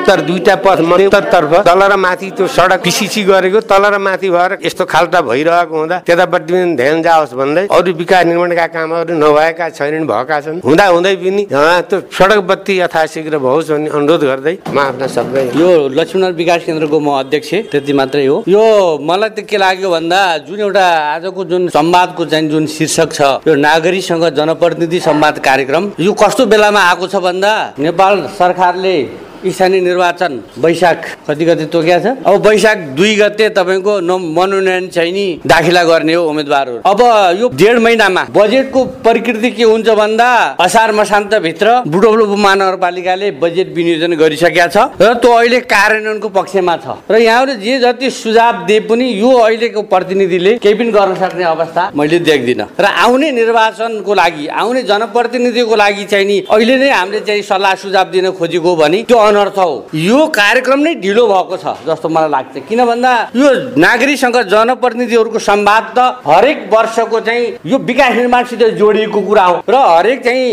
[0.08, 4.52] उत्तर दुईटा पथ उत्तरतर्फ। तल र माथि त्यो सडक पिसिसी गरेको तल र माथि भएर
[4.64, 10.08] यस्तो खाल्टा भइरहेको हुँदा त्यतापट्टि पनि ध्यान जाओस् भन्दै अरू विकास निर्माणका कामहरू नभएका छैनन्
[10.08, 15.08] भएका छन्। हुँदा हुँदै पनि त्यो सडक बत्ती यथाशीघ्र भओस् भन्ने अनुरोध गर्दै म आफ्ना
[15.12, 18.64] शब्द यो लक्ष्मण विकास केन्द्रको म अध्यक्ष त्यति मात्रै हो। यो
[19.04, 20.88] मलाई त के लाग्यो भन्दा जुन एउटा
[21.20, 26.82] आजको जुन संवादको चाहिँ जुन शीर्षक छ यो नागरिकसँग जनप्रतिनिधि संवाद कार्यक्रम यो कस्तो बेलामा
[26.96, 28.98] आएको छ भन्दा नेपाल सरकारले
[29.46, 32.06] स्थानीय निर्वाचन वैशाख। कति गते तोकिया छ?
[32.26, 33.94] अब वैशाख दुई गते तपाईँको
[34.34, 37.02] मनोनयन चाहिँ नि दाखिला गर्ने हो उम्मेदवारहरू। अब
[37.40, 40.30] यो डेढ महिनामा बजेटको प्रकृति के हुन्छ भन्दा
[40.60, 47.16] असार मसान्तभित्र बुटौलो महानगरपालिकाले बजेट विनियोजन गरिसकेका छ र त्यो अहिले कार्यान्वयनको पक्षमा छ। र
[47.18, 52.20] यहाँहरू जे जति सुझाव दिए पनि यो अहिलेको प्रतिनिधिले केही पनि गर्न सक्ने अवस्था मैले
[52.20, 57.76] देख्दिनँ। र आउने निर्वाचनको लागि आउने जनप्रतिनिधिको लागि चाहिँ नि अहिले नै हामीले चाहिँ सल्लाह
[57.84, 62.30] सुझाव दिन खोजेको भने त्यो अनर्थ हो। यो कार्यक्रम नै ढिलो भएको छ जस्तो मलाई
[62.30, 69.22] लाग्छ। किन भन्दा यो नागरिकसँग जनप्रतिनिधिहरूको संवाद त हरेक वर्षको चाहिँ यो विकास निर्माणसित जोडिएको
[69.22, 70.46] कुरा हो र हरेक चाहिँ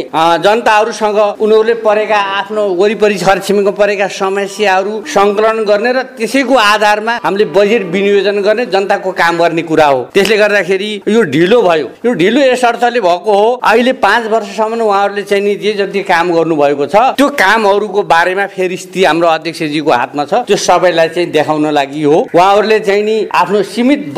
[0.45, 7.83] जनताहरूसँग उनीहरूले परेका आफ्नो वरिपरि छरछिमेकमा परेका समस्याहरू सङ्कलन गर्ने र त्यसैको आधारमा हामीले बजेट
[7.95, 12.64] विनियोजन गर्ने जनताको काम गर्ने कुरा हो। त्यसले गर्दाखेरि यो ढिलो भयो। यो ढिलो यस
[12.64, 17.29] अर्थले भएको हो अहिले पाँच वर्षसम्म उहाँहरूले चाहिँ नि जे जति काम गर्नुभएको छ त्यो
[17.35, 22.78] कामहरूको बारेमा फेरि स्थिति हाम्रो अध्यक्षजीको हातमा छ। त्यो सबैलाई चाहिँ देखाउन लागि हो। उहाँहरूले
[22.80, 24.12] चाहिँ नि आफ्नो सीमित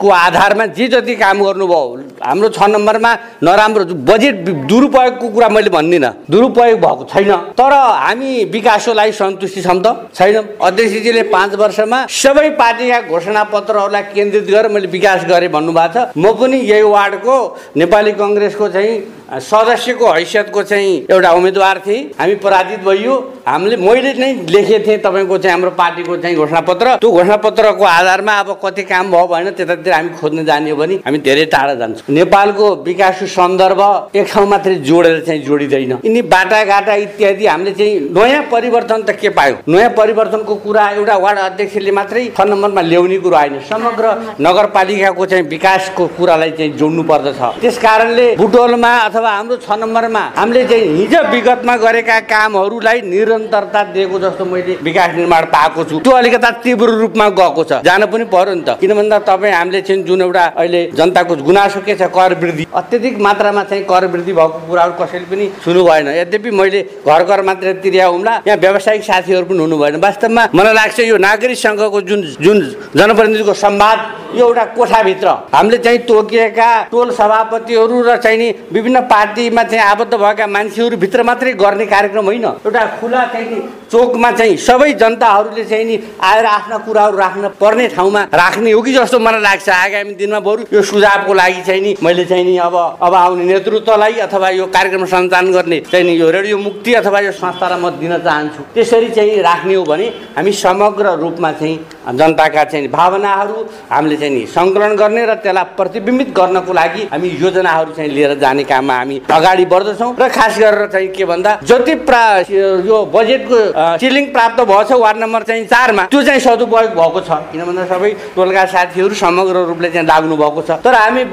[0.00, 6.12] बजेटको आधारमा जे जति काम गर्नुभयो हाम्रो छ नम्बरमा नराम्रो बजेट दुरुपयोगको कुरा मैले भन्दिनँ।
[6.30, 10.08] दुरुपयोग भएको छैन। तर हामी विकासको सन्तुष्टि छौँ त?
[10.14, 16.16] छैनौँ। अध्यक्षजीले पाँच वर्षमा सबै पार्टीका घोषणा पत्रहरूलाई केन्द्रित गरेर मैले विकास गरेँ भन्नुभएको छ।
[16.16, 17.36] म पनि यही वार्डको
[17.76, 18.92] नेपाली कङ्ग्रेसको चाहिँ
[19.30, 23.14] सदस्यको हैसियतको चाहिँ एउटा उम्मेदवार थिएँ। हामी पराजित भइयो।
[23.46, 28.58] हामीले मैले नै लेखेको थिएँ तपाईँको चाहिँ हाम्रो पार्टीको चाहिँ घोषणापत्र। त्यो घोषणापत्रको आधारमा अब
[28.64, 29.50] कति काम भयो भएन
[29.92, 33.80] हामी खोज्न जाने हो भने हामी धेरै टाढा जान्छौँ। नेपालको विकासको सन्दर्भ
[34.16, 39.28] एक ठाउँ मात्रै जोडेर चाहिँ जोडिँदैन। यिनी बाटाघाटा इत्यादि हामीले चाहिँ नयाँ परिवर्तन त के
[39.30, 39.58] पायौँ?
[39.68, 44.04] नयाँ परिवर्तनको कुरा एउटा वार्ड अध्यक्षले मात्रै छ नम्बरमा ल्याउने कुरो होइन समग्र
[44.40, 50.64] नगरपालिकाको चाहिँ विकासको कुरालाई चाहिँ जोड्नु पर्दछ त्यस कारणले बुटोलमा अथवा हाम्रो छ नम्बरमा हामीले
[50.66, 56.50] चाहिँ हिजो विगतमा गरेका कामहरूलाई निरन्तरता दिएको जस्तो मैले विकास निर्माण पाएको छु। त्यो अलिकता
[56.64, 60.22] तीव्र रूपमा गएको छ। जान पनि पर्यो नि त। किन भन्दा तपाईँ हामीले चाहिँ जुन
[60.22, 64.92] एउटा अहिले जनताको गुनासो के छ कर वृद्धि। अत्यधिक मात्रामा चाहिँ कर वृद्धि भएको कुराहरू
[65.00, 69.58] कसैले पनि सुन्नु भएन। यद्यपि मैले घर घर मात्र तिर्या हुम्ला यहाँ व्यावसायिक साथीहरू पनि
[69.58, 72.58] हुनु भएन। वास्तवमा मलाई लाग्छ यो नागरिकसँगको जुन जुन
[72.96, 73.98] जनप्रतिनिधिको संवाद
[74.34, 80.14] यो एउटा कोठाभित्र। हामीले चाहिँ तोकिएका टोल सभापतिहरू र चाहिँ नि विभिन्न पार्टीमा चाहिँ आबद्ध
[80.14, 83.60] भएका मान्छेहरू भित्र मात्रै गर्ने कार्यक्रम होइन। एउटा खुला चाहिँ
[83.90, 88.92] चोकमा चाहिँ सबै जनताहरूले चाहिँ नि आएर आफ्ना कुराहरू राख्न पर्ने ठाउँमा राख्ने हो कि
[88.92, 92.74] जस्तो मलाई लाग्छ। आगामी दिनमा बरु यो सुझावको लागि चाहिँ नि मैले चाहिँ नि अब
[93.02, 97.32] अब आउने नेतृत्वलाई अथवा यो कार्यक्रम सञ्चालन गर्ने चाहिँ नि यो रेडियो मुक्ति अथवा यो
[97.32, 100.06] संस्थालाई म दिन चाहन्छु। त्यसरी चाहिँ राख्ने हो भने
[100.36, 101.76] हामी समग्र रूपमा चाहिँ
[102.18, 103.58] जनताका चाहिँ भावनाहरू
[103.90, 108.64] हामीले चाहिँ नि सङ्कलन गर्ने र त्यसलाई प्रतिबिम्बित गर्नको लागि हामी योजनाहरू चाहिँ लिएर जाने
[108.64, 113.58] काममा हामी अगाडि बढ्दछौँ र खास गरेर चाहिँ के भन्दा जति प्रा यो बजेटको
[114.00, 117.84] सिलिङ प्राप्त भएको छ वार्ड नम्बर चाहिँ चारमा त्यो चाहिँ सदुपयोग भएको छ। किन भन्दा
[117.86, 121.24] सबै टोलका साथीहरू समग्र रूपले चाहिँ लाग्नु भएको छ। तर हामी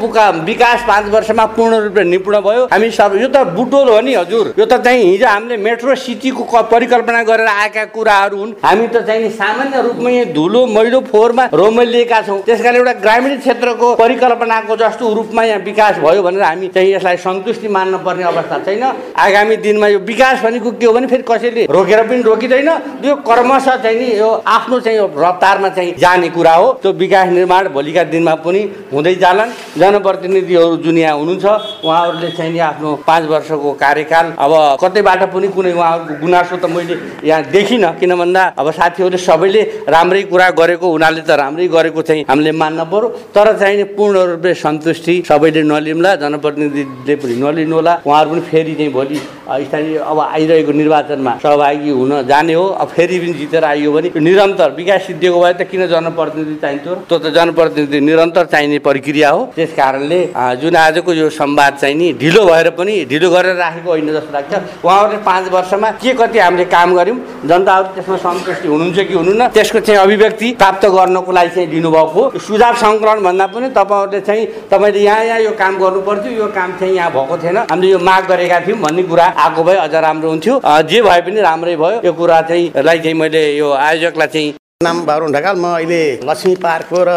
[0.47, 2.87] विकास पाँच वर्षमा पूर्ण रूपले निपुण भयो। हामी
[3.21, 7.47] यो त बुटोल हो नि हजुर। यो त चाहिँ हिजो हामीले मेट्रो सिटीको परिकल्पना गरेर
[7.47, 12.75] आएका कुराहरू हुन्। हामी त चाहिँ सामान्य रूपमा धुलो मैलो फोहोरमा रोमलिएका छौँ। त्यस कारण
[12.75, 17.97] एउटा ग्रामीण क्षेत्रको परिकल्पनाको जस्तो रूपमा यहाँ विकास भयो भनेर हामी चाहिँ यसलाई सन्तुष्टि मान्न
[18.05, 18.83] पर्ने अवस्था छैन।
[19.17, 22.69] आगामी दिनमा यो विकास भनेको के हो भने फेरि कसैले रोकेर पनि रोकिँदैन।
[23.05, 27.67] यो कर्मश चाहिँ नि यो आफ्नो चाहिँ रफ्तारमा चाहिँ जाने कुरा हो। त्यो विकास निर्माण
[27.69, 28.61] भोलिका दिनमा पनि
[28.93, 31.45] हुँदै जालान्। जनप्रतिनिधिहरू जुन यहाँ हुनुहुन्छ
[31.85, 36.95] उहाँहरूले चाहिँ नि आफ्नो पाँच वर्षको कार्यकाल अब कतैबाट पनि कुनै उहाँहरूको गुनासो त मैले
[37.23, 42.25] यहाँ देखिनँ। किन भन्दा अब साथीहरूले सबैले राम्रै कुरा गरेको हुनाले त राम्रै गरेको चाहिँ
[42.29, 48.29] हामीले मान्न पर्यो। तर चाहिँ पूर्ण रूपले सन्तुष्टि सबैले नलिउँला जनप्रतिनिधिले पनि नलिनु होला उहाँहरू
[48.31, 53.33] पनि फेरि चाहिँ भोलि स्थानीय अब आइरहेको निर्वाचनमा सहभागी हुन जाने हो। अब फेरि पनि
[53.33, 56.95] जितेर आइयो भने निरन्तर विकास सिद्धिएको भए त किन जनप्रतिनिधि चाहिन्थ्यो?
[57.07, 60.19] त्यो त जनप्रतिनिधि निरन्तर चाहिने प्रक्रिया हो। त्यस कारणले
[60.61, 64.53] जुन आजको यो संवाद चाहिँ नि ढिलो भएर पनि ढिलो गरेर राखेको होइन जस्तो लाग्छ।
[64.83, 67.17] उहाँहरूले पाँच वर्षमा के कति हामीले काम गऱ्यौँ
[67.47, 72.73] जनताहरू त्यसमा सन्तुष्टि हुनुहुन्छ कि हुनुहुन्न त्यसको चाहिँ अभिव्यक्ति प्राप्त गर्नको लागि चाहिँ दिनुभएको सुझाव
[72.83, 76.93] सङ्कलन भन्दा पनि तपाईँहरूले चाहिँ तपाईँले यहाँ यहाँ यो काम गर्नु पर्थ्यो यो काम चाहिँ
[76.95, 80.61] यहाँ भएको थिएन। हामीले यो माग गरेका थियौँ भन्ने कुरा आएको भए अझ राम्रो हुन्थ्यो।
[80.89, 84.53] जे भए पनि राम्रै भयो। यो कुरा चाहिँ लाई चाहिँ मैले यो आयोजकलाई चाहिँ
[84.83, 87.11] नाम बारुण ढकाल म अहिले लक्ष्मी पार्कको र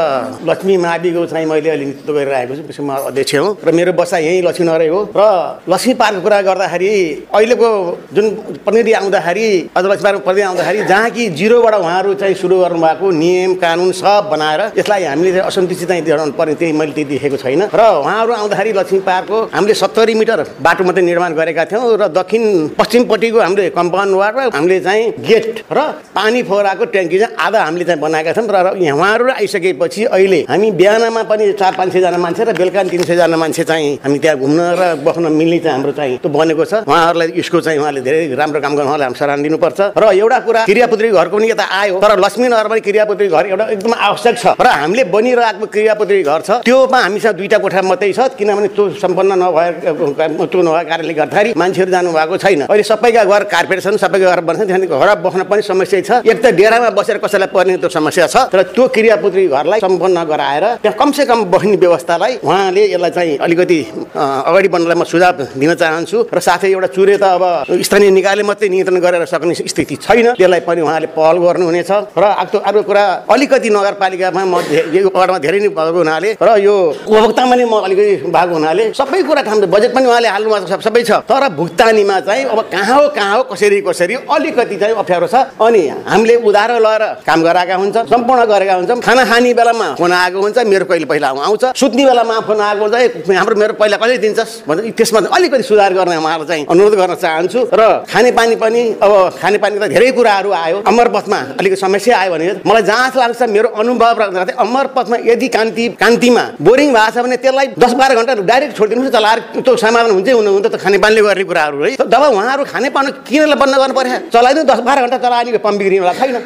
[0.48, 4.42] लक्ष्मी माविको चाहिँ मैले अहिले नेतृत्व गरिरहेको छु त्यसको अध्यक्ष हुँ र मेरो बसाइ यहीँ
[4.42, 5.20] लक्ष्मीनगरै हो र
[5.68, 6.92] लक्ष्मी पार्कको कुरा गर्दाखेरि
[7.28, 7.68] अहिलेको
[8.16, 8.30] जुन
[8.64, 13.54] प्रतिनिधि आउँदाखेरि अझ लक्ष्मी पार्कको प्रतिनिधि आउँदाखेरि जहाँ कि जिरोबाट उहाँहरू चाहिँ सुरु गर्नुभएको नियम
[13.60, 17.80] कानुन सब बनाएर यसलाई हामीले असन्तुष्टि चाहिँ देखाउनु पर्ने त्यही मैले त्यही देखेको छैन। र
[18.00, 22.42] उहाँहरू आउँदाखेरि लक्ष्मी पार्कको हामीले सत्तरी मिटर बाटो मात्रै निर्माण गरेका थियौँ र दक्षिण
[22.80, 25.78] पश्चिमपट्टिको हामीले कम्पाउन्ड वाल र हामीले चाहिँ गेट र
[26.16, 31.22] पानी फोहराको ट्याङ्की चाहिँ आधा हामीले चाहिँ बनाएका छौँ र उहाँहरू आइसकेपछि अहिले हामी बिहानमा
[31.26, 34.82] पनि चार पाँच सयजना मान्छे र बेलुका तिन सयजना मान्छे चाहिँ हामी त्यहाँ घुम्न र
[35.02, 38.72] बस्न मिल्ने चाहिँ हाम्रो चाहिँ त्यो बनेको छ। उहाँहरूलाई यसको चाहिँ उहाँले धेरै राम्रो काम
[38.76, 42.70] गर्नु उहाँलाई हामी सराहना दिनुपर्छ। र एउटा कुरा क्रियापुत्री घरको पनि यता आयो तर लक्ष्मीनगरमा
[42.70, 47.34] पनि क्रियापुत्री घर एउटा एकदम आवश्यक छ। र हामीले बनिरहेको क्रियापुत्री घर छ त्योमा हामीसँग
[47.34, 52.60] दुईवटा कोठा मात्रै छ किनभने त्यो सम्पन्न नभएको त्यो नभएको कारणले गर्दाखेरि मान्छेहरू जानुभएको छैन।
[52.70, 56.38] अहिले सबैका घर कार्पेट छन् सबैका घर बन्छ त्यहाँदेखि घर बस्न पनि समस्या छ। एक
[56.44, 60.96] त डेरामा बसेर कसैलाई पर्ने त्यो समस्या छ। तर त्यो क्रियापुत्री घरलाई सम्पन्न गराएर त्यहाँ
[60.98, 63.80] कमसे कम बस्ने व्यवस्थालाई उहाँले यसलाई चाहिँ अलिकति
[64.14, 67.42] अगाडि बढ्नलाई म सुझाव दिन चाहन्छु र साथै एउटा चुरे त अब
[67.82, 72.58] स्थानीय निकायले मात्रै नियन्त्रण गरेर सक्ने स्थिति छैन। त्यसलाई पनि उहाँले पहल गर्नुहुनेछ र अर्को
[72.58, 74.54] अर्को कुरा अलिकति नगरपालिकामा म
[74.94, 76.74] यो वार्डमा धेरै नै भएको हुनाले र यो
[77.06, 81.02] उपभोक्तामा नै म अलिकति भएको हुनाले सबै कुरा हाम्रो बजेट पनि उहाँले हाल्नु भएको सबै
[81.02, 85.34] छ। तर भुक्तानीमा चाहिँ अब कहाँ हो कहाँ हो कसरी कसरी अलिकति चाहिँ अप्ठ्यारो छ।
[85.60, 90.38] अनि हामीले उधारो लगाएर काम गराएका हुन्छ सम्पूर्ण गरेका हुन्छौँ। खाना खाने बेलामा फोन आएको
[90.42, 94.66] हुन्छ मेरो कहिले पहिला आउँछ। सुत्ने बेलामा फोन आएको हुन्छ हाम्रो मेरो पहिला कहिले दिन्छस्?
[94.66, 99.78] भन्छ त्यसमा अलिकति सुधार गर्ने उहाँलाई चाहिँ अनुरोध गर्न चाहन्छु। र खानेपानी पनि अब खानेपानी
[99.78, 104.52] त धेरै कुराहरू आयो। अमरपथमा अलिकति समस्या आयो भने मलाई जहाँ लाग्छ मेरो अनुभव राख्दा
[104.58, 109.38] अमरपथमा यदि कान्ति कान्तिमा बोरिङ भएको छ भने त्यसलाई दस बाह्र घन्टा डाइरेक्ट छोडिदिनु चलाएर
[109.62, 113.74] त्यो समाधान हुन्छै हुनु हुन्छ त खानेपानीले गर्ने कुराहरू है। जब उहाँहरू खानेपानी किन बन्द
[113.80, 115.46] गर्नु पर्यो चलाइदिनु दस बाह्र घन्टा चलाएर
[115.80, 116.36] बिग्रिनुलाई छैन।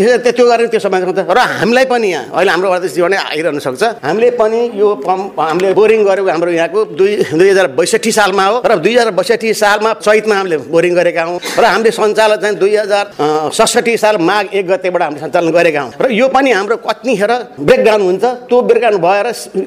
[0.00, 3.82] है त्यो गरेर त्यो समय र हामीलाई पनि यहाँ अहिले हाम्रो अध्यक्ष जीवन आइरहनु सक्छ।
[4.04, 8.56] हामीले पनि यो पम्प हामीले बोरिङ गरेको हाम्रो यहाँको दुई दुई हजार बैसठी सालमा हो।
[8.64, 12.74] र दुई हजार बैसठी सालमा चैतमा हामीले बोरिङ गरेका हौँ। र हामीले सञ्चालन चाहिँ दुई
[12.76, 13.04] हजार
[13.52, 18.00] सडसठी साल माघ एक गतेबाट हामीले सञ्चालन गरेका हौँ। र यो पनि हाम्रो कतिखेर ब्रेकडाउन
[18.02, 19.26] हुन्छ। त्यो ब्रेकडाउन भएर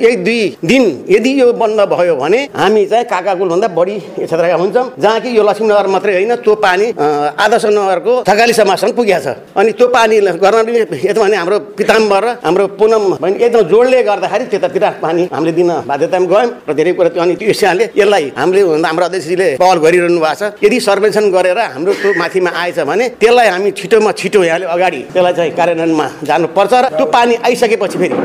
[0.09, 5.19] एक दुई दिन यदि यो बन्द भयो भने हामी चाहिँ काकाकुलभन्दा बढी क्षेत्रका हुन्छौँ। जहाँ
[5.21, 6.87] कि यो लक्ष्मीनगर मात्रै होइन त्यो पानी
[7.35, 10.15] आदर्श नगरको थकाली समाजसम्म पुगेको छ। अनि त्यो पानी
[10.53, 15.71] पनि यता भने हाम्रो पिताम्बर हाम्रो पुनम भने एकदम जोडले गर्दाखेरि त्यतातिर पानी हामीले दिन
[15.89, 20.35] बाध्यतामा गयौँ र धेरै कुरा अनि त्यो हिसाबले यसलाई हामीले हाम्रो अध्यक्षजीले पहल गरिरहनु भएको
[20.39, 25.01] छ। यदि सर्वेक्षण गरेर हाम्रो त्यो माथिमा आएछ भने त्यसलाई हामी छिटोमा छिटो यहाँले अगाडि
[25.13, 28.15] त्यसलाई चाहिँ कार्यान्वयनमा जानुपर्छ र त्यो पानी आइसकेपछि फेरि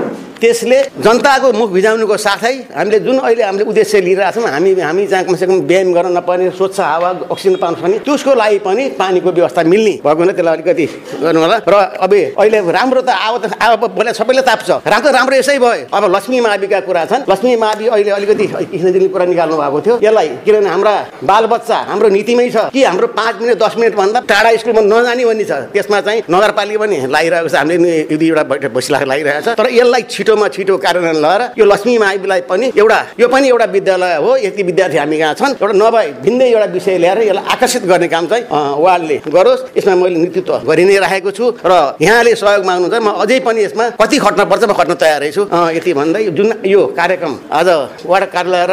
[0.40, 5.24] त्यसले जनताको मुख भिजाउनुको साथै हामीले जुन अहिले हामीले उद्देश्य लिइरहेको छौँ हामी हामी जहाँ
[5.24, 9.94] कमसेकम व्यायाम गर्न नपर्ने स्वच्छ हावा अक्सिजन पाउनु पर्ने त्यसको लागि पनि पानीको व्यवस्था मिल्ने
[10.04, 10.86] भएको हुनाले त्यसलाई अलिकति
[11.22, 11.74] गर्नु होला। र
[12.04, 16.04] अब अहिले राम्रो त अब त अब बोले सबैले ताप्छ। राम्रो राम्रो यसै भयो। अब
[16.14, 20.68] लक्ष्मी माविका कुरा छन्। लक्ष्मी मावि अहिले अलिकति कृष्णजीले कुरा निकाल्नु भएको थियो। यसलाई किनभने
[20.70, 25.44] हाम्रा बालबच्चा हाम्रो नीतिमै छ कि हाम्रो पाँच मिनट दस मिनटभन्दा टाढा स्कुलमा नजाने भन्ने
[25.44, 29.66] छ। त्यसमा चाहिँ नगरपालिका पनि लागिरहेको छ। हामीले यदि एउटा बैठक बसिला लागिरहेको छ। तर
[29.72, 34.36] यसलाई छिटोमा छिटो कार्यान्वयन लगाएर यो लक्ष्मी माविलाई पनि एउटा यो पनि एउटा विद्यालय हो
[34.36, 38.26] यति विद्यार्थी हामी कहाँ छन्। एउटा नभए भिन्दै एउटा विषय ल्याएर यसलाई आकर्षित गर्ने काम
[38.28, 38.44] चाहिँ
[38.84, 43.38] वार्डले गरोस्। यसमा मैले नेतृत्व गरि नै राखेको छु र यहाँले सहयोग माग्नुहुन्छ। म अझै
[43.40, 47.68] पनि यसमा कति खट्न पर्छ म खट्न तयार छु। यति भन्दै जुन यो कार्यक्रम आज
[48.04, 48.72] वार्ड कार्यालय र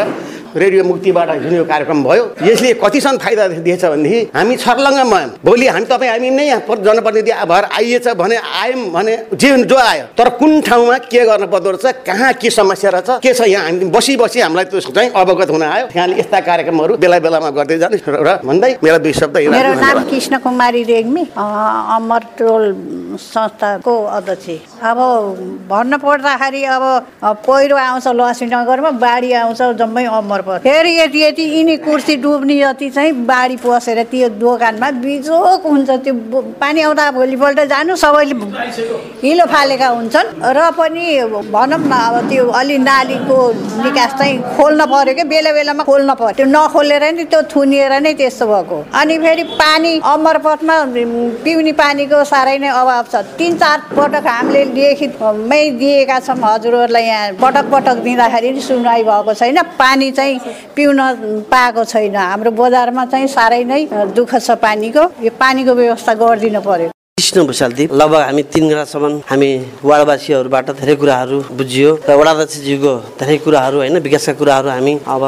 [0.55, 5.85] रेडियो मुक्तिबाट जुन यो कार्यक्रम भयो। यसले कतिसम्म फाइदा दिएछ भनेदेखि हामी छर्लङ्गमा भोलि हामी
[5.85, 10.61] तपाईँ हामी नै यहाँ जनप्रतिनिधि भएर आइएछ भने आयौँ भने जे जो आयो। तर कुन
[10.63, 14.39] ठाउँमा के गर्नु पर्दो रहेछ कहाँ के समस्या रहेछ के छ यहाँ हामी बसी बसी
[14.41, 18.71] हामीलाई त्यो चाहिँ अवगत हुन आयो। यहाँले यस्ता कार्यक्रमहरू बेला बेलामा गर्दै जानु। र भन्दै
[18.83, 22.63] मेरा दुई शब्द मेरो नाम कृष्ण कुमारी रेग्मी अमर टोल
[23.19, 24.47] संस्थाको अध्यक्ष।
[24.79, 24.97] अब
[25.67, 26.83] भन्न पर्दाखेरि अब
[27.43, 32.89] पहिरो आउँछ लक्ष्मीनगरमा बाढी आउँछ जम्मै अमर पर्छ फेरि यति यति यिनी कुर्सी डुब्ने जति
[32.89, 38.35] चाहिँ बाढी पसेर त्यो दोकानमा बिजोक हुन्छ त्यो पानी आउँदा भोलिपल्ट जानु सबैले
[39.23, 40.27] हिलो फालेका हुन्छन्।
[40.57, 41.03] र पनि
[41.51, 43.37] भनौँ न अब त्यो अलि नालीको
[43.83, 48.13] निकास चाहिँ खोल्न पऱ्यो क्या बेला बेलामा खोल्न पऱ्यो त्यो नखोलेर नि त्यो थुनिएर नै
[48.13, 50.75] त्यस्तो भएको। अनि फेरि पानी अमरपथमा
[51.43, 57.33] पिउने पानीको साह्रै नै अभाव छ। तिन चार पटक हामीले लिखितमै दिएका छौँ हजुरहरूलाई यहाँ
[57.41, 60.34] पटक पटक दिँदाखेरि सुनवाई भएको छैन। पानी चाहिँ
[60.75, 60.99] पिउन
[61.51, 63.81] पाएको छैन। हाम्रो बजारमा चाहिँ साह्रै नै
[64.15, 69.47] दुःख छ पानीको। यो पानीको व्यवस्था गरिदिनु पर्यो। कृष्ण भूषालदीप लगभग हामी तिन घन्टासम्म हामी
[69.87, 75.23] वार्डवासीहरूबाट धेरै कुराहरू बुझियो र वडाध्यक्षज्यूको धेरै कुराहरू होइन विकासका कुराहरू हामी अब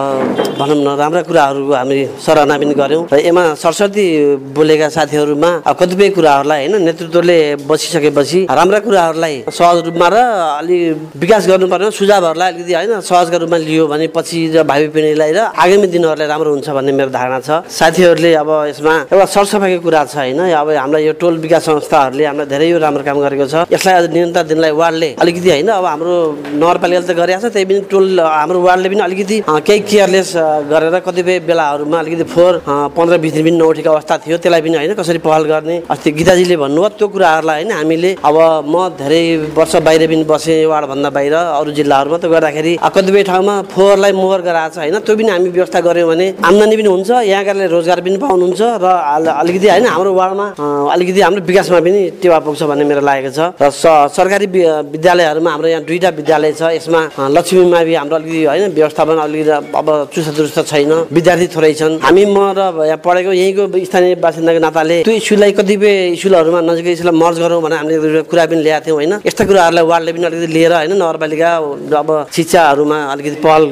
[0.59, 4.05] भनौँ न राम्रा कुराहरू हामी सराहना पनि गऱ्यौँ। र यसमा सरस्वती
[4.51, 10.17] बोलेका साथीहरूमा कतिपय कुराहरूलाई होइन नेतृत्वले बसिसकेपछि राम्रा कुराहरूलाई सहज रूपमा र
[10.59, 10.77] अलि
[11.23, 15.87] विकास गर्नुपर्ने सुझावहरूलाई अलिकति होइन सहजका रूपमा लियो भने पछि र भावी पिँढीलाई र आगामी
[15.87, 20.51] दिनहरूलाई राम्रो हुन्छ भन्ने मेरो धारणा छ। साथीहरूले अब यसमा एउटा सरसफाइको कुरा छ होइन
[20.51, 24.43] अब हामीलाई यो टोल विकास संस्थाहरूले हामीलाई धेरै राम्रो काम गरेको छ। यसलाई अझ निरन्तर
[24.51, 26.15] दिनलाई वार्डले अलिकति होइन अब हाम्रो
[26.61, 30.29] नगरपालिकाले त गरेको छ त्यही पनि टोल हाम्रो वार्डले पनि अलिकति केही केयरलेस
[30.71, 32.53] गरेर कतिपय बेलाहरूमा अलिकति फोहोर
[32.97, 36.55] पन्ध्र बिस दिन पनि नउठेको अवस्था थियो त्यसलाई पनि होइन कसरी पहल गर्ने। अस्ति गीताजीले
[36.63, 38.35] भन्नुभयो त्यो कुराहरूलाई होइन हामीले अब
[38.73, 39.21] म धेरै
[39.57, 44.73] वर्ष बाहिर पनि बसेँ वार्डभन्दा बाहिर अरू जिल्लाहरूमा त गर्दाखेरि कतिपय ठाउँमा फोहोरलाई मोहर गराएको
[44.75, 48.61] छ होइन त्यो पनि हामी व्यवस्था गऱ्यौँ भने आम्दानी पनि हुन्छ यहाँकाले रोजगार पनि पाउनुहुन्छ
[48.83, 48.85] र
[49.15, 50.45] अल- अलिकति होइन हाम्रो वार्डमा
[50.95, 53.69] अलिकति हाम्रो विकासमा पनि टेवा पुग्छ भन्ने मेरो लागेको छ। र
[54.15, 57.01] सरकारी विद्यालयहरूमा हाम्रो यहाँ दुईवटा विद्यालय छ। यसमा
[57.35, 62.37] लक्ष्मीमा हाम्रो अलिकति होइन व्यवस्थापन अलिकति अब चुस्त दुरुस्त छैन। विद्यार्थी थोरै छन्। हामी म
[62.55, 67.61] र यहाँ पढेको यहीँको स्थानीय बासिन्दाको नाताले त्यो इस्युलाई कतिपय इस्युलहरूमा नजिकै इस्युलाई मर्ज गरौँ
[67.61, 71.49] भनेर हामीले कुरा पनि ल्याएको थियौँ होइन। यस्ता कुराहरूलाई वार्डले पनि अलिकति लिएर होइन नगरपालिका
[71.99, 73.63] अब शिक्षाहरूमा अलिकति पहल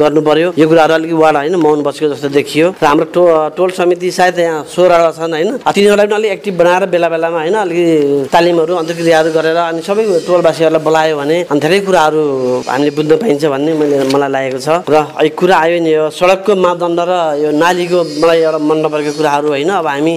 [0.00, 3.22] गर्नु पर्यो यो कुराहरू अलिकति वार्ड होइन मौन बसेको जस्तो देखियो। र हाम्रो टो
[3.56, 7.56] टोल समिति सायद यहाँ सोह्रवटा छन् होइन। तिनीहरूलाई पनि अलिक एक्टिभ बनाएर बेला बेलामा होइन
[7.64, 12.22] अलिकति तालिमहरू अन्तर्क्रियाहरू गरेर अनि सबै टोलवासीहरूलाई बोलायो भने अनि धेरै कुराहरू
[12.68, 17.00] हामीले बुझ्न पाइन्छ भन्ने मैले मलाई लागेको छ। र कुरा आयो नि यो सडकको मापदण्ड
[17.10, 17.12] र
[17.42, 20.14] यो नालीको मलाई एउटा मन नपरेको कुराहरू होइन। अब हामी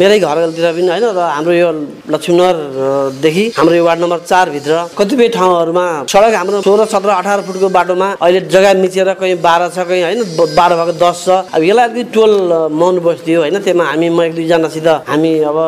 [0.00, 1.68] मेरै घरतिर पनि होइन र हाम्रो यो
[2.14, 8.08] लक्ष्मीनगरदेखि हाम्रो यो वार्ड नम्बर चारभित्र कतिपय ठाउँहरूमा सडक हाम्रो सोह्र सत्र अठार फुटको बाटोमा
[8.22, 10.20] अहिले जग्गा मिचेर कहीँ बाह्र छ कहीँ होइन
[10.56, 12.32] बाह्र भएको दस छ। अब यसलाई अलिकति टोल
[12.72, 13.58] मौन बस्दियो होइन?
[13.64, 15.58] त्यसमा हामी म एक दुईजनासित हामी अब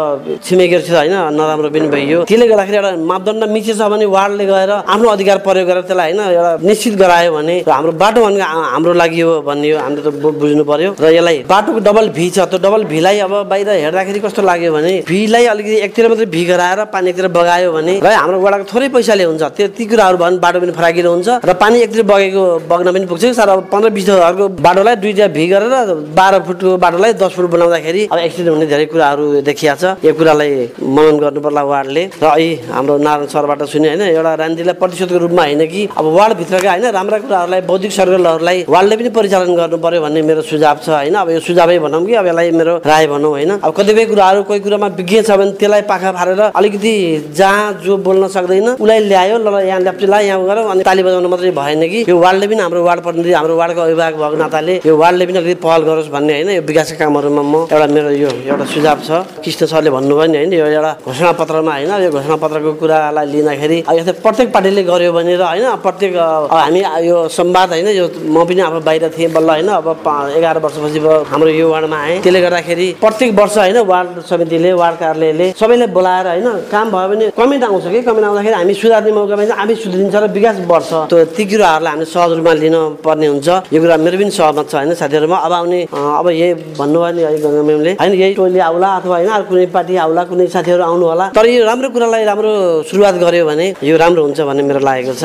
[0.44, 1.14] छिमेकीहरूसित होइन?
[1.38, 5.82] नराम्रो पनि भइयो। त्यसले गर्दाखेरि एउटा मापदण्ड मिचेछ भने वार्डले गएर आफ्नो अधिकार प्रयोग गरेर
[5.88, 6.20] त्यसलाई होइन?
[6.34, 10.08] एउटा निश्चित गरायो भने हाम्रो बाटो भनेको हाम्रो लागि हो भन्ने हो हामीले त
[10.40, 14.42] बुझ्नु पर्यो। र यसलाई बाटोको डबल भी छ त्यो डबल भीलाई अब बाहिर हेर्दाखेरि कस्तो
[14.42, 18.64] लाग्यो भने भीलाई अलिकति एकतिर मात्रै भी गराएर पानी एकतिर बगायो भने र हाम्रो वडाको
[18.72, 22.02] थोरै पैसाले हुन्छ त्यो ती कुराहरू भयो भने बाटो पनि फराकिलो हुन्छ र पानी एकतिर
[22.08, 25.74] बगेको बग्न पनि पुग्छ। अब पन्ध्र बिस घरको बाटोलाई दुईवटा भी गरेर
[26.18, 30.50] बाह्र फुटको बाटोलाई दस फुट बनाउँदाखेरि अब एक्सिडेन्ट हुने धेरै कुराहरू देखिया छ। यो कुरालाई
[30.80, 35.42] मनन गर्नु पर्ला वार्डले। र अहिले हाम्रो नारायण सरबाट सुने होइन एउटा राजनीतिलाई प्रतिशोधको रूपमा
[35.42, 40.22] होइन कि अब वार्डभित्रका होइन राम्रा कुराहरूलाई बौद्धिक सर्कलहरूलाई वार्डले पनि परिचालन गर्नु पर्यो भन्ने
[40.22, 43.50] मेरो सुझाव छ होइन। अब यो सुझावै भनौँ कि अब यसलाई मेरो राय भनौँ होइन।
[43.58, 46.94] अब कतिपय कुराहरू कोही कुरामा विज्ञ छ भने त्यसलाई पाखा फालेर अलिकति
[47.36, 51.50] जहाँ जो बोल्न सक्दैन उसलाई ल्यायो ल यहाँ ल्याप्चेलाई यहाँ गरौँ अनि ताली बजाउनु मात्रै
[51.52, 53.00] भएन कि। यो वार्डले पनि हाम्रो वार्ड
[53.32, 56.96] हाम्रो वार्डको अभिभावक भएको नाताले यो वार्डले पनि अलिकति पहल गरोस् भन्ने होइन यो विकासका
[57.00, 59.10] कामहरूमा म एउटा मेरो यो एउटा सुझाव छ।
[59.44, 63.78] कृष्ण सरले भन्नुभयो नि होइन यो एउटा घोषणा पत्रमा होइन यो घोषणा पत्रको कुरालाई लिँदाखेरि
[63.98, 66.12] यस्तै प्रत्येक पार्टीले गर्यो भने र होइन प्रत्येक
[66.50, 69.88] हामी यो संवाद होइन यो म पनि अब बाहिर थिएँ बल्ल होइन अब
[70.36, 70.98] एघार वर्षपछि
[71.30, 76.26] हाम्रो यो वार्डमा आएँ। त्यसले गर्दाखेरि प्रत्येक वर्ष होइन वार्ड समितिले वार्ड कार्यालयले सबैले बोलाएर
[76.26, 78.00] होइन काम भयो भने कमेन्ट आउँछ कि?
[78.02, 82.10] कमेन्ट आउँदाखेरि हामी सुधार्ने मौका पाइन्छ हामी सुध्रिन्छ र विकास बढ्छ। त्यो ती कुराहरूलाई हामीले
[82.14, 82.76] सहज रूपमा लिन
[83.14, 87.12] पर्ने हुन्छ। यो कुरा मेरो पनि सहमत छ होइन साथीहरूमा। अब आउने अब यही भन्नुभयो
[87.14, 90.46] नि है गङ्गा म्यामले होइन यही टोली आउला अथवा होइन अर्को कुनै पार्टी आउला कुनै
[90.50, 92.50] साथीहरू आउनु होला। तर यो राम्रो कुरालाई राम्रो
[92.90, 95.24] सुरुवात गर्यो भने यो राम्रो हुन्छ भन्ने मेरो लागेको छ।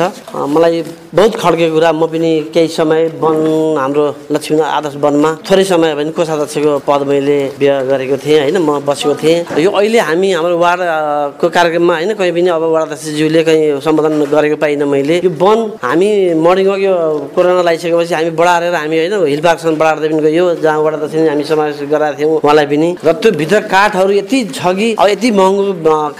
[0.54, 0.76] मलाई
[1.14, 3.36] बहुत खड्केको कुरा। म पनि केही समय वन
[3.82, 8.78] हाम्रो लक्ष्मी आदर्श वनमा थोरै समय भने कोषाध्यक्षको पद मैले व्यय गरेको थिएँ होइन म
[8.86, 14.12] बसेको थिएँ। यो अहिले हामी हाम्रो वार्डको कार्यक्रममा होइन कहीँ पनि अब वार्डाध्यक्षज्यूले कहीँ सम्बोधन
[14.30, 16.08] गरेको पाइनँ मैले। यो वन हामी
[16.38, 16.94] मर्निङ यो
[17.34, 21.80] कोरोना लगाइसकेपछि हामी बढाएर हामी होइन हिल पार्कसम्म बढाएर पनि गयो। जहाँ वार्डाध्यक्ष हामी समावेश
[21.88, 25.64] गराएको थियौँ उहाँलाई पनि। र त्यो भित्र काठहरू यति छ कि यति महँगो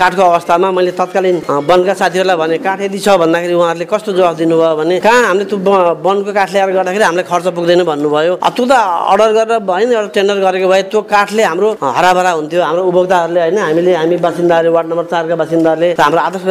[0.00, 1.36] काठको अवस्थामा मैले तत्कालीन
[1.68, 5.58] वनका साथीहरूलाई भने काठ यति छ भन्दाखेरि उहाँहरूले कस्तो जवाफ दिनुभयो भने कहाँ हामीले त्यो
[6.04, 10.10] वनको काठ ल्याएर गर्दाखेरि हामीलाई खर्च पुग्दैन भन्नुभयो। अब त्यो त अर्डर गरेर होइन एउटा
[10.16, 14.88] टेन्डर गरेको भए त्यो काठले हाम्रो हराभरा हुन्थ्यो। हाम्रो उपभोक्ताहरूले होइन हामीले हामी बासिन्दाहरू वार्ड
[14.90, 16.44] नम्बर चारका बासिन्दाहरूले हाम्रो आदर्श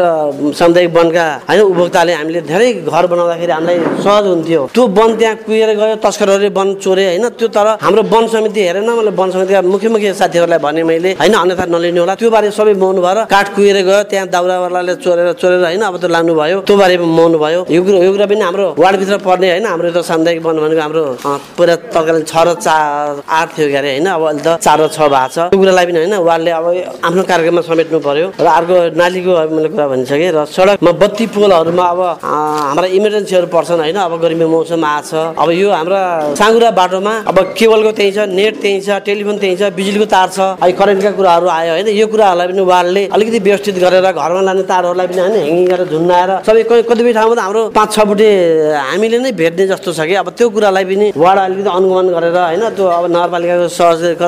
[0.60, 5.70] सामुदायिक वनका होइन उपभोक्ताले हामीले धेरै घर बनाउँदाखेरि हामीलाई सहज हुन्थ्यो। त्यो वन त्यहाँ कुहिएर
[5.80, 7.26] गयो तस्करहरूले वन चोरे होइन?
[7.40, 11.34] त्यो तर हाम्रो वन समिति हेरेन मैले वन समितिका मुख्य मुख्य साथीहरूलाई भने मैले होइन
[11.34, 15.64] अन्यथा नलिने होला। त्यो बारे सबै मौन भएर काठ कुहिएर गयो त्यहाँ दाउरावालाले चोरेर चोरेर
[15.64, 18.66] होइन अब त्यो लानु भयो त्यो बारेमा मौन भयो यो कुरा यो कुरा पनि हाम्रो
[18.76, 19.66] वार्डभित्र पर्ने होइन?
[19.72, 21.04] हाम्रो यो त सामुदायिक वन भनेको हाम्रो
[21.58, 24.08] पुरा तत्कालीन छ र चार आठ थियो के अरे होइन?
[24.10, 26.66] अब अहिले त चार र छ भएको छ। त्यो कुरालाई पनि होइन वार्डले अब
[27.08, 32.02] आफ्नो कार्यक्रममा समेट्नु पर्यो। र अर्को नालीको मैले कुरा भनिसकेँ र सडकमा बत्ती पोलहरूमा अब
[32.70, 33.98] हाम्रा इमर्जेन्सीहरू पर्छन् होइन?
[34.08, 35.14] अब गर्मी मौसम आएको छ?
[35.42, 36.02] अब यो हाम्रा
[36.40, 40.40] साँगुरा बाटोमा अब केबलको त्यही छ नेट त्यही छ टेलिफोन त्यही छ बिजुलीको तार छ।
[40.62, 45.08] अहिले करेन्टका कुराहरू आयो होइन यो कुराहरूलाई पनि वार्डले अलिकति व्यवस्थित गरेर घरमा लाने तारहरूलाई
[45.10, 48.30] पनि होइन ह्याङ्गिङ गरेर झुन्डाएर सबै कतिपय ठाउँमा त हाम्रो पाँच छ बुटे
[48.90, 52.64] हामीले नै भेट्ने जस्तो छ कि। अब त्यो कुरालाई पनि वार्ड अलिकति अनुगमन गरेर होइन
[52.78, 53.68] त्यो अब नगरपालिकाको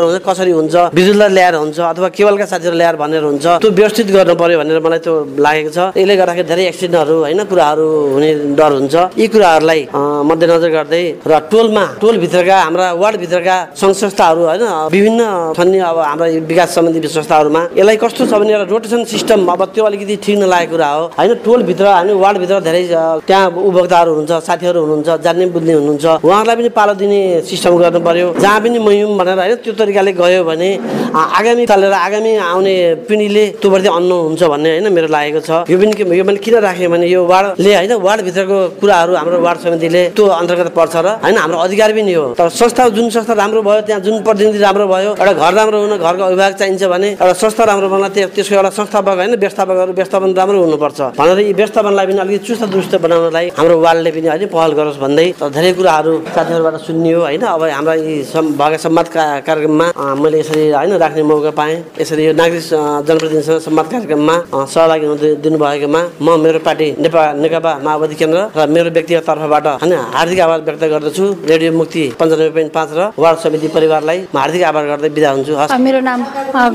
[0.01, 4.35] हुन्छ कसरी हुन्छ बिजुलीलाई ल्याएर हुन्छ अथवा केबलका साथीहरू ल्याएर भनेर हुन्छ त्यो व्यवस्थित गर्नु
[4.41, 5.13] पर्यो भनेर मलाई त्यो
[5.45, 8.29] लागेको छ। यसले गर्दाखेरि धेरै एक्सिडेन्टहरू होइन कुराहरू हुने
[8.59, 14.63] डर हुन्छ। यी कुराहरूलाई अँ, मध्यनजर गर्दै र टोलमा टोलभित्रका हाम्रा वार्डभित्रका सङ्घ संस्थाहरू होइन
[14.91, 15.21] विभिन्न
[15.55, 19.83] छन् अब हाम्रा विकास सम्बन्धी संस्थाहरूमा। यसलाई कस्तो छ भने एउटा रोटेसन सिस्टम अब त्यो
[19.85, 22.83] अलिकति ठिक नलागेको कुरा हो। होइन टोलभित्र हामी वार्डभित्र धेरै
[23.27, 28.27] त्यहाँ उपभोक्ताहरू हुनुहुन्छ साथीहरू हुनुहुन्छ जान्ने बुझ्ने हुनुहुन्छ। उहाँहरूलाई पनि पालो दिने सिस्टम गर्नु पर्यो।
[28.43, 30.69] जहाँ पनि मयौँ भनेर होइन त्यो तरिकाले गयो भने
[31.11, 32.75] आगामी चलेर आगामी आउने
[33.07, 36.87] पिँढीले त्योप्रति अन्न हुन्छ भन्ने होइन मेरो लागेको छ। यो पनि यो मैले किन राखेँ
[36.91, 41.57] भने यो वार्डले होइन वार्डभित्रको कुराहरू हाम्रो वार्ड समितिले त्यो अन्तर्गत पर्छ र होइन हाम्रो
[41.65, 45.33] अधिकार पनि हो। तर संस्था जुन संस्था राम्रो भयो त्यहाँ जुन प्रतिनिधि राम्रो भयो एउटा
[45.33, 49.15] घर राम्रो हुन घरको अभिभावक चाहिन्छ भने एउटा संस्था राम्रो बन्न त्यो त्यसको एउटा संस्थापक
[49.19, 54.11] होइन व्यवस्थापकहरू व्यवस्थापन राम्रो हुनुपर्छ। भनेर यी व्यवस्थापनलाई पनि अलिकति चुस्त दुरुस्त बनाउनलाई हाम्रो वार्डले
[54.11, 55.25] पनि होइन पहल गरोस् भन्दै
[55.55, 58.15] धेरै कुराहरू साथीहरूबाट सुनियो होइन। अब हाम्रा यी
[58.59, 59.87] भएका संवाद का- कार्यक्रममा
[60.21, 62.63] मैले यसरी होइन राख्ने मौका पाएँ। यसरी यो नागरिक
[63.07, 64.35] जनप्रतिनिधिसँग संवाद कार्यक्रममा
[64.73, 69.65] सहभागी हुन दि- दिनुभएकोमा म मेरो पार्टी नेपा नेकपा माओवादी केन्द्र र मेरो व्यक्तिगत तर्फबाट
[69.81, 74.63] होइन हार्दिक आभार व्यक्त गर्दछु। रेडियो मुक्ति पन्चानब्बे पोइन्ट पाँच र वार्ड समिति परिवारलाई हार्दिक
[74.69, 76.19] आभार गर्दै बिदा हुन्छु। मेरो नाम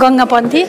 [0.03, 0.61] गङ्गा पन्थी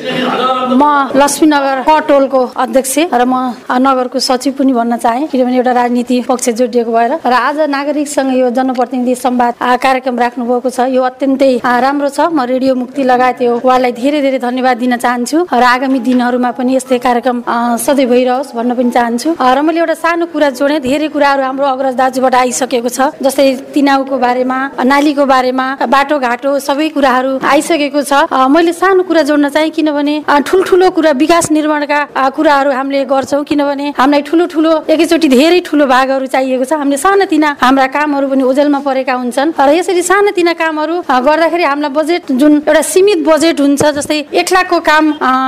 [0.77, 0.83] म
[1.17, 6.49] लक्ष्मीनगर क टोलको अध्यक्ष र म नगरको सचिव पनि भन्न चाहेँ। किनभने एउटा राजनीति पक्ष
[6.53, 12.09] जोडिएको भएर र आज नागरिकसँग यो जनप्रतिनिधि संवाद कार्यक्रम राख्नु भएको छ। यो अत्यन्तै राम्रो
[12.13, 16.51] छ। म रेडियो मुक्ति लगायत यो उहाँलाई धेरै धेरै धन्यवाद दिन चाहन्छु र आगामी दिनहरूमा
[16.53, 17.41] पनि यस्तै कार्यक्रम
[17.81, 21.95] सधैँ भइरहोस् भन्न पनि चाहन्छु। र मैले एउटा सानो कुरा जोडेँ। धेरै कुराहरू हाम्रो अग्रज
[21.97, 22.35] दाजुबाट
[22.67, 29.21] आइसकेको छ। जस्तै तिनाउको बारेमा नालीको बारेमा बाटोघाटो सबै कुराहरू आइसकेको छ। मैले सानो कुरा
[29.23, 31.99] जोड्न चाहेँ किनभने ठुल्ठुलो कुरा विकास निर्माणका
[32.35, 37.49] कुराहरू हामीले गर्छौँ किनभने हामीलाई ठुलो ठुलो एकैचोटि धेरै ठुलो भागहरू चाहिएको छ। हामीले सानातिना
[37.63, 42.81] हाम्रा कामहरू पनि ओझेलमा परेका हुन्छन्। र यसरी सानातिना कामहरू गर्दाखेरि हामीलाई बजेट जुन एउटा
[42.83, 45.05] सीमित बजेट हुन्छ जस्तै एक लाखको काम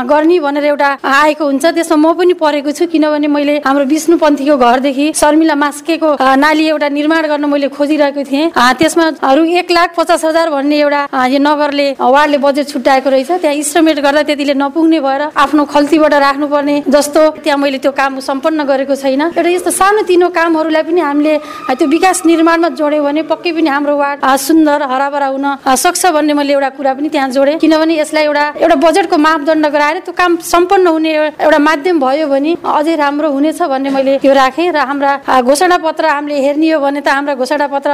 [0.08, 5.06] गर्ने भनेर एउटा आएको हुन्छ त्यसमा म पनि परेको छु। किनभने मैले हाम्रो विष्णुपन्थीको घरदेखि
[5.20, 10.50] शर्मिला मास्केको नाली एउटा निर्माण गर्न मैले खोजिरहेको थिएँ। त्यसमा अरू एक लाख पचास हजार
[10.50, 15.66] भन्ने एउटा यो नगरले वार्डले बजेट छुट्याएको रहेछ। त्यहाँ इस्टिमेट गर्दा त्यतिले नपुग्ने भएर आफ्नो
[15.66, 21.02] खल्तीबाट राख्नुपर्ने जस्तो त्यहाँ मैले त्यो काम सम्पन्न गरेको छैन। एउटा यस्तो सानोतिनो कामहरूलाई पनि
[21.02, 21.34] हामीले
[21.78, 26.54] त्यो विकास निर्माणमा जोड्यौँ भने पक्कै पनि हाम्रो वार्ड सुन्दर हराभरा हुन सक्छ भन्ने मैले
[26.54, 30.88] एउटा कुरा पनि त्यहाँ जोडेँ। किनभने यसलाई एउटा एउटा बजेटको मापदण्ड गराएर त्यो काम सम्पन्न
[30.88, 35.78] हुने एउटा माध्यम भयो भने अझै राम्रो हुनेछ भन्ने मैले त्यो राखेँ र हाम्रा घोषणा
[35.78, 37.92] पत्र हामीले हेर्ने हो भने त हाम्रा घोषणा पत्र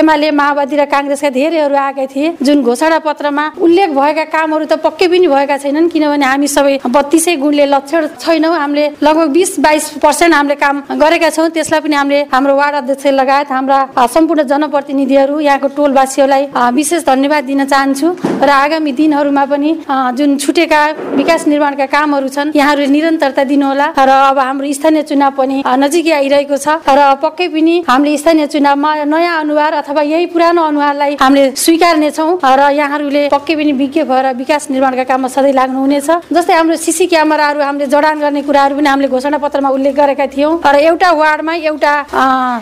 [0.00, 5.06] एमाले माओवादी र काङ्ग्रेसका धेरैहरू आएका थिए। जुन घोषणा पत्रमा उल्लेख भएका कामहरू त पक्कै
[5.08, 10.34] पनि भएका छैनन् किनभने हामी सबै बत्तिसै गुणले लक्षण छैनौँ। हामीले लगभग बिस बाइस पर्सेन्ट
[10.34, 13.78] हामीले काम गरेका छौँ। त्यसलाई पनि हामीले हाम्रो वार्ड अध्यक्ष लगायत हाम्रा
[14.14, 16.44] सम्पूर्ण जनप्रतिनिधिहरू यहाँको टोलवासीहरूलाई
[16.76, 18.08] विशेष धन्यवाद दिन चाहन्छु।
[18.42, 19.70] र आगामी दिनहरूमा पनि
[20.18, 20.80] जुन छुटेका
[21.18, 26.56] विकास निर्माणका कामहरू छन् यहाँहरूले निरन्तरता दिनुहोला। र अब हाम्रो स्थानीय चुनाव पनि नजिकै आइरहेको
[26.56, 32.30] छ। र पक्कै पनि हामीले स्थानीय चुनावमा नयाँ अनुहार अथवा यही पुरानो अनुहारलाई हामीले स्वीकार्नेछौँ।
[32.42, 37.60] र यहाँहरूले पक्कै पनि विज्ञ भएर विकास निर्माणका काममा सधैँ लाग्नुहुनेछ। जस्तै हाम्रो सिसी क्यामेराहरू
[37.60, 41.92] हामीले जडान गर्ने कुराहरू पनि हामीले घोषणा पत्रमा उल्लेख गरेका थियौँ। र एउटा वार्डमा एउटा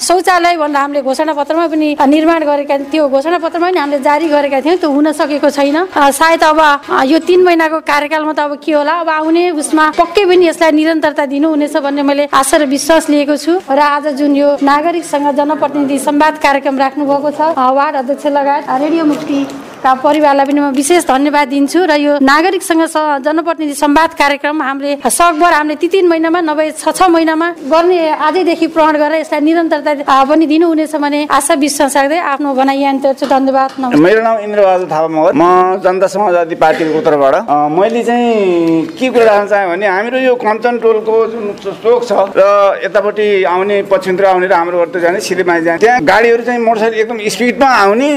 [0.00, 4.60] शौचालय भनेर हामीले घोषणा पत्रमा पनि निर्माण गरेका त्यो घोषणा पत्रमा पनि हामीले जारी गरेका
[4.60, 6.60] थियौँ। त्यो हुन सकेको छैन। सायद अब
[7.06, 8.92] यो तिन महिनाको कार्यकालमा त अब के होला?
[9.04, 13.52] अब आउने उसमा पक्कै पनि यसलाई निरन्तरता दिनुहुनेछ भन्ने मैले आशा र विश्वास लिएको छु।
[13.68, 19.04] र आज जुन यो नागरिकसँग जनप्रतिनिधि संवाद कार्यक्रम राख्नु भएको छ। वार्ड अध्यक्ष लगायत। रेडियो
[19.04, 19.38] मुक्ति।
[19.84, 22.82] परिवारलाई पनि म विशेष धन्यवाद दिन्छु र यो नागरिकसँग
[23.26, 28.66] जनप्रतिनिधि संवाद कार्यक्रम हामीले सकभर हामीले ती तिन महिनामा नभए छ छ महिनामा गर्ने आजैदेखि
[28.74, 33.70] प्रण गरेर यसलाई निरन्तरता पनि दिनुहुनेछ भने आशा विश्वास राख्दै आफ्नो भनाइ यहाँ तर्छु धन्यवाद
[33.98, 35.44] मेरो नाम इन्द्रबहादुर थापा मगर म
[35.84, 37.34] जनता समाजवादी पार्टीको उत्तरबाट।
[37.74, 42.80] मैले चाहिँ के कुरा राख्न चाहेँ भने हाम्रो यो कञ्चन टोलको जुन चोक छ र
[42.84, 47.68] यतापट्टि आउने पश्चिमतिर आउने र हाम्रो जाने सिलेमाई जाने त्यहाँ गाडीहरू चाहिँ मोटरसाइकल एकदम स्पिडमा
[47.82, 48.10] आउने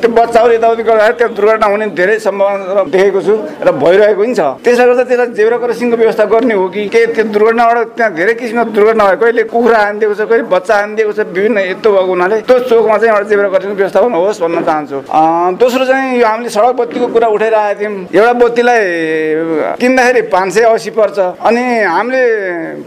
[0.00, 4.34] त्यो बच्चाहरू यताउति गर्दाखेरि भएर त्यो दुर्घटना हुने धेरै सम्भावना देखेको छु र भइरहेको पनि
[4.34, 6.88] छ। त्यसले गर्दा त्यसलाई जेब्रा क्रसिङको व्यवस्था गर्ने हो कि?
[6.88, 11.12] के त्यो दुर्घटनाबाट त्यहाँ धेरै किसिमको दुर्घटना भयो। कहिले कुखुरा हानिदिएको छ कहिले बच्चा हानिदिएको
[11.12, 14.98] छ विभिन्न यस्तो भएको हुनाले त्यो चोकमा चाहिँ एउटा जेब्रा क्रसिङको व्यवस्थापन होस् भन्न चाहन्छु।
[15.60, 18.80] दोस्रो चाहिँ यो हामीले सडक बत्तीको कुरा उठाइरहेका थियौँ। एउटा बत्तीलाई
[19.80, 21.62] किन्दाखेरि पाँच सय असी पर्छ अनि
[21.96, 22.22] हामीले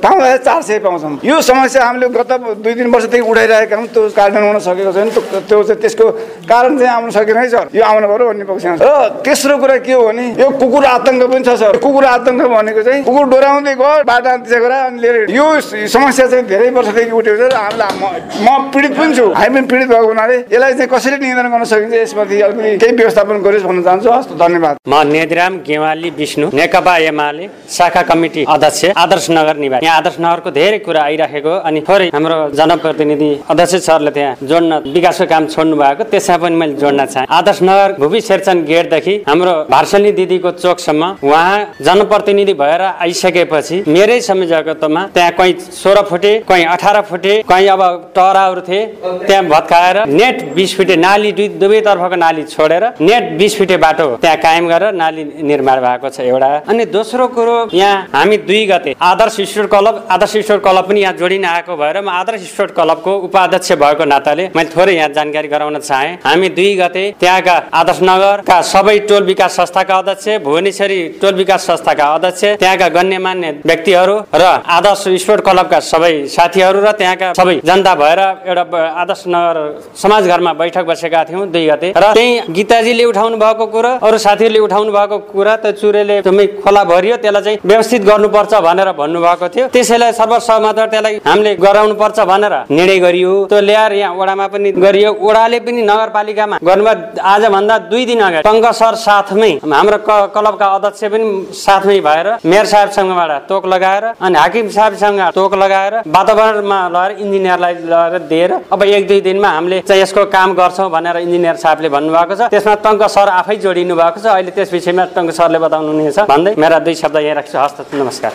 [0.01, 2.31] पाउँदाखेरि चार सय पाउँछौँ। यो समस्या हामीले गत
[2.63, 5.09] दुई तिन वर्षदेखि उठाइरहेका छौँ। त्यो कार्यान्वयन हुन सकेको छैन।
[5.49, 6.05] त्यो चाहिँ त्यसको
[6.49, 9.93] कारण चाहिँ आउन सकेन है सर यो आउनु पऱ्यो भन्ने पक्षमा र तेस्रो कुरा के
[9.93, 14.03] हो भने यो कुकुर आतङ्क पनि छ सर। कुकुर आतङ्क भनेको चाहिँ कुकुर डोराउँदै गयो
[14.07, 15.45] बाटो गएर अनि लिएर यो
[15.91, 17.91] समस्या चाहिँ धेरै वर्षदेखि उठेको छ र हामीलाई
[18.39, 21.93] म पीडित पनि छु। हामी पनि पीडित भएको हुनाले यसलाई चाहिँ कसरी नियन्त्रण गर्न सकिन्छ
[21.95, 27.45] यसमाथि अलिकति केही व्यवस्थापन गरियोस् भन्न चाहन्छु। हस् धन्यवाद। म नेदिराम गेवाली विष्णु नेकपा एमाले
[27.77, 32.37] शाखा कमिटी अध्यक्ष आदर्श नगर निवासी। यहाँ आदर्श नगरको धेरै कुरा आइराखेको अनि थोरै हाम्रो
[32.59, 37.59] जनप्रतिनिधि अध्यक्ष सरले त्यहाँ जोड्न विकासको काम छोड्नु भएको त्यसमा पनि मैले जोड्न चाहेँ। आदर्श
[37.63, 45.31] नगर भुपी शेरचन गेटदेखि हाम्रो भार्सली दिदीको चोकसम्म उहाँ जनप्रतिनिधि भएर आइसकेपछि मेरै संयोजकत्वमा त्यहाँ
[45.37, 47.81] कहीँ सोह्र फुटे कहीँ अठार फुटे कहीँ अब
[48.15, 53.77] टहराहरू थिए त्यहाँ भत्काएर नेट बिस फिटे नाली दुई दुवैतर्फको नाली छोडेर नेट बिस फिटे
[53.85, 58.65] बाटो त्यहाँ कायम गरेर नाली निर्माण भएको छ एउटा। अनि दोस्रो कुरो यहाँ हामी दुई
[58.67, 62.71] गते Adarsh sport club Adarsh sport club पनि यहाँ जोडिन आएको भएर म आदर्श स्पोर्ट
[62.77, 67.99] क्लबको उपाध्यक्ष भएको नाताले मैले थोरै यहाँ जानकारी गराउन चाहेँ। हामी दुई गते त्यहाँका आदर्श
[68.01, 74.43] नगरका सबै टोल विकास संस्थाका अध्यक्ष भुवनेश्वरी टोल विकास संस्थाका अध्यक्ष त्यहाँका गण्यमान्य व्यक्तिहरू र
[74.77, 78.63] आदर्श स्पोर्ट क्लबका सबै साथीहरू र त्यहाँका सबै जनता भएर एउटा
[79.01, 79.57] आदर्श नगर
[80.01, 84.91] समाजघरमा बैठक बसेका थियौँ दुई गते। र त्यही गीताजीले उठाउनु भएको कुरा अरू साथीहरूले उठाउनु
[84.97, 90.11] भएको कुरा त चुरेले एकदमै खोला भरियो त्यसलाई चाहिँ व्यवस्थित गर्नुपर्छ भनेर भन्नुभएको थियो। त्यसैलाई
[90.21, 95.59] सर्वसहमत त्यसलाई हामीले गराउनु पर्छ भनेर निर्णय गरियो। त्यो ल्याएर यहाँ ओडामा पनि गरियो। ओडाले
[95.69, 99.97] पनि नगरपालिकामा गर्नुभयो। आजभन्दा दुई दिन अगाडि। टङ्क सर साथमै हाम्रो
[100.35, 101.25] क्लबका अध्यक्ष पनि
[101.55, 108.21] साथमै भएर मेयर साहेबसँगबाट तोक लगाएर अनि हाकिम साहेबसँग तोक लगाएर वातावरणमा लगेर इन्जिनियरलाई लगेर
[108.31, 112.41] दिएर अब एक दुई दिनमा हामीले चाहिँ यसको काम गर्छौँ भनेर इन्जिनियर साहबले भन्नुभएको छ।
[112.53, 116.55] त्यसमा टङ्क सर आफै जोडिनु भएको छ। अहिले त्यस विषयमा टङ्क सरले बताउनु हुनेछ भन्दै
[116.57, 118.31] मेरा दुई शब्द यहाँ राख्छु। हस्त नमस्कार।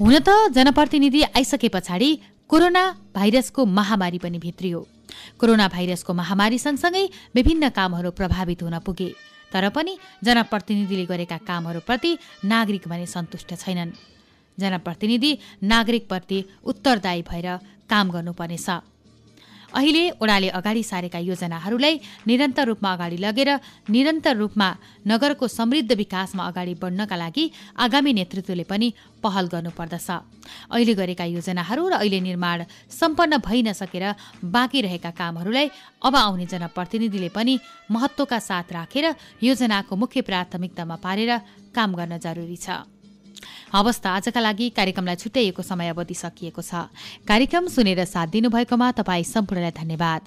[0.00, 2.10] हुन त जनप्रतिनिधि आइसके पछाडि
[2.50, 2.84] कोरोना
[3.16, 4.80] भाइरसको महामारी पनि भित्रियो।
[5.38, 9.08] कोरोना भाइरसको महामारी सँगसँगै विभिन्न कामहरू प्रभावित हुन पुगे
[9.52, 13.92] तर पनि जनप्रतिनिधिले गरेका कामहरूप्रति नागरिक भने सन्तुष्ट छैनन्।
[14.58, 15.32] जनप्रतिनिधि
[15.62, 17.48] नागरिकप्रति उत्तरदायी भएर
[17.90, 18.93] काम गर्नुपर्नेछ।
[19.74, 21.94] अहिले ओडाले अगाडि सारेका योजनाहरूलाई
[22.26, 23.50] निरन्तर रूपमा अगाडि लगेर
[23.90, 24.68] निरन्तर रूपमा
[25.06, 27.44] नगरको समृद्ध विकासमा अगाडि बढ्नका लागि
[27.76, 28.88] आगामी नेतृत्वले पनि
[29.24, 30.08] पहल गर्नुपर्दछ।
[30.70, 32.58] अहिले गरेका योजनाहरू र अहिले निर्माण
[32.92, 34.04] सम्पन्न भइ नसकेर
[34.46, 35.66] बाँकी रहेका कामहरूलाई
[36.06, 37.54] अब आउने जनप्रतिनिधिले पनि
[37.90, 39.06] महत्त्वका साथ राखेर
[39.42, 41.30] योजनाको मुख्य प्राथमिकतामा पारेर
[41.74, 42.93] काम गर्न जरुरी छ।
[43.74, 46.86] हवस् त आजका लागि कार्यक्रमलाई छुट्याइएको समय अवधि सकिएको छ।
[47.26, 50.22] कार्यक्रम सुनेर साथ दिनुभएकोमा तपाईँ सम्पूर्णलाई धन्यवाद।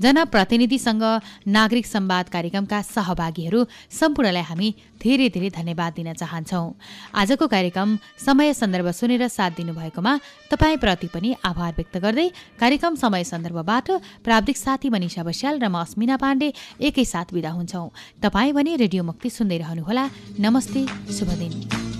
[0.00, 1.04] जनप्रतिनिधिसँग
[1.48, 3.60] नागरिक संवाद कार्यक्रमका सहभागीहरू
[3.90, 6.74] सम्पूर्णलाई हामी धेरै धेरै धन्यवाद दिन चाहन्छौँ।
[7.14, 10.12] आजको कार्यक्रम समय सन्दर्भ सुनेर साथ दिनुभएकोमा
[10.52, 12.28] तपाईँप्रति पनि आभार व्यक्त गर्दै
[12.60, 13.88] कार्यक्रम समय सन्दर्भबाट
[14.24, 17.88] प्राविधिक साथी मनिषा बस्याल र म अस्मिना पाण्डे एकैसाथ विदा हुन्छौँ।
[18.20, 20.04] तपाईँ भने रेडियो मुक्ति सुन्दै रहनुहोला।
[20.40, 20.80] नमस्ते
[21.12, 21.95] शुभ दिन।